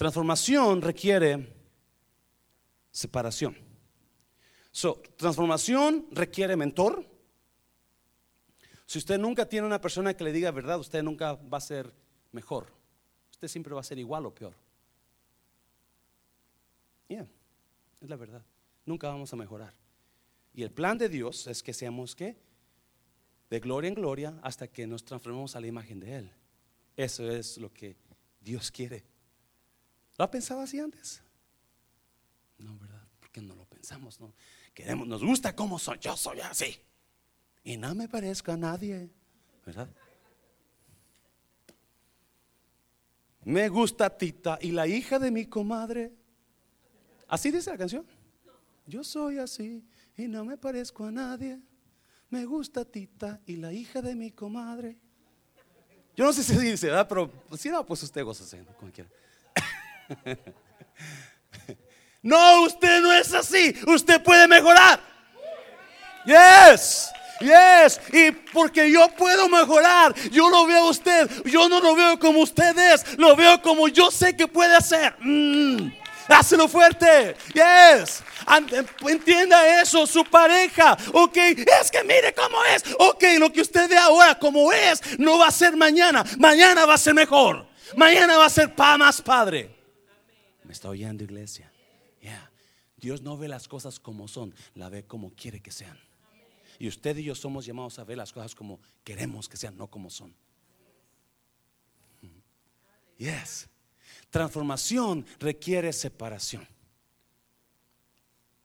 Transformación 0.00 0.80
requiere 0.80 1.46
separación. 2.90 3.54
Transformación 5.18 6.06
requiere 6.12 6.56
mentor. 6.56 7.06
Si 8.86 8.96
usted 8.96 9.18
nunca 9.18 9.44
tiene 9.44 9.66
una 9.66 9.78
persona 9.78 10.14
que 10.14 10.24
le 10.24 10.32
diga 10.32 10.52
verdad, 10.52 10.80
usted 10.80 11.02
nunca 11.02 11.34
va 11.34 11.58
a 11.58 11.60
ser 11.60 11.92
mejor. 12.32 12.72
Usted 13.30 13.46
siempre 13.48 13.74
va 13.74 13.80
a 13.80 13.84
ser 13.84 13.98
igual 13.98 14.24
o 14.24 14.34
peor. 14.34 14.54
Yeah, 17.08 17.28
es 18.00 18.08
la 18.08 18.16
verdad. 18.16 18.42
Nunca 18.86 19.08
vamos 19.08 19.30
a 19.34 19.36
mejorar. 19.36 19.74
Y 20.54 20.62
el 20.62 20.70
plan 20.70 20.96
de 20.96 21.10
Dios 21.10 21.46
es 21.46 21.62
que 21.62 21.74
seamos 21.74 22.16
que 22.16 22.38
de 23.50 23.60
gloria 23.60 23.88
en 23.88 23.96
gloria 23.96 24.40
hasta 24.42 24.66
que 24.66 24.86
nos 24.86 25.04
transformemos 25.04 25.56
a 25.56 25.60
la 25.60 25.66
imagen 25.66 26.00
de 26.00 26.16
Él. 26.16 26.32
Eso 26.96 27.30
es 27.30 27.58
lo 27.58 27.70
que 27.70 27.98
Dios 28.40 28.70
quiere. 28.70 29.09
¿Lo 30.20 30.24
ha 30.24 30.30
pensado 30.30 30.60
así 30.60 30.78
antes? 30.78 31.22
No, 32.58 32.78
¿verdad? 32.78 33.02
Porque 33.20 33.40
no 33.40 33.54
lo 33.54 33.64
pensamos, 33.64 34.20
no. 34.20 34.34
Queremos, 34.74 35.08
nos 35.08 35.24
gusta 35.24 35.56
cómo 35.56 35.78
soy, 35.78 35.96
yo 35.98 36.14
soy 36.14 36.40
así. 36.40 36.78
Y 37.64 37.78
no 37.78 37.94
me 37.94 38.06
parezco 38.06 38.52
a 38.52 38.56
nadie, 38.58 39.08
¿verdad? 39.64 39.88
Me 43.44 43.70
gusta 43.70 44.14
Tita 44.14 44.58
y 44.60 44.72
la 44.72 44.86
hija 44.86 45.18
de 45.18 45.30
mi 45.30 45.46
comadre. 45.46 46.12
Así 47.26 47.50
dice 47.50 47.70
la 47.70 47.78
canción. 47.78 48.04
Yo 48.84 49.02
soy 49.02 49.38
así 49.38 49.82
y 50.18 50.28
no 50.28 50.44
me 50.44 50.58
parezco 50.58 51.06
a 51.06 51.10
nadie. 51.10 51.62
Me 52.28 52.44
gusta 52.44 52.84
Tita 52.84 53.40
y 53.46 53.56
la 53.56 53.72
hija 53.72 54.02
de 54.02 54.14
mi 54.14 54.32
comadre. 54.32 54.98
Yo 56.14 56.26
no 56.26 56.32
sé 56.34 56.42
si 56.42 56.58
dice, 56.58 56.88
¿verdad? 56.88 57.08
Pero 57.08 57.32
si 57.56 57.70
no, 57.70 57.86
pues 57.86 58.02
usted 58.02 58.22
goza 58.22 58.44
como 58.78 58.92
quiera. 58.92 59.08
No, 62.22 62.64
usted 62.64 63.00
no 63.00 63.10
es 63.14 63.32
así. 63.32 63.74
Usted 63.86 64.22
puede 64.22 64.46
mejorar. 64.46 65.00
Yes. 66.26 67.10
Yes, 67.40 67.98
y 68.12 68.30
porque 68.52 68.90
yo 68.90 69.08
puedo 69.16 69.48
mejorar, 69.48 70.14
yo 70.30 70.50
lo 70.50 70.66
veo 70.66 70.84
a 70.84 70.90
usted, 70.90 71.30
yo 71.46 71.70
no 71.70 71.80
lo 71.80 71.94
veo 71.96 72.18
como 72.18 72.40
usted 72.40 72.76
es, 72.76 73.16
lo 73.16 73.34
veo 73.34 73.62
como 73.62 73.88
yo 73.88 74.10
sé 74.10 74.36
que 74.36 74.46
puede 74.46 74.76
hacer. 74.76 75.16
Mm. 75.20 75.90
Fuerte. 76.68 77.34
Yes. 77.54 78.22
Entienda 79.08 79.80
eso, 79.80 80.06
su 80.06 80.24
pareja. 80.24 80.96
Ok, 81.12 81.36
es 81.36 81.90
que 81.90 82.04
mire 82.04 82.32
cómo 82.34 82.62
es. 82.66 82.84
Ok, 82.98 83.24
lo 83.38 83.50
que 83.50 83.62
usted 83.62 83.88
ve 83.88 83.96
ahora 83.96 84.38
como 84.38 84.70
es, 84.72 85.00
no 85.18 85.38
va 85.38 85.48
a 85.48 85.50
ser 85.50 85.76
mañana. 85.76 86.24
Mañana 86.38 86.86
va 86.86 86.94
a 86.94 86.98
ser 86.98 87.14
mejor. 87.14 87.66
Mañana 87.96 88.36
va 88.36 88.46
a 88.46 88.50
ser 88.50 88.72
más 88.76 89.20
padre. 89.20 89.79
¿Me 90.70 90.74
está 90.74 90.88
oyendo, 90.88 91.24
iglesia? 91.24 91.68
Dios 92.96 93.22
no 93.22 93.36
ve 93.36 93.48
las 93.48 93.66
cosas 93.66 93.98
como 93.98 94.28
son, 94.28 94.54
la 94.76 94.88
ve 94.88 95.04
como 95.04 95.34
quiere 95.34 95.58
que 95.60 95.72
sean. 95.72 95.98
Y 96.78 96.86
usted 96.86 97.16
y 97.16 97.24
yo 97.24 97.34
somos 97.34 97.66
llamados 97.66 97.98
a 97.98 98.04
ver 98.04 98.16
las 98.16 98.32
cosas 98.32 98.54
como 98.54 98.78
queremos 99.02 99.48
que 99.48 99.56
sean, 99.56 99.76
no 99.76 99.88
como 99.88 100.10
son. 100.10 100.32
Yes. 103.18 103.68
Transformación 104.30 105.26
requiere 105.40 105.92
separación. 105.92 106.68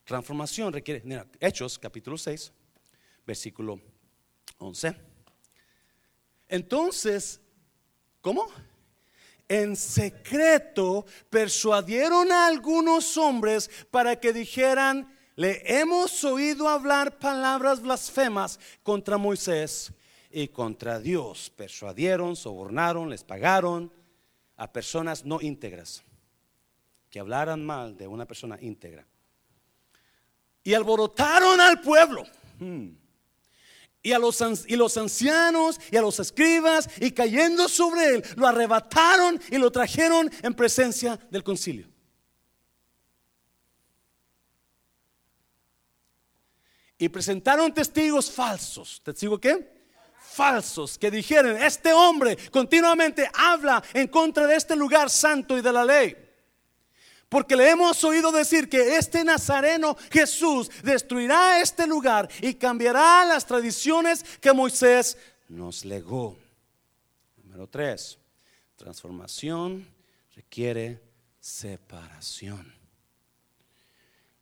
Transformación 0.04 0.74
requiere, 0.74 1.02
mira, 1.04 1.26
Hechos 1.40 1.80
capítulo 1.80 2.20
6, 2.20 2.52
versículo 3.26 3.82
11. 4.60 4.96
Entonces, 6.50 7.42
¿cómo? 8.22 8.46
En 9.48 9.76
secreto 9.76 11.06
persuadieron 11.30 12.32
a 12.32 12.48
algunos 12.48 13.18
hombres 13.18 13.70
para 13.92 14.20
que 14.20 14.34
dijeran, 14.34 15.14
le 15.36 15.62
hemos 15.66 16.24
oído 16.24 16.68
hablar 16.68 17.20
palabras 17.20 17.82
blasfemas 17.82 18.60
contra 18.84 19.18
Moisés 19.18 19.92
y 20.32 20.48
contra 20.48 21.00
Dios. 21.00 21.52
Persuadieron, 21.56 22.36
sobornaron, 22.36 23.10
les 23.10 23.24
pagaron 23.24 23.92
a 24.58 24.72
personas 24.72 25.26
no 25.26 25.42
íntegras, 25.42 26.04
que 27.10 27.20
hablaran 27.20 27.66
mal 27.66 27.98
de 27.98 28.08
una 28.08 28.26
persona 28.26 28.58
íntegra. 28.62 29.06
Y 30.64 30.74
alborotaron 30.74 31.62
al 31.62 31.82
pueblo. 31.82 32.24
Hmm 32.60 33.05
y 34.06 34.14
a 34.14 34.20
los, 34.20 34.40
y 34.68 34.76
los 34.76 34.96
ancianos 34.98 35.82
y 35.90 35.98
a 35.98 36.02
los 36.02 36.20
escribas 36.20 36.88
y 37.00 37.10
cayendo 37.10 37.68
sobre 37.68 38.06
él, 38.10 38.24
lo 38.36 38.46
arrebataron 38.46 39.42
y 39.50 39.58
lo 39.58 39.72
trajeron 39.72 40.30
en 40.44 40.54
presencia 40.54 41.20
del 41.32 41.44
concilio. 41.44 41.88
Y 47.00 47.10
presentaron 47.10 47.74
testigos 47.74 48.30
falsos. 48.30 49.02
¿Testigo 49.04 49.40
qué? 49.40 49.74
Falsos 50.22 51.00
que 51.00 51.10
dijeron, 51.10 51.58
este 51.58 51.92
hombre 51.92 52.38
continuamente 52.52 53.28
habla 53.34 53.84
en 53.92 54.08
contra 54.08 54.46
de 54.46 54.56
este 54.56 54.76
lugar 54.76 55.10
santo 55.10 55.58
y 55.58 55.62
de 55.62 55.74
la 55.74 55.84
ley. 55.84 56.25
Porque 57.36 57.58
le 57.58 57.70
hemos 57.70 58.02
oído 58.06 58.32
decir 58.32 58.70
que 58.70 58.96
este 58.96 59.22
Nazareno 59.26 59.98
Jesús 60.10 60.72
destruirá 60.82 61.60
este 61.60 61.86
lugar 61.86 62.30
y 62.42 62.54
cambiará 62.54 63.26
las 63.26 63.46
tradiciones 63.46 64.24
que 64.40 64.54
Moisés 64.54 65.18
nos 65.50 65.84
legó. 65.84 66.38
Número 67.44 67.68
tres, 67.68 68.18
transformación 68.78 69.86
requiere 70.34 71.02
separación. 71.42 72.74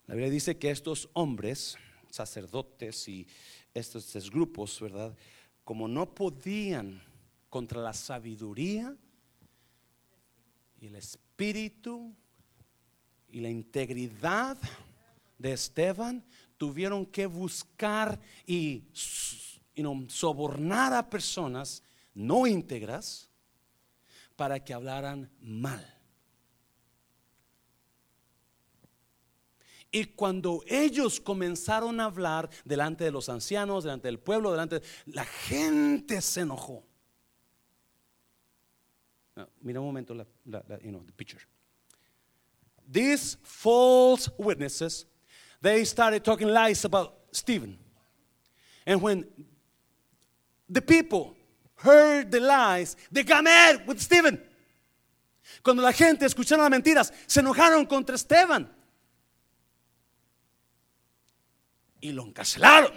La 0.06 0.14
Biblia 0.14 0.30
dice 0.30 0.60
que 0.60 0.70
estos 0.70 1.10
hombres, 1.14 1.76
sacerdotes 2.12 3.08
y 3.08 3.26
estos 3.74 4.30
grupos, 4.30 4.80
¿verdad? 4.80 5.18
Como 5.64 5.88
no 5.88 6.14
podían 6.14 7.02
contra 7.50 7.82
la 7.82 7.94
sabiduría 7.94 8.96
y 10.80 10.86
el 10.86 10.96
espíritu 10.96 12.16
y 13.34 13.42
la 13.42 13.50
integridad 13.50 14.58
de 15.40 15.54
Esteban, 15.54 16.24
tuvieron 16.56 17.04
que 17.04 17.26
buscar 17.26 18.20
y 18.46 18.84
sobornar 20.08 20.94
a 20.94 21.10
personas 21.10 21.82
no 22.14 22.46
íntegras 22.46 23.32
para 24.36 24.64
que 24.64 24.72
hablaran 24.72 25.32
mal. 25.42 25.84
Y 29.92 30.06
cuando 30.06 30.64
ellos 30.68 31.20
comenzaron 31.20 32.00
a 32.00 32.06
hablar 32.06 32.52
delante 32.64 33.04
de 33.04 33.12
los 33.12 33.30
ancianos, 33.30 33.84
delante 33.84 34.10
del 34.10 34.20
pueblo, 34.20 34.52
delante 34.52 34.80
de, 34.80 34.86
la 35.08 35.26
gente 35.26 36.22
se 36.22 36.42
enojó. 36.42 36.86
mira 39.62 39.80
un 39.80 39.88
momento 39.88 40.14
la, 40.14 40.26
picture 41.16 41.53
these 42.94 43.38
false 43.42 44.30
witnesses, 44.38 45.06
they 45.62 45.84
started 45.84 46.24
talking 46.24 46.48
lies 46.48 46.86
about 46.86 47.16
Stephen. 47.32 47.78
And 48.86 49.02
when 49.02 49.26
the 50.70 50.82
people 50.82 51.36
heard 51.76 52.32
the 52.32 52.40
lies, 52.40 52.96
they 53.12 53.24
got 53.24 53.44
mad 53.44 53.88
with 53.88 54.00
Stephen. 54.00 54.40
Cuando 55.64 55.82
la 55.82 55.92
gente 55.92 56.26
escucharon 56.26 56.60
las 56.60 56.70
mentiras, 56.70 57.12
se 57.26 57.42
enojaron 57.42 57.88
contra 57.88 58.16
Esteban. 58.16 58.70
Y 62.00 62.12
lo 62.12 62.26
encarcelaron. 62.26 62.92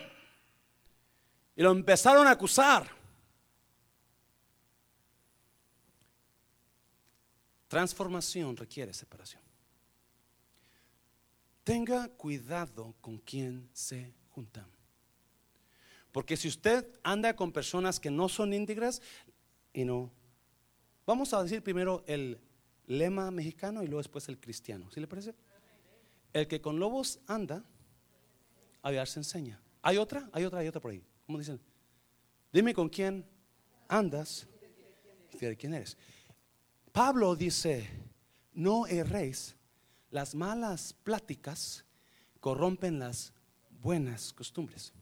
Y 1.56 1.62
lo 1.62 1.70
empezaron 1.70 2.26
a 2.26 2.32
acusar. 2.32 2.86
Transformación 7.68 8.56
requiere 8.56 8.92
separación. 8.92 9.45
Tenga 11.66 12.06
cuidado 12.10 12.94
con 13.00 13.18
quien 13.18 13.68
se 13.72 14.14
junta. 14.30 14.64
Porque 16.12 16.36
si 16.36 16.46
usted 16.46 16.86
anda 17.02 17.34
con 17.34 17.50
personas 17.50 17.98
que 17.98 18.08
no 18.08 18.28
son 18.28 18.54
íntegras, 18.54 19.02
y 19.72 19.84
no, 19.84 20.12
vamos 21.04 21.34
a 21.34 21.42
decir 21.42 21.64
primero 21.64 22.04
el 22.06 22.38
lema 22.86 23.32
mexicano 23.32 23.82
y 23.82 23.86
luego 23.86 23.98
después 23.98 24.28
el 24.28 24.38
cristiano. 24.38 24.88
¿Sí 24.92 25.00
le 25.00 25.08
parece? 25.08 25.34
El 26.32 26.46
que 26.46 26.60
con 26.60 26.78
lobos 26.78 27.18
anda, 27.26 27.64
a 28.80 29.06
se 29.06 29.18
enseña. 29.18 29.60
¿Hay 29.82 29.96
otra? 29.96 30.30
Hay 30.32 30.44
otra, 30.44 30.60
hay 30.60 30.68
otra 30.68 30.80
por 30.80 30.92
ahí. 30.92 31.02
¿Cómo 31.26 31.36
dicen? 31.36 31.58
Dime 32.52 32.74
con 32.74 32.88
quién 32.88 33.26
andas 33.88 34.46
y 35.32 35.38
de 35.38 35.56
quién 35.56 35.74
eres. 35.74 35.96
Pablo 36.92 37.34
dice, 37.34 37.90
no 38.52 38.86
erréis 38.86 39.56
las 40.10 40.34
malas 40.34 40.92
pláticas 40.92 41.84
corrompen 42.40 42.98
las 42.98 43.32
buenas 43.82 44.32
costumbres. 44.32 44.92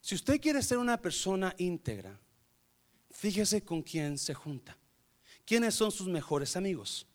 Si 0.00 0.14
usted 0.14 0.40
quiere 0.40 0.62
ser 0.62 0.78
una 0.78 0.96
persona 0.96 1.54
íntegra, 1.58 2.18
fíjese 3.10 3.62
con 3.62 3.82
quién 3.82 4.16
se 4.16 4.34
junta. 4.34 4.76
¿Quiénes 5.44 5.74
son 5.74 5.90
sus 5.90 6.08
mejores 6.08 6.56
amigos? 6.56 7.06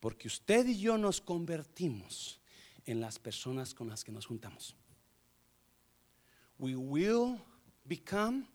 Porque 0.00 0.28
usted 0.28 0.66
y 0.66 0.78
yo 0.78 0.96
nos 0.96 1.20
convertimos 1.20 2.40
en 2.84 3.00
las 3.00 3.18
personas 3.18 3.74
con 3.74 3.88
las 3.88 4.02
que 4.02 4.12
nos 4.12 4.26
juntamos. 4.26 4.74
We 6.58 6.74
will 6.74 7.38
become 7.84 8.46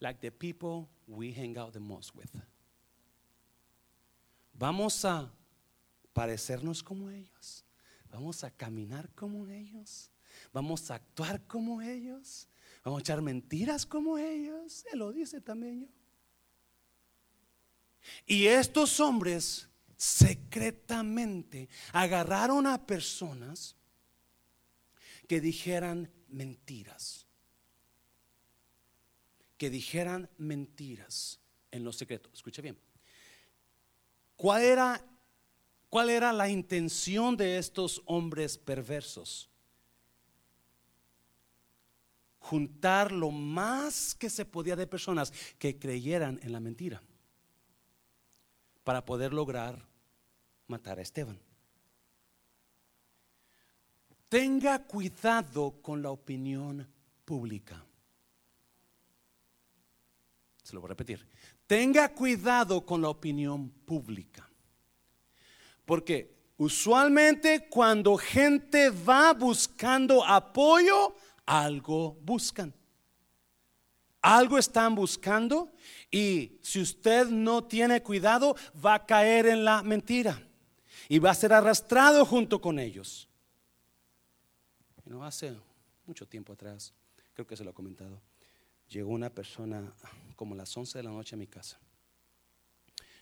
like 0.00 0.20
the 0.20 0.30
people 0.30 0.88
we 1.06 1.32
hang 1.32 1.58
out 1.58 1.72
the 1.72 1.80
most 1.80 2.14
with. 2.14 2.30
Vamos 4.60 5.06
a 5.06 5.32
parecernos 6.12 6.82
como 6.82 7.08
ellos. 7.08 7.64
Vamos 8.10 8.44
a 8.44 8.50
caminar 8.50 9.08
como 9.14 9.46
ellos. 9.46 10.10
Vamos 10.52 10.90
a 10.90 10.96
actuar 10.96 11.46
como 11.46 11.80
ellos. 11.80 12.46
Vamos 12.84 12.98
a 12.98 13.00
echar 13.00 13.22
mentiras 13.22 13.86
como 13.86 14.18
ellos. 14.18 14.84
Él 14.92 14.98
lo 14.98 15.12
dice 15.12 15.40
también 15.40 15.80
yo. 15.80 15.88
Y 18.26 18.48
estos 18.48 19.00
hombres 19.00 19.66
secretamente 19.96 21.70
agarraron 21.92 22.66
a 22.66 22.86
personas 22.86 23.74
que 25.26 25.40
dijeran 25.40 26.12
mentiras. 26.28 27.26
Que 29.56 29.70
dijeran 29.70 30.28
mentiras 30.36 31.40
en 31.70 31.82
lo 31.82 31.94
secreto. 31.94 32.28
Escuche 32.34 32.60
bien. 32.60 32.89
¿Cuál 34.40 34.62
era, 34.62 35.04
¿Cuál 35.90 36.08
era 36.08 36.32
la 36.32 36.48
intención 36.48 37.36
de 37.36 37.58
estos 37.58 38.00
hombres 38.06 38.56
perversos? 38.56 39.50
Juntar 42.38 43.12
lo 43.12 43.30
más 43.30 44.14
que 44.14 44.30
se 44.30 44.46
podía 44.46 44.76
de 44.76 44.86
personas 44.86 45.30
que 45.58 45.78
creyeran 45.78 46.40
en 46.42 46.52
la 46.52 46.60
mentira 46.60 47.02
para 48.82 49.04
poder 49.04 49.34
lograr 49.34 49.86
matar 50.68 50.98
a 50.98 51.02
Esteban. 51.02 51.38
Tenga 54.30 54.86
cuidado 54.86 55.82
con 55.82 56.00
la 56.00 56.12
opinión 56.12 56.88
pública. 57.26 57.84
Se 60.62 60.72
lo 60.72 60.80
voy 60.80 60.88
a 60.88 60.92
repetir. 60.96 61.28
Tenga 61.70 62.12
cuidado 62.12 62.84
con 62.84 63.00
la 63.00 63.10
opinión 63.10 63.70
pública. 63.70 64.50
Porque 65.84 66.36
usualmente 66.56 67.68
cuando 67.68 68.16
gente 68.16 68.90
va 68.90 69.32
buscando 69.34 70.26
apoyo, 70.26 71.14
algo 71.46 72.18
buscan. 72.22 72.74
Algo 74.20 74.58
están 74.58 74.96
buscando 74.96 75.70
y 76.10 76.58
si 76.60 76.80
usted 76.80 77.28
no 77.28 77.62
tiene 77.62 78.02
cuidado, 78.02 78.56
va 78.84 78.94
a 78.94 79.06
caer 79.06 79.46
en 79.46 79.64
la 79.64 79.84
mentira 79.84 80.44
y 81.08 81.20
va 81.20 81.30
a 81.30 81.34
ser 81.34 81.52
arrastrado 81.52 82.26
junto 82.26 82.60
con 82.60 82.80
ellos. 82.80 83.28
No 85.04 85.24
hace 85.24 85.56
mucho 86.04 86.26
tiempo 86.26 86.52
atrás, 86.52 86.92
creo 87.32 87.46
que 87.46 87.56
se 87.56 87.62
lo 87.62 87.70
he 87.70 87.74
comentado, 87.74 88.20
llegó 88.90 89.10
una 89.10 89.30
persona 89.30 89.94
como 90.36 90.54
a 90.54 90.58
las 90.58 90.76
11 90.76 90.98
de 90.98 91.04
la 91.04 91.10
noche 91.10 91.36
a 91.36 91.38
mi 91.38 91.46
casa. 91.46 91.78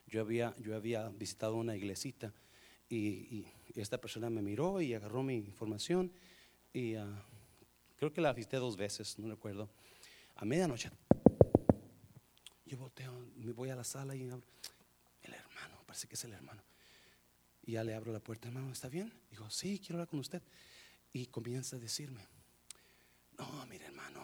Yo 0.06 0.22
había, 0.22 0.54
yo 0.58 0.74
había 0.74 1.08
visitado 1.10 1.56
una 1.56 1.76
iglesita 1.76 2.32
y, 2.88 3.46
esta 3.76 4.00
persona 4.00 4.28
me 4.28 4.42
miró 4.42 4.80
y 4.80 4.92
agarró 4.94 5.22
mi 5.22 5.36
información 5.36 6.10
y 6.72 6.94
ah, 6.94 7.22
creo 7.96 8.12
que 8.12 8.20
la 8.20 8.32
visité 8.32 8.56
dos 8.56 8.76
veces, 8.76 9.16
no 9.20 9.28
recuerdo. 9.28 9.68
A 10.34 10.44
medianoche 10.44 10.90
yo 12.68 12.76
volteo, 12.76 13.12
me 13.36 13.52
voy 13.52 13.70
a 13.70 13.76
la 13.76 13.84
sala 13.84 14.14
y 14.14 14.28
abro. 14.28 14.46
El 15.22 15.32
hermano, 15.32 15.80
parece 15.86 16.06
que 16.06 16.14
es 16.14 16.24
el 16.24 16.32
hermano. 16.32 16.62
Y 17.62 17.72
ya 17.72 17.84
le 17.84 17.94
abro 17.94 18.12
la 18.12 18.20
puerta, 18.20 18.48
hermano, 18.48 18.72
¿está 18.72 18.88
bien? 18.88 19.12
Digo, 19.30 19.48
sí, 19.48 19.78
quiero 19.78 19.94
hablar 19.96 20.08
con 20.08 20.18
usted. 20.20 20.42
Y 21.12 21.26
comienza 21.26 21.76
a 21.76 21.78
decirme, 21.78 22.26
no, 23.38 23.66
mire 23.66 23.86
hermano, 23.86 24.20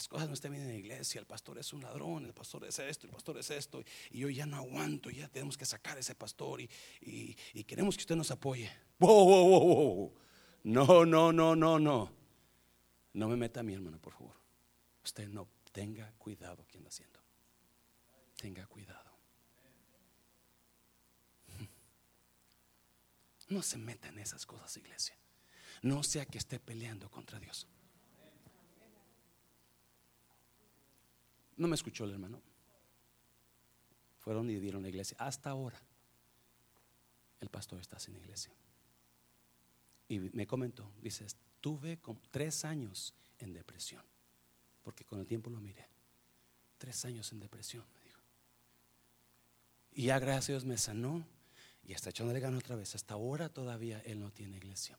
las 0.00 0.08
cosas 0.08 0.28
no 0.28 0.32
están 0.32 0.52
bien 0.52 0.62
en 0.62 0.70
la 0.70 0.76
iglesia, 0.76 1.18
el 1.18 1.26
pastor 1.26 1.58
es 1.58 1.74
un 1.74 1.82
ladrón, 1.82 2.24
el 2.24 2.32
pastor 2.32 2.64
es 2.64 2.78
esto, 2.78 3.06
el 3.06 3.12
pastor 3.12 3.36
es 3.36 3.50
esto, 3.50 3.84
y 4.10 4.20
yo 4.20 4.30
ya 4.30 4.46
no 4.46 4.56
aguanto, 4.56 5.10
ya 5.10 5.28
tenemos 5.28 5.58
que 5.58 5.66
sacar 5.66 5.98
a 5.98 6.00
ese 6.00 6.14
pastor 6.14 6.62
y, 6.62 6.70
y, 7.02 7.64
queremos 7.64 7.98
que 7.98 8.00
usted 8.00 8.16
nos 8.16 8.30
apoye. 8.30 8.70
No, 10.62 11.04
no, 11.04 11.32
no, 11.32 11.54
no, 11.54 11.78
no. 11.78 12.12
No 13.12 13.28
me 13.28 13.36
meta 13.36 13.60
a 13.60 13.62
mi 13.62 13.74
hermano, 13.74 13.98
por 13.98 14.14
favor. 14.14 14.36
Usted 15.04 15.28
no 15.28 15.46
tenga 15.70 16.10
cuidado 16.12 16.64
quien 16.66 16.78
anda 16.80 16.88
haciendo. 16.88 17.20
Tenga 18.36 18.66
cuidado. 18.66 19.10
No 23.50 23.60
se 23.60 23.76
meta 23.76 24.08
en 24.08 24.18
esas 24.18 24.46
cosas, 24.46 24.74
iglesia. 24.78 25.14
No 25.82 26.02
sea 26.02 26.24
que 26.24 26.38
esté 26.38 26.58
peleando 26.58 27.10
contra 27.10 27.38
Dios. 27.38 27.66
No 31.60 31.68
me 31.68 31.74
escuchó 31.74 32.04
el 32.04 32.12
hermano. 32.12 32.40
Fueron 34.18 34.50
y 34.50 34.56
dieron 34.56 34.82
la 34.82 34.88
iglesia. 34.88 35.16
Hasta 35.20 35.50
ahora, 35.50 35.80
el 37.40 37.48
pastor 37.48 37.80
está 37.80 37.98
sin 37.98 38.16
iglesia. 38.16 38.52
Y 40.08 40.18
me 40.18 40.46
comentó, 40.46 40.90
dice, 41.00 41.24
estuve 41.24 41.98
con 41.98 42.18
tres 42.30 42.64
años 42.64 43.14
en 43.38 43.52
depresión 43.52 44.02
porque 44.82 45.04
con 45.04 45.20
el 45.20 45.26
tiempo 45.26 45.50
lo 45.50 45.60
miré. 45.60 45.86
Tres 46.78 47.04
años 47.04 47.30
en 47.32 47.40
depresión, 47.40 47.84
me 47.94 48.00
dijo. 48.00 48.20
Y 49.92 50.04
ya 50.04 50.18
gracias 50.18 50.48
a 50.48 50.52
Dios 50.52 50.64
me 50.64 50.78
sanó 50.78 51.24
y 51.84 51.92
está 51.92 52.10
echándole 52.10 52.40
gana 52.40 52.58
otra 52.58 52.76
vez. 52.76 52.94
Hasta 52.94 53.14
ahora 53.14 53.48
todavía 53.48 54.00
él 54.00 54.20
no 54.20 54.30
tiene 54.30 54.56
iglesia. 54.56 54.98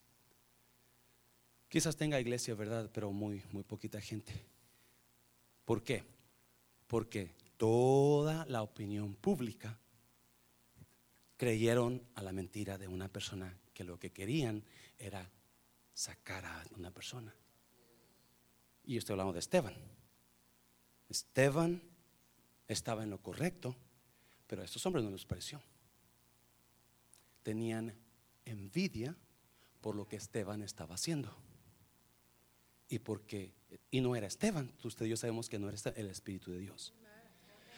Quizás 1.70 1.96
tenga 1.96 2.20
iglesia, 2.20 2.54
¿verdad? 2.54 2.90
Pero 2.94 3.12
muy, 3.12 3.44
muy 3.52 3.64
poquita 3.64 4.00
gente. 4.02 4.34
¿Por 5.66 5.84
qué? 5.84 6.04
Porque 6.92 7.34
toda 7.56 8.46
la 8.48 8.64
opinión 8.64 9.16
pública 9.16 9.80
creyeron 11.38 12.06
a 12.16 12.22
la 12.22 12.34
mentira 12.34 12.78
de 12.78 12.90
una 12.90 13.08
persona 13.08 13.58
que 13.74 13.86
lo 13.86 13.98
que 13.98 14.12
querían 14.12 14.62
era 15.00 15.32
sacar 15.94 16.44
a 16.44 16.66
una 16.76 16.92
persona. 16.92 17.34
Y 18.84 18.98
estoy 18.98 19.14
hablando 19.14 19.32
de 19.32 19.40
Esteban. 19.40 19.74
Esteban 21.08 21.82
estaba 22.68 23.04
en 23.04 23.10
lo 23.10 23.22
correcto, 23.22 23.74
pero 24.46 24.62
a 24.62 24.66
estos 24.66 24.86
hombres 24.86 25.06
no 25.06 25.12
les 25.12 25.24
pareció. 25.24 25.62
Tenían 27.42 27.96
envidia 28.44 29.16
por 29.80 29.96
lo 29.96 30.10
que 30.10 30.18
Esteban 30.18 30.62
estaba 30.62 30.96
haciendo. 30.96 31.34
Y 32.90 33.00
porque, 33.00 33.54
y 33.90 34.02
no 34.02 34.16
era 34.16 34.28
Esteban, 34.28 34.72
usted 34.84 35.06
y 35.06 35.10
yo 35.10 35.18
sabemos 35.18 35.50
que 35.50 35.60
no 35.60 35.70
era 35.70 35.78
el 35.96 36.10
Espíritu 36.10 36.52
de 36.52 36.60
Dios. 36.60 36.94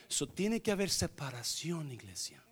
Eso 0.10 0.28
tiene 0.28 0.62
que 0.62 0.72
haber 0.72 0.90
separación, 0.90 1.92
iglesia. 1.92 2.44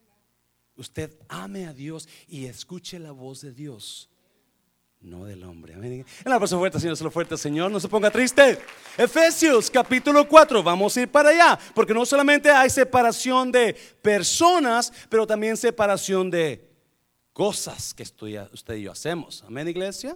Usted 0.75 1.17
ame 1.27 1.67
a 1.67 1.73
Dios 1.73 2.07
y 2.27 2.45
escuche 2.45 2.97
la 2.97 3.11
voz 3.11 3.41
de 3.41 3.51
Dios 3.51 4.11
no 5.01 5.25
del 5.25 5.43
hombre. 5.43 5.73
En 5.73 6.05
la 6.25 6.39
fuerte, 6.39 6.79
Señor, 6.79 6.95
se 6.95 7.03
lo 7.03 7.11
fuerte, 7.11 7.37
Señor, 7.37 7.71
no 7.71 7.79
se 7.79 7.87
ponga 7.87 8.11
triste. 8.11 8.59
Efesios 8.97 9.69
capítulo 9.69 10.27
4, 10.27 10.61
vamos 10.61 10.95
a 10.95 11.01
ir 11.01 11.09
para 11.09 11.29
allá, 11.29 11.59
porque 11.73 11.93
no 11.93 12.05
solamente 12.05 12.51
hay 12.51 12.69
separación 12.69 13.51
de 13.51 13.73
personas, 14.01 14.93
pero 15.09 15.25
también 15.25 15.57
separación 15.57 16.29
de 16.29 16.69
cosas 17.33 17.93
que 17.93 18.03
usted 18.03 18.75
y 18.75 18.83
yo 18.83 18.91
hacemos. 18.91 19.43
Amén, 19.47 19.67
iglesia. 19.67 20.15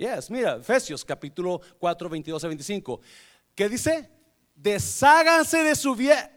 Yes, 0.00 0.30
mira, 0.30 0.56
Efesios 0.56 1.04
capítulo 1.04 1.60
4, 1.78 2.08
22 2.08 2.42
a 2.42 2.48
25. 2.48 3.02
¿Qué 3.54 3.68
dice? 3.68 4.08
Desháganse 4.54 5.62
de 5.62 5.76
su 5.76 5.94
vieja, 5.94 6.30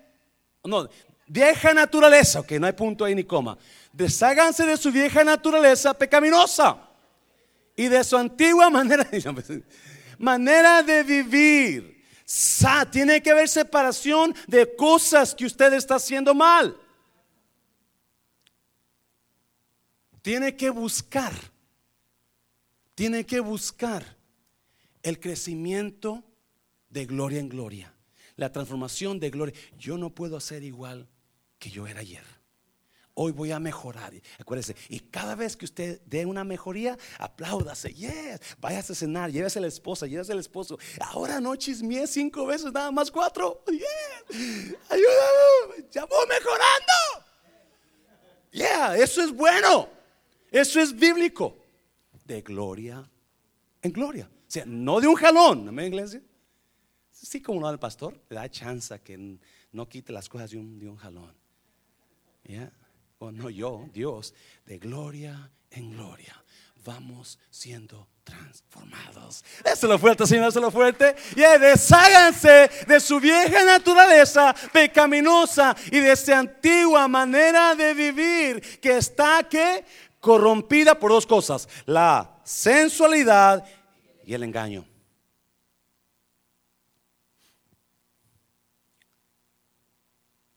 no, 0.66 0.90
vieja 1.28 1.74
naturaleza, 1.74 2.42
ok, 2.42 2.52
no 2.60 2.68
hay 2.68 2.74
punto 2.74 3.06
ahí 3.06 3.16
ni 3.16 3.24
coma. 3.24 3.58
Desháganse 3.94 4.66
de 4.66 4.76
su 4.76 4.92
vieja 4.92 5.24
naturaleza 5.24 5.94
pecaminosa 5.94 6.78
y 7.74 7.88
de 7.88 8.04
su 8.04 8.18
antigua 8.18 8.70
manera, 8.70 9.08
manera 10.18 10.84
de 10.84 11.04
vivir. 11.04 12.04
tiene 12.92 13.24
que 13.24 13.32
haber 13.32 13.48
separación 13.48 14.36
de 14.46 14.76
cosas 14.76 15.34
que 15.34 15.46
usted 15.46 15.72
está 15.72 15.96
haciendo 15.96 16.36
mal. 16.36 16.76
Tiene 20.22 20.54
que 20.54 20.70
buscar, 20.70 21.32
tiene 22.96 23.26
que 23.26 23.40
buscar 23.40 24.18
el 25.02 25.20
crecimiento 25.20 26.24
de 26.90 27.06
gloria 27.06 27.40
en 27.40 27.50
gloria, 27.50 27.94
la 28.36 28.52
transformación 28.52 29.20
de 29.20 29.30
gloria. 29.30 29.56
Yo 29.78 29.98
no 29.98 30.14
puedo 30.14 30.38
hacer 30.38 30.64
igual 30.64 31.10
que 31.60 31.70
yo 31.70 31.88
era 31.88 32.02
ayer 32.02 32.24
hoy 33.16 33.32
voy 33.32 33.52
a 33.52 33.60
mejorar. 33.60 34.14
Acuérdese, 34.40 34.76
y 34.90 35.00
cada 35.00 35.36
vez 35.36 35.56
que 35.56 35.66
usted 35.66 36.02
dé 36.06 36.26
una 36.26 36.44
mejoría, 36.44 36.98
apláudase, 37.18 37.94
yes, 37.94 38.40
váyase 38.60 38.94
a 38.94 38.96
cenar, 38.96 39.32
llévese 39.32 39.60
a 39.60 39.62
la 39.62 39.68
esposa, 39.68 40.08
llévese 40.08 40.32
al 40.32 40.40
esposo. 40.40 40.78
Ahora 41.00 41.40
no 41.40 41.56
chismeé 41.56 42.08
cinco 42.08 42.46
veces, 42.46 42.72
nada 42.72 42.92
más 42.92 43.12
cuatro. 43.12 43.64
Yes, 43.68 44.76
ayúdame, 44.90 45.90
ya 45.92 46.06
voy 46.06 46.28
mejorando. 46.28 46.94
Yeah, 48.52 48.96
eso 48.98 49.22
es 49.22 49.32
bueno. 49.32 49.90
Eso 50.52 50.80
es 50.80 50.96
bíblico. 50.96 51.58
De 52.26 52.42
gloria 52.42 53.10
en 53.84 53.92
gloria. 53.92 54.30
O 54.32 54.52
sea, 54.52 54.64
no 54.66 55.00
de 55.00 55.08
un 55.08 55.16
jalón. 55.16 55.68
Amén, 55.68 55.88
iglesia. 55.88 56.22
Sí, 57.12 57.42
como 57.42 57.60
no 57.60 57.68
al 57.68 57.80
pastor, 57.80 58.20
le 58.30 58.38
da 58.38 58.50
chance 58.50 59.00
que 59.02 59.38
no 59.72 59.88
quite 59.88 60.12
las 60.12 60.28
cosas 60.28 60.52
de 60.52 60.58
un, 60.58 60.80
de 60.80 60.90
un 60.90 60.96
jalón. 60.96 61.34
¿Ya? 62.44 62.72
O 63.20 63.32
no 63.32 63.50
yo, 63.50 63.88
Dios, 63.94 64.34
de 64.66 64.80
gloria 64.80 65.52
en 65.70 65.92
gloria. 65.92 66.36
Vamos 66.84 67.40
siendo 67.50 68.08
transformados. 68.24 69.44
lo 69.84 70.00
fuerte, 70.00 70.26
Señor, 70.26 70.54
lo 70.56 70.72
fuerte. 70.72 71.16
Y 71.36 71.60
desháganse 71.60 72.70
de 72.88 73.00
su 73.00 73.20
vieja 73.20 73.64
naturaleza 73.64 74.54
pecaminosa 74.72 75.76
y 75.92 76.00
de 76.00 76.12
esa 76.12 76.40
antigua 76.40 77.08
manera 77.08 77.76
de 77.76 77.94
vivir 77.94 78.80
que 78.80 78.98
está 78.98 79.48
que 79.50 79.86
corrompida 80.24 80.98
por 80.98 81.12
dos 81.12 81.28
cosas: 81.28 81.68
la 81.86 82.40
sensualidad 82.46 83.64
y 84.26 84.34
el 84.34 84.44
engaño. 84.44 84.86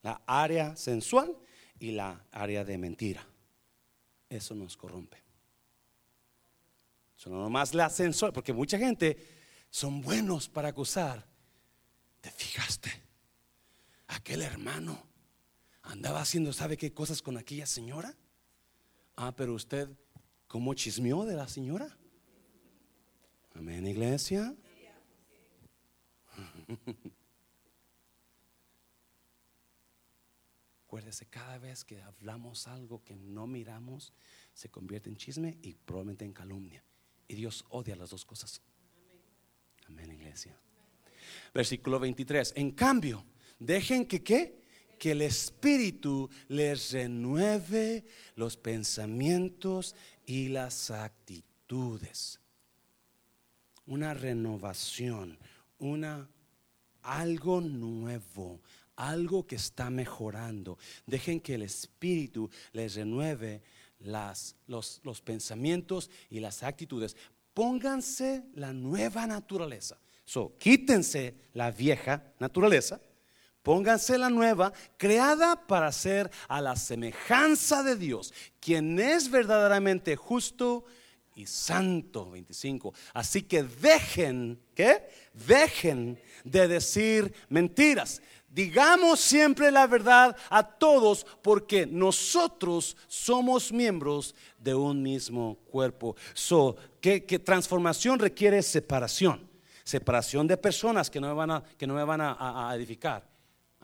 La 0.03 0.23
área 0.25 0.77
sensual 0.77 1.37
y 1.81 1.91
la 1.91 2.25
área 2.31 2.65
de 2.65 2.79
mentira. 2.79 3.27
Eso 4.31 4.55
nos 4.55 4.77
corrompe. 4.77 5.21
Son 7.17 7.33
nomás 7.33 7.75
la 7.75 7.91
sensual, 7.91 8.33
porque 8.33 8.53
mucha 8.53 8.79
gente 8.79 9.19
son 9.69 10.01
buenos 10.01 10.49
para 10.49 10.69
acusar. 10.69 11.27
¿Te 12.21 12.31
fijaste? 12.31 13.03
Aquel 14.07 14.43
hermano 14.43 15.09
andaba 15.83 16.21
haciendo, 16.21 16.53
¿sabe 16.53 16.77
qué 16.77 16.93
cosas 16.93 17.21
con 17.21 17.37
aquella 17.37 17.67
señora? 17.67 18.15
Ah, 19.17 19.35
pero 19.35 19.55
usted, 19.55 19.89
¿cómo 20.47 20.75
chismeó 20.75 21.25
de 21.25 21.35
la 21.35 21.49
señora? 21.49 21.97
Amén, 23.55 23.87
iglesia. 23.87 24.55
Acuérdese, 30.85 31.27
cada 31.27 31.57
vez 31.59 31.83
que 31.85 32.03
hablamos 32.03 32.69
algo 32.69 33.03
que 33.03 33.17
no 33.17 33.47
miramos, 33.47 34.13
se 34.53 34.69
convierte 34.69 35.09
en 35.09 35.17
chisme 35.17 35.59
y 35.63 35.73
probablemente 35.75 36.27
en 36.27 36.35
calumnia. 36.35 36.85
Y 37.27 37.35
Dios 37.37 37.65
odia 37.71 37.97
las 37.97 38.11
dos 38.11 38.27
cosas. 38.27 38.61
Amén, 39.87 40.13
iglesia. 40.13 40.61
Versículo 41.55 41.99
23. 41.99 42.53
En 42.57 42.73
cambio, 42.73 43.25
dejen 43.59 44.07
que 44.07 44.23
qué? 44.23 44.66
Que 44.99 45.13
el 45.13 45.23
Espíritu 45.23 46.29
les 46.49 46.93
renueve 46.93 48.05
los 48.35 48.57
pensamientos 48.57 49.95
y 50.25 50.49
las 50.49 50.91
actitudes 50.91 52.41
una 53.87 54.15
renovación, 54.15 55.39
una 55.79 56.29
algo 57.03 57.61
nuevo, 57.61 58.61
algo 58.97 59.47
que 59.47 59.57
está 59.57 59.91
mejorando. 59.91 60.79
Dejen 61.07 61.41
que 61.41 61.55
el 61.55 61.63
Espíritu 61.63 62.51
les 62.73 62.95
renueve 62.95 63.63
las, 64.01 64.57
los, 64.67 65.01
los 65.05 65.21
pensamientos 65.21 66.11
y 66.31 66.41
las 66.41 66.63
actitudes. 66.63 67.17
Pónganse 67.55 68.45
la 68.55 68.73
nueva 68.73 69.27
naturaleza. 69.27 69.99
So, 70.25 70.57
quítense 70.59 71.35
la 71.55 71.71
vieja 71.71 72.33
naturaleza. 72.41 73.01
Pónganse 73.67 74.17
la 74.17 74.31
nueva, 74.31 74.73
creada 74.97 75.67
para 75.67 75.91
ser 75.91 76.31
a 76.47 76.61
la 76.61 76.77
semejanza 76.77 77.83
de 77.83 77.97
Dios, 77.97 78.33
quien 78.61 78.97
es 79.01 79.29
verdaderamente 79.29 80.15
justo 80.15 80.85
y 81.35 81.47
santo. 81.47 82.31
25. 82.31 82.95
Así 83.13 83.43
que 83.43 83.65
dejen, 83.65 84.61
¿qué? 84.73 85.09
Dejen 85.33 86.17
de 86.45 86.69
decir 86.69 87.35
mentiras. 87.49 88.23
Digamos 88.49 89.19
siempre 89.19 89.73
la 89.73 89.89
verdad 89.89 90.37
a 90.49 90.63
todos 90.63 91.27
porque 91.43 91.87
nosotros 91.87 92.97
somos 93.09 93.73
miembros 93.73 94.37
de 94.61 94.77
un 94.77 95.03
mismo 95.03 95.59
cuerpo. 95.73 96.15
So, 96.35 96.77
¿qué, 97.01 97.21
transformación 97.21 98.21
requiere 98.21 98.63
separación? 98.63 99.51
Separación 99.83 100.47
de 100.47 100.57
personas 100.57 101.11
que 101.11 101.21
no 101.21 101.27
me 101.27 101.35
van 101.35 101.51
a, 101.51 101.65
que 101.77 101.89
no 101.89 101.95
me 101.95 102.05
van 102.05 102.21
a, 102.21 102.71
edificar. 102.77 103.35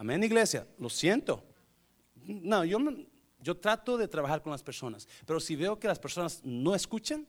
Amén, 0.02 0.20
iglesia. 0.24 0.66
Lo 0.78 0.90
siento. 0.90 1.46
No, 2.16 2.64
yo, 2.64 2.78
yo 3.38 3.56
trato 3.56 3.96
de 3.96 4.08
trabajar 4.08 4.42
con 4.42 4.50
las 4.50 4.62
personas, 4.62 5.06
pero 5.24 5.38
si 5.38 5.54
veo 5.54 5.78
que 5.78 5.86
las 5.86 6.00
personas 6.00 6.40
no 6.42 6.74
escuchan, 6.74 7.24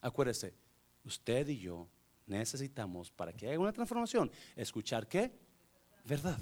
Acuérdese, 0.00 0.54
usted 1.04 1.48
y 1.48 1.58
yo 1.58 1.88
necesitamos, 2.26 3.10
para 3.10 3.32
que 3.32 3.48
haya 3.48 3.58
una 3.58 3.72
transformación, 3.72 4.30
escuchar 4.54 5.08
qué? 5.08 5.32
Verdad. 6.04 6.38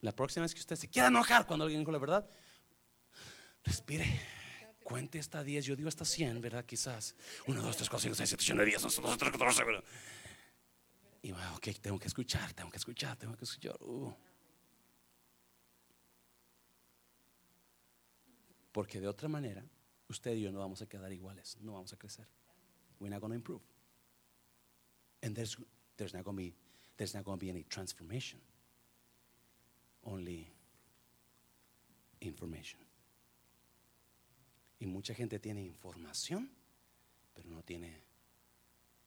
La 0.00 0.12
próxima 0.12 0.42
vez 0.42 0.54
que 0.54 0.60
usted 0.60 0.76
se 0.76 0.88
quiera 0.88 1.08
enojar 1.08 1.46
cuando 1.46 1.64
alguien 1.64 1.80
dijo 1.80 1.92
la 1.92 1.98
verdad, 1.98 2.28
respire. 3.64 4.06
Cuente 4.82 5.18
hasta 5.18 5.44
10, 5.44 5.66
yo 5.66 5.76
digo 5.76 5.88
hasta 5.88 6.06
100, 6.06 6.40
¿verdad? 6.40 6.64
Quizás. 6.64 7.14
1, 7.46 7.62
2, 7.62 7.76
3, 7.76 7.88
4, 7.88 8.02
5, 8.04 8.14
6, 8.14 8.28
7, 8.30 8.42
8, 8.42 8.54
9, 8.54 8.70
10, 8.70 8.84
11, 8.84 9.02
12, 9.02 9.16
13, 9.18 9.32
14, 9.32 9.64
¿verdad? 9.64 9.84
Y 11.22 11.32
bueno, 11.32 11.56
ok, 11.56 11.68
tengo 11.80 11.98
que 11.98 12.06
escuchar, 12.06 12.52
tengo 12.52 12.70
que 12.70 12.76
escuchar, 12.76 13.16
tengo 13.16 13.36
que 13.36 13.44
escuchar. 13.44 13.76
Uh. 13.80 14.14
Porque 18.72 19.00
de 19.00 19.08
otra 19.08 19.28
manera, 19.28 19.64
usted 20.08 20.34
y 20.34 20.42
yo 20.42 20.52
no 20.52 20.60
vamos 20.60 20.82
a 20.82 20.86
quedar 20.86 21.12
iguales, 21.12 21.56
no 21.60 21.72
vamos 21.72 21.92
a 21.92 21.96
crecer. 21.96 22.26
We're 23.00 23.10
not 23.10 23.20
going 23.20 23.30
to 23.30 23.36
improve. 23.36 23.62
And 25.22 25.34
there's, 25.34 25.56
there's 25.96 26.14
not 26.14 26.24
going 26.24 26.36
be 26.36 26.54
there's 26.96 27.14
not 27.14 27.24
going 27.24 27.38
to 27.38 27.44
be 27.44 27.48
any 27.48 27.64
transformation. 27.64 28.40
Only 30.04 30.50
information. 32.20 32.80
Y 34.80 34.86
mucha 34.86 35.14
gente 35.14 35.38
tiene 35.38 35.62
información, 35.62 36.50
pero 37.34 37.48
no 37.48 37.62
tiene 37.62 38.02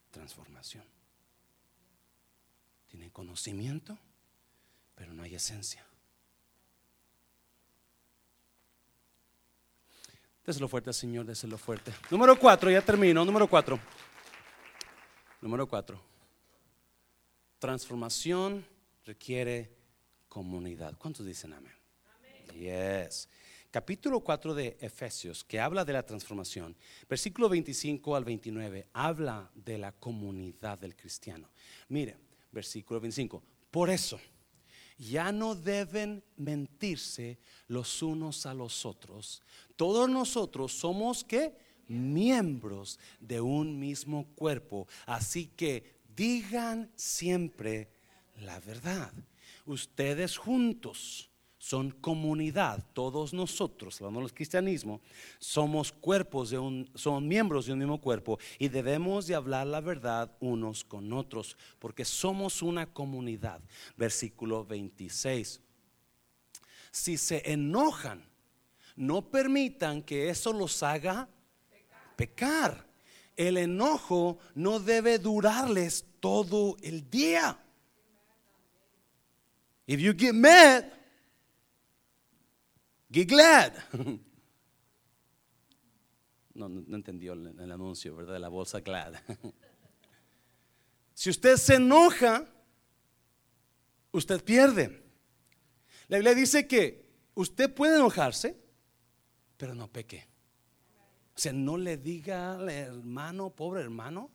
transformación. 0.10 0.84
Tiene 2.92 3.10
conocimiento, 3.10 3.98
pero 4.96 5.14
no 5.14 5.24
hay 5.24 5.34
esencia. 5.36 5.88
Déselo 10.46 10.68
fuerte, 10.68 10.92
Señor, 10.92 11.26
déselo 11.26 11.58
fuerte. 11.58 11.94
Número 12.10 12.38
cuatro, 12.38 12.70
ya 12.70 12.82
termino. 12.82 13.24
Número 13.24 13.48
cuatro. 13.48 13.80
Número 15.40 15.66
cuatro. 15.70 16.02
Transformación 17.60 18.66
requiere 19.06 19.74
comunidad. 20.28 20.98
¿Cuántos 20.98 21.26
dicen 21.26 21.54
amén? 21.54 21.74
Yes. 22.54 23.30
Capítulo 23.70 24.20
4 24.20 24.54
de 24.54 24.76
Efesios, 24.82 25.46
que 25.46 25.62
habla 25.62 25.86
de 25.86 25.94
la 25.94 26.06
transformación, 26.06 26.76
versículo 27.08 27.48
25 27.48 28.18
al 28.18 28.26
29, 28.26 28.90
habla 28.92 29.50
de 29.56 29.78
la 29.78 29.94
comunidad 29.94 30.78
del 30.78 30.94
cristiano. 30.94 31.50
Mire, 31.88 32.18
versículo 32.52 33.00
25. 33.00 33.42
Por 33.72 33.90
eso, 33.90 34.20
ya 34.98 35.32
no 35.32 35.56
deben 35.56 36.24
mentirse 36.38 37.40
los 37.68 38.04
unos 38.04 38.46
a 38.46 38.54
los 38.54 38.86
otros. 38.86 39.42
Todos 39.76 40.10
nosotros 40.10 40.74
somos 40.74 41.24
que 41.24 41.58
miembros 41.88 43.00
de 43.20 43.42
un 43.42 43.80
mismo 43.80 44.28
cuerpo, 44.36 44.88
así 45.06 45.48
que 45.48 45.96
digan 46.16 46.92
siempre 46.96 47.90
la 48.42 48.60
verdad. 48.60 49.12
Ustedes 49.66 50.38
juntos 50.38 51.31
son 51.62 51.92
comunidad, 51.92 52.84
todos 52.92 53.36
nosotros, 53.36 54.02
hablando 54.02 54.22
del 54.22 54.34
cristianismo, 54.34 55.00
somos 55.38 55.92
cuerpos 55.92 56.50
de 56.50 56.58
un, 56.58 56.90
son 56.96 57.28
miembros 57.28 57.68
de 57.68 57.74
un 57.74 57.78
mismo 57.78 58.02
cuerpo 58.02 58.40
y 58.58 58.68
debemos 58.68 59.28
de 59.28 59.36
hablar 59.36 59.68
la 59.68 59.80
verdad 59.80 60.36
unos 60.40 60.84
con 60.84 61.14
otros, 61.14 61.56
porque 61.78 62.04
somos 62.04 62.64
una 62.64 62.92
comunidad. 62.92 63.62
Versículo 63.96 64.66
26. 64.66 65.62
Si 66.90 67.16
se 67.16 67.44
enojan, 67.46 68.26
no 68.96 69.30
permitan 69.30 70.02
que 70.02 70.30
eso 70.30 70.54
los 70.54 70.82
haga 70.82 71.30
pecar. 72.16 72.88
El 73.38 73.58
enojo 73.58 74.40
no 74.56 74.80
debe 74.80 75.20
durarles 75.20 76.06
todo 76.20 76.76
el 76.82 77.08
día. 77.08 77.60
If 79.86 80.00
you 80.00 80.14
get 80.18 80.34
mad, 80.34 81.01
Glad. 83.12 83.74
No, 86.54 86.68
entendió 86.68 87.32
el, 87.32 87.72
anuncio, 87.72 88.14
¿verdad? 88.14 88.34
De 88.34 88.40
la 88.40 88.50
bolsa 88.50 88.82
glad. 88.82 89.16
Si 91.14 91.30
usted 91.30 91.56
se 91.58 91.76
enoja, 91.76 92.46
usted 94.12 94.44
pierde. 94.44 95.04
La 96.08 96.18
Biblia 96.18 96.34
dice 96.34 96.68
que 96.68 97.06
usted 97.36 97.72
puede 97.74 97.98
enojarse, 97.98 98.58
pero 99.56 99.76
no 99.76 99.88
peque. 99.88 100.28
O 101.36 101.40
sea, 101.40 101.54
no 101.54 101.78
le 101.78 101.98
diga 101.98 102.56
al 102.56 102.70
hermano, 102.70 103.52
pobre 103.52 103.82
hermano, 103.82 104.32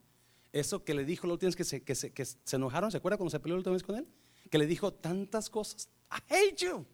eso 0.52 0.84
que 0.84 0.94
le 0.94 1.04
dijo 1.04 1.26
lo 1.26 1.38
tienes 1.38 1.56
que 1.56 1.64
se, 1.64 1.82
que 1.82 1.94
se, 1.94 2.12
que 2.12 2.24
se 2.24 2.56
enojaron. 2.56 2.90
¿Se 2.90 2.98
acuerda 2.98 3.18
cuando 3.18 3.30
se 3.30 3.40
peleó 3.40 3.56
la 3.56 3.60
última 3.60 3.74
vez 3.74 3.82
con 3.82 3.96
él? 3.96 4.06
Que 4.48 4.58
le 4.58 4.66
dijo 4.66 4.92
tantas 4.92 5.50
cosas. 5.50 5.88
I 6.10 6.32
hate 6.32 6.56
you. 6.56 6.86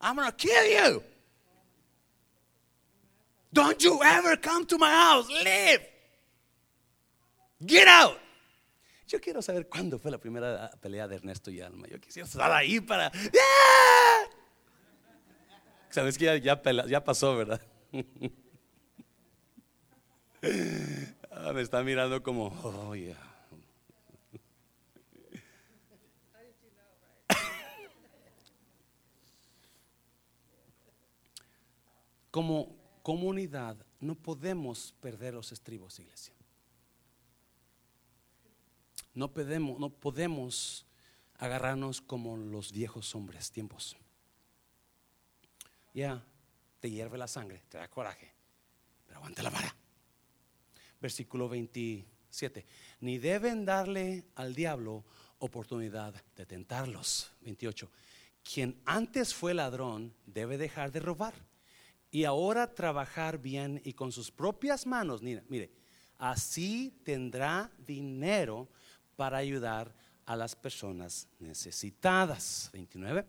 I'm 0.00 0.16
gonna 0.16 0.32
kill 0.32 0.66
you. 0.66 1.02
Don't 3.52 3.82
you 3.82 4.00
ever 4.02 4.36
come 4.36 4.64
to 4.66 4.78
my 4.78 4.90
house. 4.90 5.28
Leave. 5.28 5.80
Get 7.66 7.88
out. 7.88 8.18
Yo 9.08 9.20
quiero 9.20 9.42
saber 9.42 9.68
cuándo 9.68 9.98
fue 9.98 10.10
la 10.10 10.18
primera 10.18 10.70
pelea 10.80 11.08
de 11.08 11.16
Ernesto 11.16 11.50
y 11.50 11.60
Alma. 11.60 11.88
Yo 11.88 12.00
quisiera 12.00 12.28
estar 12.28 12.52
ahí 12.52 12.80
para. 12.80 13.10
Sabes 15.90 16.16
que 16.16 16.26
ya, 16.26 16.36
ya, 16.36 16.62
ya 16.86 17.04
pasó, 17.04 17.36
¿verdad? 17.36 17.60
Ah, 21.32 21.52
me 21.52 21.60
está 21.60 21.82
mirando 21.82 22.22
como, 22.22 22.46
oh, 22.64 22.94
yeah. 22.94 23.29
Como 32.30 32.76
comunidad 33.02 33.76
no 34.00 34.14
podemos 34.14 34.94
perder 35.00 35.34
los 35.34 35.52
estribos, 35.52 35.98
iglesia. 35.98 36.34
No 39.14 39.32
podemos, 39.32 39.78
no 39.80 39.90
podemos 39.90 40.86
agarrarnos 41.38 42.00
como 42.00 42.36
los 42.36 42.72
viejos 42.72 43.14
hombres, 43.14 43.50
tiempos. 43.50 43.96
Ya, 45.92 46.24
te 46.78 46.90
hierve 46.90 47.18
la 47.18 47.26
sangre, 47.26 47.62
te 47.68 47.78
da 47.78 47.88
coraje, 47.88 48.32
pero 49.06 49.18
aguanta 49.18 49.42
la 49.42 49.50
vara. 49.50 49.74
Versículo 51.00 51.48
27. 51.48 52.64
Ni 53.00 53.18
deben 53.18 53.64
darle 53.64 54.24
al 54.36 54.54
diablo 54.54 55.04
oportunidad 55.38 56.14
de 56.36 56.46
tentarlos. 56.46 57.32
28. 57.40 57.90
Quien 58.42 58.80
antes 58.84 59.34
fue 59.34 59.52
ladrón 59.52 60.14
debe 60.26 60.56
dejar 60.56 60.92
de 60.92 61.00
robar 61.00 61.49
y 62.10 62.24
ahora 62.24 62.74
trabajar 62.74 63.38
bien 63.38 63.80
y 63.84 63.92
con 63.92 64.12
sus 64.12 64.30
propias 64.30 64.86
manos. 64.86 65.22
Mire, 65.22 65.44
mire, 65.48 65.70
así 66.18 66.92
tendrá 67.04 67.70
dinero 67.78 68.68
para 69.16 69.38
ayudar 69.38 69.94
a 70.26 70.36
las 70.36 70.56
personas 70.56 71.28
necesitadas. 71.38 72.70
29. 72.72 73.24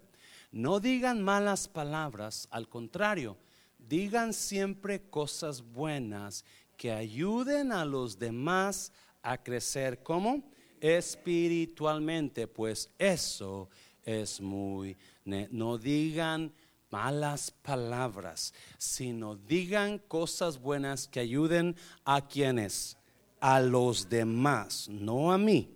No 0.51 0.79
digan 0.79 1.21
malas 1.21 1.67
palabras, 1.67 2.47
al 2.51 2.67
contrario, 2.67 3.37
digan 3.77 4.33
siempre 4.33 5.01
cosas 5.09 5.61
buenas 5.61 6.43
que 6.75 6.91
ayuden 6.91 7.71
a 7.71 7.85
los 7.85 8.17
demás 8.17 8.91
a 9.21 9.41
crecer 9.41 10.01
como 10.03 10.43
espiritualmente, 10.79 12.47
pues 12.47 12.89
eso 12.97 13.69
es 14.03 14.41
muy 14.41 14.97
no 15.25 15.77
digan 15.77 16.51
malas 16.91 17.51
palabras, 17.51 18.53
sino 18.77 19.35
digan 19.35 19.97
cosas 19.97 20.59
buenas 20.59 21.07
que 21.07 21.19
ayuden 21.19 21.75
a 22.05 22.27
quienes, 22.27 22.97
a 23.39 23.59
los 23.59 24.09
demás, 24.09 24.87
no 24.89 25.31
a 25.31 25.37
mí. 25.37 25.73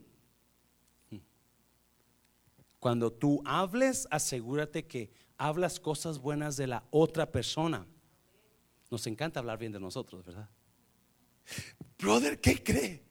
Cuando 2.79 3.11
tú 3.11 3.41
hables, 3.45 4.07
asegúrate 4.11 4.85
que 4.85 5.11
hablas 5.37 5.79
cosas 5.79 6.19
buenas 6.19 6.57
de 6.57 6.67
la 6.67 6.83
otra 6.91 7.31
persona. 7.31 7.85
Nos 8.91 9.07
encanta 9.07 9.39
hablar 9.39 9.57
bien 9.57 9.71
de 9.71 9.79
nosotros, 9.79 10.23
¿verdad? 10.23 10.47
Brother, 11.97 12.39
¿qué 12.39 12.61
cree? 12.61 13.04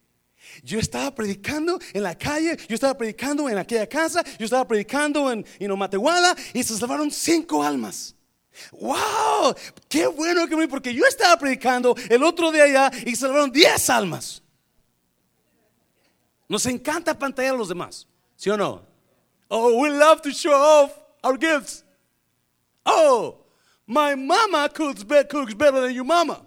Yo 0.63 0.79
estaba 0.79 1.15
predicando 1.15 1.79
en 1.93 2.03
la 2.03 2.17
calle, 2.17 2.57
yo 2.69 2.75
estaba 2.75 2.97
predicando 2.97 3.49
en 3.49 3.59
aquella 3.59 3.87
casa, 3.89 4.23
yo 4.39 4.45
estaba 4.45 4.67
predicando 4.67 5.31
en, 5.31 5.45
Matehuala 5.77 6.37
y 6.53 6.63
se 6.63 6.77
salvaron 6.77 7.11
cinco 7.11 7.63
almas. 7.63 8.15
¡Wow! 8.73 9.55
¡Qué 9.89 10.07
bueno 10.07 10.47
que 10.47 10.57
me 10.57 10.69
porque 10.69 10.95
yo 10.95 11.05
estaba 11.07 11.37
predicando 11.37 11.97
el 12.09 12.23
otro 12.23 12.53
día 12.53 12.65
allá 12.65 12.91
y 13.05 13.11
se 13.11 13.17
salvaron 13.17 13.51
diez 13.51 13.91
almas. 13.91 14.43
Nos 16.49 16.67
encanta 16.67 17.19
pantallar 17.19 17.55
a 17.55 17.59
los 17.59 17.69
demás, 17.69 18.07
¿sí 18.37 18.51
o 18.51 18.57
no? 18.57 18.83
Oh, 19.49 19.81
we 19.81 19.91
love 19.91 20.21
to 20.23 20.31
show 20.31 20.53
off 20.53 20.93
our 21.23 21.37
gifts. 21.39 21.85
Oh, 22.87 23.39
my 23.87 24.15
mama 24.15 24.69
cooks, 24.69 25.03
better 25.05 25.81
than 25.81 25.95
your 25.95 26.05
mama. 26.05 26.47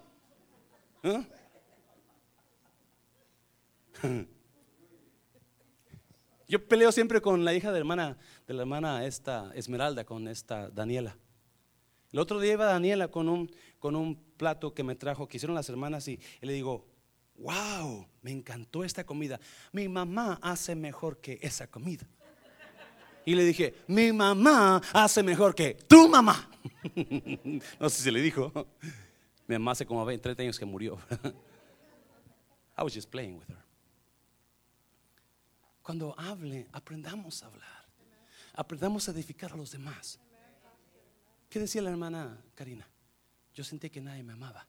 Yo 6.48 6.66
peleo 6.66 6.90
siempre 6.92 7.20
con 7.20 7.44
la 7.44 7.52
hija 7.52 7.72
de 7.72 7.78
hermana, 7.78 8.16
de 8.46 8.54
la 8.54 8.62
hermana 8.62 9.04
esta 9.04 9.52
Esmeralda, 9.54 10.04
con 10.04 10.28
esta 10.28 10.70
Daniela. 10.70 11.14
El 12.10 12.20
otro 12.20 12.40
día 12.40 12.54
iba 12.54 12.64
Daniela 12.64 13.08
con 13.08 13.28
un, 13.28 13.50
con 13.78 13.94
un 13.94 14.16
plato 14.16 14.72
que 14.72 14.82
me 14.82 14.94
trajo, 14.94 15.28
que 15.28 15.36
hicieron 15.36 15.54
las 15.54 15.68
hermanas, 15.68 16.08
y, 16.08 16.18
le 16.40 16.54
digo, 16.54 16.86
wow, 17.36 18.06
me 18.22 18.30
encantó 18.30 18.82
esta 18.82 19.04
comida. 19.04 19.38
Mi 19.72 19.88
mamá 19.88 20.38
hace 20.40 20.74
mejor 20.74 21.20
que 21.20 21.38
esa 21.42 21.66
comida. 21.66 22.08
Y 23.26 23.34
le 23.34 23.44
dije, 23.44 23.74
mi 23.86 24.10
mamá 24.10 24.80
hace 24.94 25.22
mejor 25.22 25.54
que 25.54 25.74
tu 25.74 26.08
mamá. 26.08 26.50
no 27.78 27.90
sé 27.90 28.02
si 28.04 28.10
le 28.10 28.22
dijo. 28.22 28.50
Mi 29.46 29.56
mamá 29.56 29.72
hace 29.72 29.84
como 29.84 30.02
20, 30.02 30.22
30 30.22 30.42
años 30.44 30.58
que 30.58 30.64
murió. 30.64 30.98
I 32.78 32.82
was 32.82 32.94
just 32.94 33.10
playing 33.10 33.36
with 33.36 33.48
her. 33.50 33.67
Cuando 35.88 36.14
hable, 36.18 36.68
aprendamos 36.72 37.42
a 37.42 37.46
hablar. 37.46 37.88
Aprendamos 38.52 39.08
a 39.08 39.12
edificar 39.12 39.54
a 39.54 39.56
los 39.56 39.70
demás. 39.70 40.20
¿Qué 41.48 41.58
decía 41.58 41.80
la 41.80 41.88
hermana 41.88 42.38
Karina? 42.54 42.86
Yo 43.54 43.64
sentí 43.64 43.88
que 43.88 44.02
nadie 44.02 44.22
me 44.22 44.34
amaba. 44.34 44.66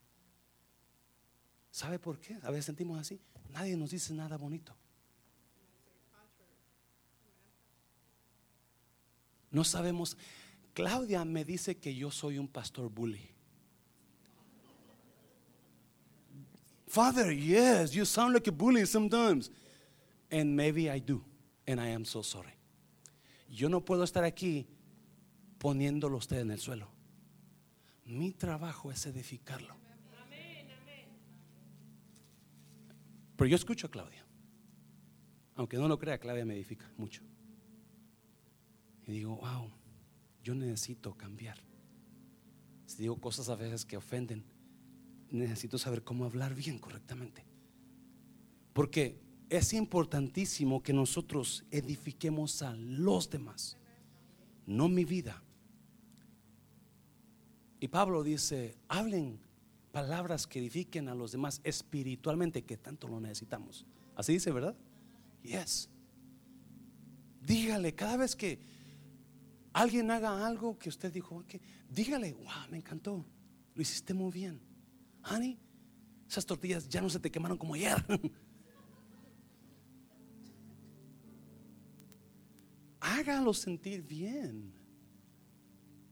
¿Sabe 1.71 1.99
por 1.99 2.21
qué? 2.21 2.37
A 2.41 2.51
veces 2.51 2.67
sentimos 2.67 2.97
así. 2.97 3.19
Nadie 3.49 3.75
nos 3.75 3.91
dice 3.91 4.13
nada 4.13 4.37
bonito. 4.37 4.73
No 9.51 9.65
sabemos. 9.65 10.15
Claudia 10.73 11.25
me 11.25 11.43
dice 11.43 11.75
que 11.75 11.93
yo 11.93 12.11
soy 12.11 12.39
un 12.39 12.47
pastor 12.47 12.89
bully. 12.89 13.29
Father, 16.87 17.33
yes, 17.33 17.91
you 17.91 18.05
sound 18.05 18.33
like 18.33 18.49
a 18.49 18.53
bully 18.53 18.85
sometimes. 18.85 19.51
And 20.29 20.55
maybe 20.55 20.89
I 20.89 20.99
do. 20.99 21.23
And 21.67 21.79
I 21.79 21.89
am 21.89 22.05
so 22.05 22.21
sorry. 22.23 22.53
Yo 23.49 23.69
no 23.69 23.81
puedo 23.81 24.03
estar 24.03 24.23
aquí 24.23 24.67
poniéndolo 25.57 26.17
usted 26.17 26.39
en 26.39 26.51
el 26.51 26.59
suelo. 26.59 26.87
Mi 28.05 28.31
trabajo 28.31 28.91
es 28.91 29.05
edificarlo. 29.05 29.75
Pero 33.35 33.47
yo 33.47 33.55
escucho 33.55 33.87
a 33.87 33.91
Claudia. 33.91 34.25
Aunque 35.55 35.77
no 35.77 35.87
lo 35.87 35.97
crea, 35.97 36.17
Claudia 36.17 36.45
me 36.45 36.55
edifica 36.55 36.91
mucho. 36.97 37.21
Y 39.07 39.11
digo, 39.13 39.37
wow, 39.37 39.71
yo 40.43 40.55
necesito 40.55 41.15
cambiar. 41.15 41.57
Si 42.85 43.03
digo 43.03 43.19
cosas 43.21 43.49
a 43.49 43.55
veces 43.55 43.85
que 43.85 43.97
ofenden, 43.97 44.43
necesito 45.31 45.77
saber 45.77 46.03
cómo 46.03 46.25
hablar 46.25 46.55
bien 46.55 46.79
correctamente. 46.79 47.45
Porque 48.73 49.21
es 49.49 49.73
importantísimo 49.73 50.83
que 50.83 50.93
nosotros 50.93 51.65
edifiquemos 51.71 52.61
a 52.61 52.75
los 52.75 53.29
demás, 53.29 53.77
no 54.65 54.87
mi 54.87 55.05
vida. 55.05 55.41
Y 57.79 57.87
Pablo 57.87 58.23
dice, 58.23 58.77
hablen 58.87 59.39
palabras 59.91 60.45
que 60.45 60.59
edifiquen 60.59 61.09
a 61.09 61.15
los 61.15 61.31
demás 61.31 61.61
espiritualmente, 61.63 62.63
que 62.63 62.77
tanto 62.77 63.07
lo 63.07 63.19
necesitamos. 63.19 63.85
Así 64.15 64.33
dice, 64.33 64.51
¿verdad? 64.51 64.75
Yes. 65.41 65.89
Dígale 67.41 67.95
cada 67.95 68.17
vez 68.17 68.35
que 68.35 68.59
alguien 69.73 70.11
haga 70.11 70.45
algo 70.45 70.77
que 70.77 70.89
usted 70.89 71.11
dijo, 71.11 71.43
dígale, 71.89 72.33
wow, 72.33 72.69
me 72.69 72.77
encantó, 72.77 73.25
lo 73.73 73.81
hiciste 73.81 74.13
muy 74.13 74.31
bien. 74.31 74.61
Honey, 75.23 75.57
esas 76.29 76.45
tortillas 76.45 76.87
ya 76.87 77.01
no 77.01 77.09
se 77.09 77.19
te 77.19 77.31
quemaron 77.31 77.57
como 77.57 77.73
ayer. 77.73 78.05
hágalo 83.19 83.53
sentir 83.53 84.01
bien. 84.01 84.73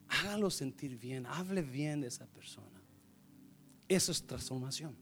Hágalo 0.08 0.50
sentir 0.50 0.98
bien. 0.98 1.26
Hable 1.26 1.62
bien 1.62 2.02
de 2.02 2.08
esa 2.08 2.26
persona. 2.26 2.82
Eso 3.88 4.12
es 4.12 4.26
transformación. 4.26 4.96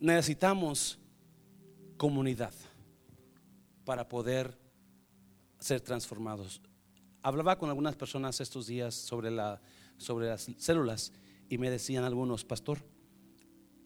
Necesitamos 0.00 0.98
comunidad 1.96 2.52
para 3.84 4.06
poder 4.06 4.58
ser 5.58 5.80
transformados. 5.80 6.60
Hablaba 7.22 7.58
con 7.58 7.70
algunas 7.70 7.96
personas 7.96 8.38
estos 8.40 8.66
días 8.66 8.94
sobre, 8.94 9.30
la, 9.30 9.62
sobre 9.96 10.26
las 10.26 10.50
células 10.58 11.12
y 11.48 11.56
me 11.56 11.70
decían 11.70 12.04
algunos, 12.04 12.44
pastor, 12.44 12.84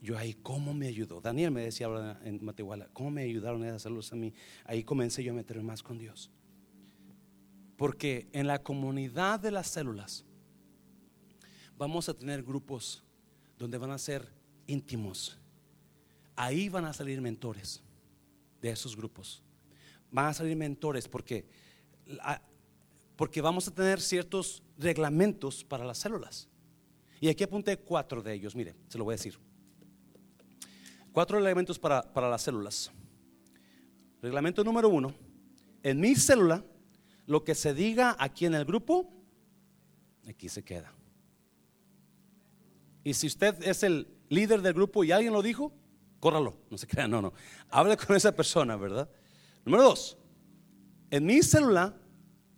yo 0.00 0.16
ahí, 0.16 0.34
¿cómo 0.34 0.74
me 0.74 0.86
ayudó? 0.86 1.20
Daniel 1.20 1.50
me 1.50 1.62
decía 1.62 1.86
ahora 1.86 2.20
en 2.22 2.44
Matehuala, 2.44 2.88
¿cómo 2.92 3.10
me 3.10 3.22
ayudaron 3.22 3.64
esas 3.64 3.82
células 3.82 4.12
a 4.12 4.16
mí? 4.16 4.32
Ahí 4.64 4.84
comencé 4.84 5.24
yo 5.24 5.32
a 5.32 5.36
meterme 5.36 5.64
más 5.64 5.82
con 5.82 5.98
Dios. 5.98 6.30
Porque 7.76 8.28
en 8.32 8.46
la 8.46 8.62
comunidad 8.62 9.40
de 9.40 9.50
las 9.50 9.68
células 9.68 10.24
vamos 11.76 12.08
a 12.08 12.14
tener 12.14 12.42
grupos 12.42 13.02
donde 13.58 13.78
van 13.78 13.90
a 13.90 13.98
ser 13.98 14.32
íntimos. 14.66 15.38
Ahí 16.36 16.68
van 16.68 16.84
a 16.84 16.92
salir 16.92 17.20
mentores 17.20 17.82
de 18.62 18.70
esos 18.70 18.96
grupos. 18.96 19.42
Van 20.10 20.26
a 20.26 20.34
salir 20.34 20.56
mentores 20.56 21.08
porque, 21.08 21.44
porque 23.16 23.40
vamos 23.40 23.66
a 23.66 23.74
tener 23.74 24.00
ciertos 24.00 24.62
reglamentos 24.78 25.64
para 25.64 25.84
las 25.84 25.98
células. 25.98 26.48
Y 27.20 27.28
aquí 27.28 27.42
apunté 27.42 27.76
cuatro 27.76 28.22
de 28.22 28.32
ellos, 28.32 28.54
mire, 28.54 28.76
se 28.88 28.96
lo 28.96 29.02
voy 29.02 29.14
a 29.14 29.16
decir. 29.16 29.47
Cuatro 31.18 31.38
reglamentos 31.38 31.80
para, 31.80 32.00
para 32.00 32.30
las 32.30 32.42
células. 32.42 32.92
Reglamento 34.22 34.62
número 34.62 34.88
uno, 34.88 35.12
en 35.82 35.98
mi 35.98 36.14
célula, 36.14 36.64
lo 37.26 37.42
que 37.42 37.56
se 37.56 37.74
diga 37.74 38.14
aquí 38.20 38.46
en 38.46 38.54
el 38.54 38.64
grupo, 38.64 39.12
aquí 40.28 40.48
se 40.48 40.62
queda. 40.62 40.92
Y 43.02 43.14
si 43.14 43.26
usted 43.26 43.60
es 43.64 43.82
el 43.82 44.06
líder 44.28 44.62
del 44.62 44.74
grupo 44.74 45.02
y 45.02 45.10
alguien 45.10 45.32
lo 45.32 45.42
dijo, 45.42 45.72
córralo, 46.20 46.56
no 46.70 46.78
se 46.78 46.86
crea, 46.86 47.08
no, 47.08 47.20
no. 47.20 47.32
Hable 47.68 47.96
con 47.96 48.14
esa 48.14 48.30
persona, 48.30 48.76
¿verdad? 48.76 49.10
Número 49.64 49.82
dos, 49.82 50.16
en 51.10 51.26
mi 51.26 51.42
célula 51.42 51.96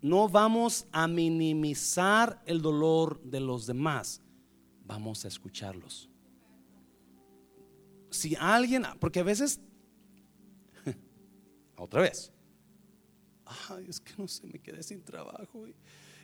no 0.02 0.28
vamos 0.28 0.86
a 0.92 1.08
minimizar 1.08 2.42
el 2.44 2.60
dolor 2.60 3.22
de 3.22 3.40
los 3.40 3.64
demás, 3.64 4.20
vamos 4.84 5.24
a 5.24 5.28
escucharlos. 5.28 6.09
Si 8.10 8.36
alguien, 8.36 8.84
porque 8.98 9.20
a 9.20 9.22
veces, 9.22 9.60
otra 11.76 12.02
vez, 12.02 12.32
ay, 13.70 13.86
es 13.88 14.00
que 14.00 14.12
no 14.18 14.26
sé, 14.26 14.46
me 14.46 14.58
quedé 14.58 14.82
sin 14.82 15.02
trabajo 15.02 15.66
y, 15.66 15.74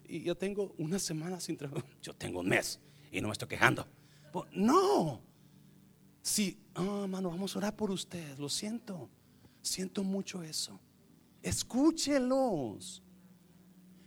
y 0.08 0.22
yo 0.22 0.36
tengo 0.36 0.74
una 0.78 0.98
semana 0.98 1.40
sin 1.40 1.56
trabajo, 1.56 1.86
yo 2.02 2.12
tengo 2.14 2.40
un 2.40 2.48
mes 2.48 2.80
y 3.12 3.20
no 3.20 3.28
me 3.28 3.32
estoy 3.32 3.48
quejando. 3.48 3.86
No, 4.52 5.22
si, 6.26 6.58
oh, 6.74 7.06
mano, 7.06 7.30
vamos 7.30 7.54
a 7.54 7.58
orar 7.60 7.76
por 7.76 7.90
usted, 7.92 8.36
lo 8.36 8.48
siento, 8.48 9.08
siento 9.62 10.02
mucho 10.02 10.42
eso. 10.42 10.80
Escúchelos. 11.40 13.00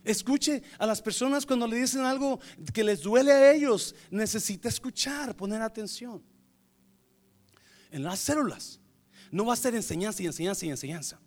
Escuche 0.04 0.62
a 0.78 0.84
las 0.84 1.00
personas 1.00 1.46
cuando 1.46 1.66
le 1.66 1.76
dicen 1.76 2.02
algo 2.02 2.38
que 2.74 2.84
les 2.84 3.00
duele 3.00 3.32
a 3.32 3.52
ellos. 3.52 3.94
Necesita 4.10 4.68
escuchar, 4.68 5.34
poner 5.34 5.62
atención. 5.62 6.22
En 7.90 8.02
las 8.02 8.18
células 8.18 8.80
no 9.30 9.46
va 9.46 9.54
a 9.54 9.56
ser 9.56 9.74
enseñanza 9.74 10.22
y 10.22 10.26
enseñanza 10.26 10.66
y 10.66 10.70
enseñanza. 10.70 11.20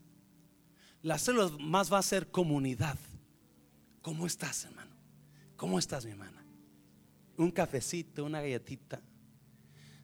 Las 1.02 1.22
células 1.22 1.52
más 1.60 1.92
va 1.92 2.00
a 2.00 2.04
ser 2.04 2.32
comunidad. 2.32 2.98
¿Cómo 4.02 4.26
estás, 4.26 4.66
hermano? 4.66 4.96
¿Cómo 5.56 5.80
estás, 5.80 6.06
mi 6.06 6.12
hermana? 6.12 6.46
Un 7.38 7.52
cafecito, 7.52 8.26
una 8.26 8.42
galletita 8.42 9.02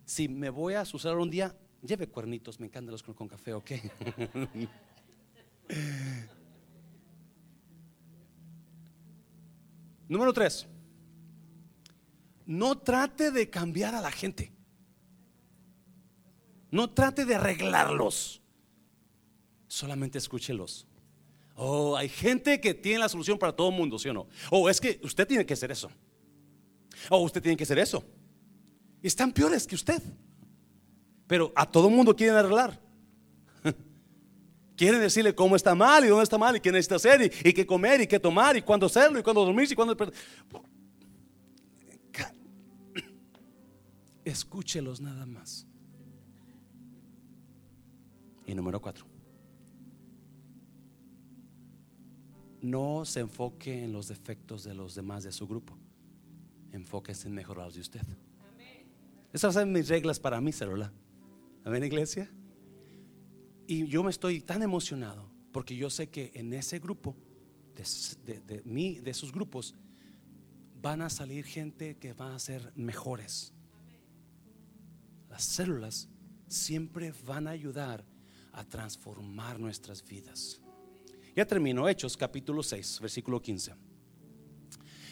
si 0.09 0.27
me 0.27 0.49
voy 0.49 0.73
a 0.73 0.83
suceder 0.85 1.17
un 1.17 1.29
día, 1.29 1.55
lleve 1.83 2.07
cuernitos, 2.07 2.59
me 2.59 2.65
encantan 2.65 2.93
los 2.93 3.03
con 3.03 3.27
café, 3.27 3.53
¿ok? 3.53 3.71
Número 10.07 10.33
tres, 10.33 10.65
no 12.47 12.75
trate 12.79 13.29
de 13.29 13.51
cambiar 13.51 13.93
a 13.93 14.01
la 14.01 14.09
gente. 14.09 14.51
No 16.71 16.89
trate 16.89 17.25
de 17.25 17.35
arreglarlos. 17.35 18.41
Solamente 19.67 20.17
escúchelos. 20.17 20.87
Oh, 21.55 21.95
hay 21.97 22.09
gente 22.09 22.61
que 22.61 22.73
tiene 22.73 22.99
la 22.99 23.09
solución 23.09 23.37
para 23.37 23.53
todo 23.53 23.69
el 23.69 23.75
mundo, 23.75 23.99
¿sí 23.99 24.09
o 24.09 24.13
no? 24.13 24.27
Oh, 24.49 24.69
es 24.69 24.79
que 24.79 24.99
usted 25.03 25.27
tiene 25.27 25.45
que 25.45 25.53
hacer 25.53 25.71
eso. 25.71 25.91
Oh, 27.09 27.19
usted 27.19 27.41
tiene 27.41 27.57
que 27.57 27.63
hacer 27.63 27.79
eso 27.79 28.03
están 29.01 29.31
peores 29.31 29.65
que 29.65 29.75
usted. 29.75 30.01
Pero 31.27 31.53
a 31.55 31.65
todo 31.65 31.89
mundo 31.89 32.15
quieren 32.15 32.35
arreglar. 32.35 32.79
Quieren 34.75 34.99
decirle 34.99 35.33
cómo 35.35 35.55
está 35.55 35.75
mal 35.75 36.03
y 36.03 36.07
dónde 36.07 36.23
está 36.23 36.37
mal 36.37 36.55
y 36.55 36.59
qué 36.59 36.71
necesita 36.71 36.95
hacer 36.95 37.21
y, 37.43 37.53
qué 37.53 37.65
comer 37.65 38.01
y 38.01 38.07
qué 38.07 38.19
tomar 38.19 38.57
y 38.57 38.61
cuándo 38.61 38.87
hacerlo 38.87 39.19
y 39.19 39.23
cuándo 39.23 39.45
dormir 39.45 39.67
y 39.71 39.75
cuándo... 39.75 39.95
Escúchelos 44.25 45.01
nada 45.01 45.25
más. 45.25 45.67
Y 48.49 48.55
número 48.55 48.81
cuatro. 48.81 49.05
No 52.61 53.05
se 53.05 53.19
enfoque 53.19 53.83
en 53.83 53.93
los 53.93 54.07
defectos 54.07 54.63
de 54.63 54.73
los 54.73 54.95
demás 54.95 55.23
de 55.23 55.31
su 55.31 55.47
grupo. 55.47 55.77
Enfóquese 56.71 57.27
en 57.27 57.35
mejorar 57.35 57.67
los 57.67 57.75
de 57.75 57.81
usted. 57.81 58.01
Esas 59.31 59.53
son 59.53 59.71
mis 59.71 59.87
reglas 59.87 60.19
para 60.19 60.41
mi 60.41 60.51
celular. 60.51 60.91
Amén, 61.63 61.83
iglesia. 61.83 62.27
Y 63.67 63.85
yo 63.85 64.01
me 64.01 64.09
estoy 64.09 64.41
tan 64.41 64.63
emocionado 64.63 65.29
porque 65.51 65.75
yo 65.75 65.91
sé 65.91 66.09
que 66.09 66.31
en 66.33 66.51
ese 66.51 66.79
grupo, 66.79 67.15
de, 67.75 68.39
de, 68.39 68.61
de 68.63 69.11
esos 69.11 69.31
grupos, 69.31 69.75
van 70.81 71.03
a 71.03 71.11
salir 71.11 71.45
gente 71.45 71.97
que 71.97 72.13
van 72.13 72.31
a 72.31 72.39
ser 72.39 72.73
mejores. 72.75 73.53
Las 75.29 75.43
células 75.43 76.09
siempre 76.47 77.13
van 77.27 77.45
a 77.45 77.51
ayudar 77.51 78.03
a 78.59 78.65
transformar 78.65 79.57
nuestras 79.57 80.03
vidas. 80.03 80.59
Ya 81.33 81.45
termino, 81.45 81.87
Hechos 81.87 82.17
capítulo 82.17 82.61
6, 82.61 82.99
versículo 82.99 83.41
15. 83.41 83.73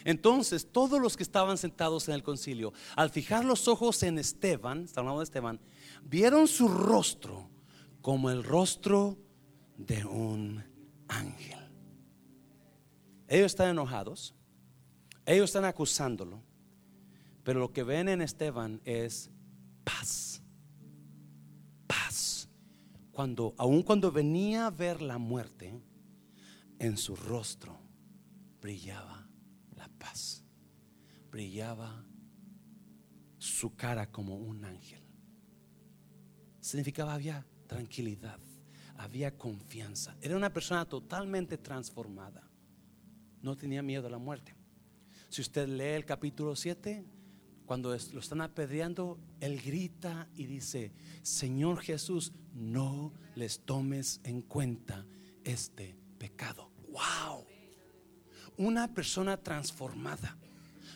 Entonces 0.04 0.70
todos 0.70 1.02
los 1.02 1.16
que 1.16 1.24
estaban 1.24 1.58
sentados 1.58 2.10
en 2.10 2.16
el 2.16 2.24
concilio, 2.24 2.74
al 2.98 3.10
fijar 3.10 3.46
los 3.46 3.70
ojos 3.70 4.04
en 4.04 4.20
Esteban, 4.20 4.84
está 4.84 5.00
hablando 5.00 5.22
de 5.22 5.24
Esteban, 5.24 5.62
vieron 6.04 6.50
su 6.50 6.68
rostro 6.68 7.50
como 8.02 8.30
el 8.30 8.44
rostro 8.44 9.18
de 9.78 10.04
un 10.04 10.64
ángel. 11.08 11.72
Ellos 13.30 13.46
están 13.46 13.70
enojados, 13.70 14.36
ellos 15.26 15.46
están 15.46 15.66
acusándolo, 15.66 16.44
pero 17.46 17.62
lo 17.62 17.72
que 17.72 17.84
ven 17.84 18.10
en 18.10 18.22
Esteban 18.22 18.82
es. 18.84 19.30
Paz. 19.86 20.27
Cuando 23.18 23.56
aun 23.58 23.82
cuando 23.82 24.12
venía 24.12 24.68
a 24.68 24.70
ver 24.70 25.02
la 25.02 25.18
muerte, 25.18 25.74
en 26.78 26.98
su 26.98 27.16
rostro 27.16 27.76
brillaba 28.62 29.28
paz. 29.98 30.44
Brillaba 31.32 32.06
su 33.40 33.76
cara 33.76 34.12
como 34.12 34.36
un 34.36 34.64
ángel. 34.64 35.02
Significaba 36.60 37.16
había 37.16 37.44
tranquilidad, 37.66 38.40
había 38.98 39.36
confianza. 39.36 40.16
Era 40.22 40.38
una 40.38 40.54
persona 40.54 40.86
totalmente 40.86 41.58
transformada. 41.58 42.48
No 43.42 43.58
tenía 43.58 43.82
miedo 43.82 44.06
a 44.06 44.12
la 44.12 44.20
muerte. 44.20 44.54
Si 45.30 45.42
usted 45.42 45.68
lee 45.68 45.96
el 45.96 46.06
capítulo 46.06 46.56
7, 46.56 47.04
cuando 47.68 47.90
lo 47.90 48.20
están 48.20 48.42
apedreando, 48.42 49.20
él 49.40 49.62
grita 49.62 50.28
y 50.34 50.48
dice, 50.48 50.92
Señor 51.22 51.82
Jesús, 51.82 52.34
no 52.56 53.14
les 53.36 53.60
tomes 53.60 54.22
en 54.24 54.42
cuenta 54.42 55.06
este 55.44 55.96
pecado. 56.18 56.72
¡Wow! 56.90 57.46
una 58.58 58.94
persona 58.94 59.38
transformada. 59.38 60.38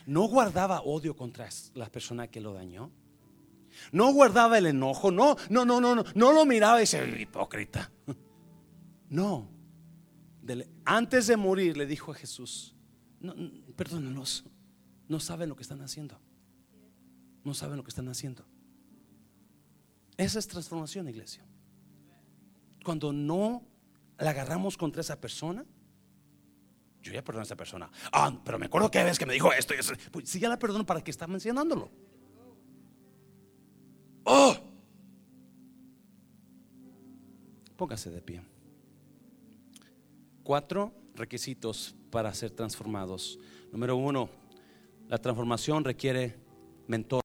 No 0.06 0.22
guardaba 0.22 0.82
odio 0.82 1.16
contra 1.16 1.48
la 1.74 1.90
persona 1.90 2.28
que 2.28 2.40
lo 2.40 2.52
dañó. 2.52 2.90
No 3.92 4.12
guardaba 4.12 4.58
el 4.58 4.66
enojo. 4.66 5.10
No, 5.10 5.36
no, 5.48 5.64
no, 5.64 5.80
no, 5.80 5.94
no. 5.94 6.04
No 6.14 6.32
lo 6.32 6.44
miraba 6.44 6.78
y 6.78 6.80
decía, 6.80 7.04
hipócrita. 7.04 7.90
No. 9.08 9.46
antes 10.86 11.26
de 11.26 11.36
morir 11.36 11.76
le 11.76 11.84
dijo 11.84 12.12
a 12.12 12.14
Jesús, 12.14 12.74
no, 13.20 13.34
perdónanos. 13.76 14.46
No 15.06 15.20
saben 15.20 15.50
lo 15.50 15.54
que 15.54 15.62
están 15.62 15.82
haciendo. 15.82 16.18
No 17.44 17.54
saben 17.54 17.76
lo 17.76 17.82
que 17.82 17.90
están 17.90 18.08
haciendo. 18.08 18.44
Esa 20.16 20.38
es 20.38 20.46
transformación, 20.46 21.08
iglesia. 21.08 21.44
Cuando 22.84 23.12
no 23.12 23.62
la 24.18 24.30
agarramos 24.30 24.76
contra 24.76 25.00
esa 25.00 25.20
persona, 25.20 25.64
yo 27.02 27.12
ya 27.12 27.24
perdoné 27.24 27.42
a 27.42 27.44
esa 27.44 27.56
persona. 27.56 27.90
Ah, 28.12 28.40
pero 28.44 28.58
me 28.58 28.66
acuerdo 28.66 28.90
que 28.90 29.02
vez 29.02 29.18
que 29.18 29.26
me 29.26 29.32
dijo 29.32 29.52
esto 29.52 29.74
y 29.74 29.78
eso. 29.78 29.94
Pues 30.10 30.28
si 30.28 30.38
ya 30.38 30.48
la 30.48 30.58
perdono, 30.58 30.86
¿para 30.86 31.02
qué 31.02 31.10
está 31.10 31.26
mencionándolo? 31.26 31.90
Oh. 34.24 34.54
Póngase 37.76 38.10
de 38.10 38.22
pie. 38.22 38.42
Cuatro 40.44 40.94
requisitos 41.14 41.94
para 42.10 42.32
ser 42.34 42.50
transformados. 42.50 43.38
Número 43.72 43.96
uno, 43.96 44.28
la 45.08 45.18
transformación 45.18 45.84
requiere 45.84 46.36
mentor. 46.86 47.20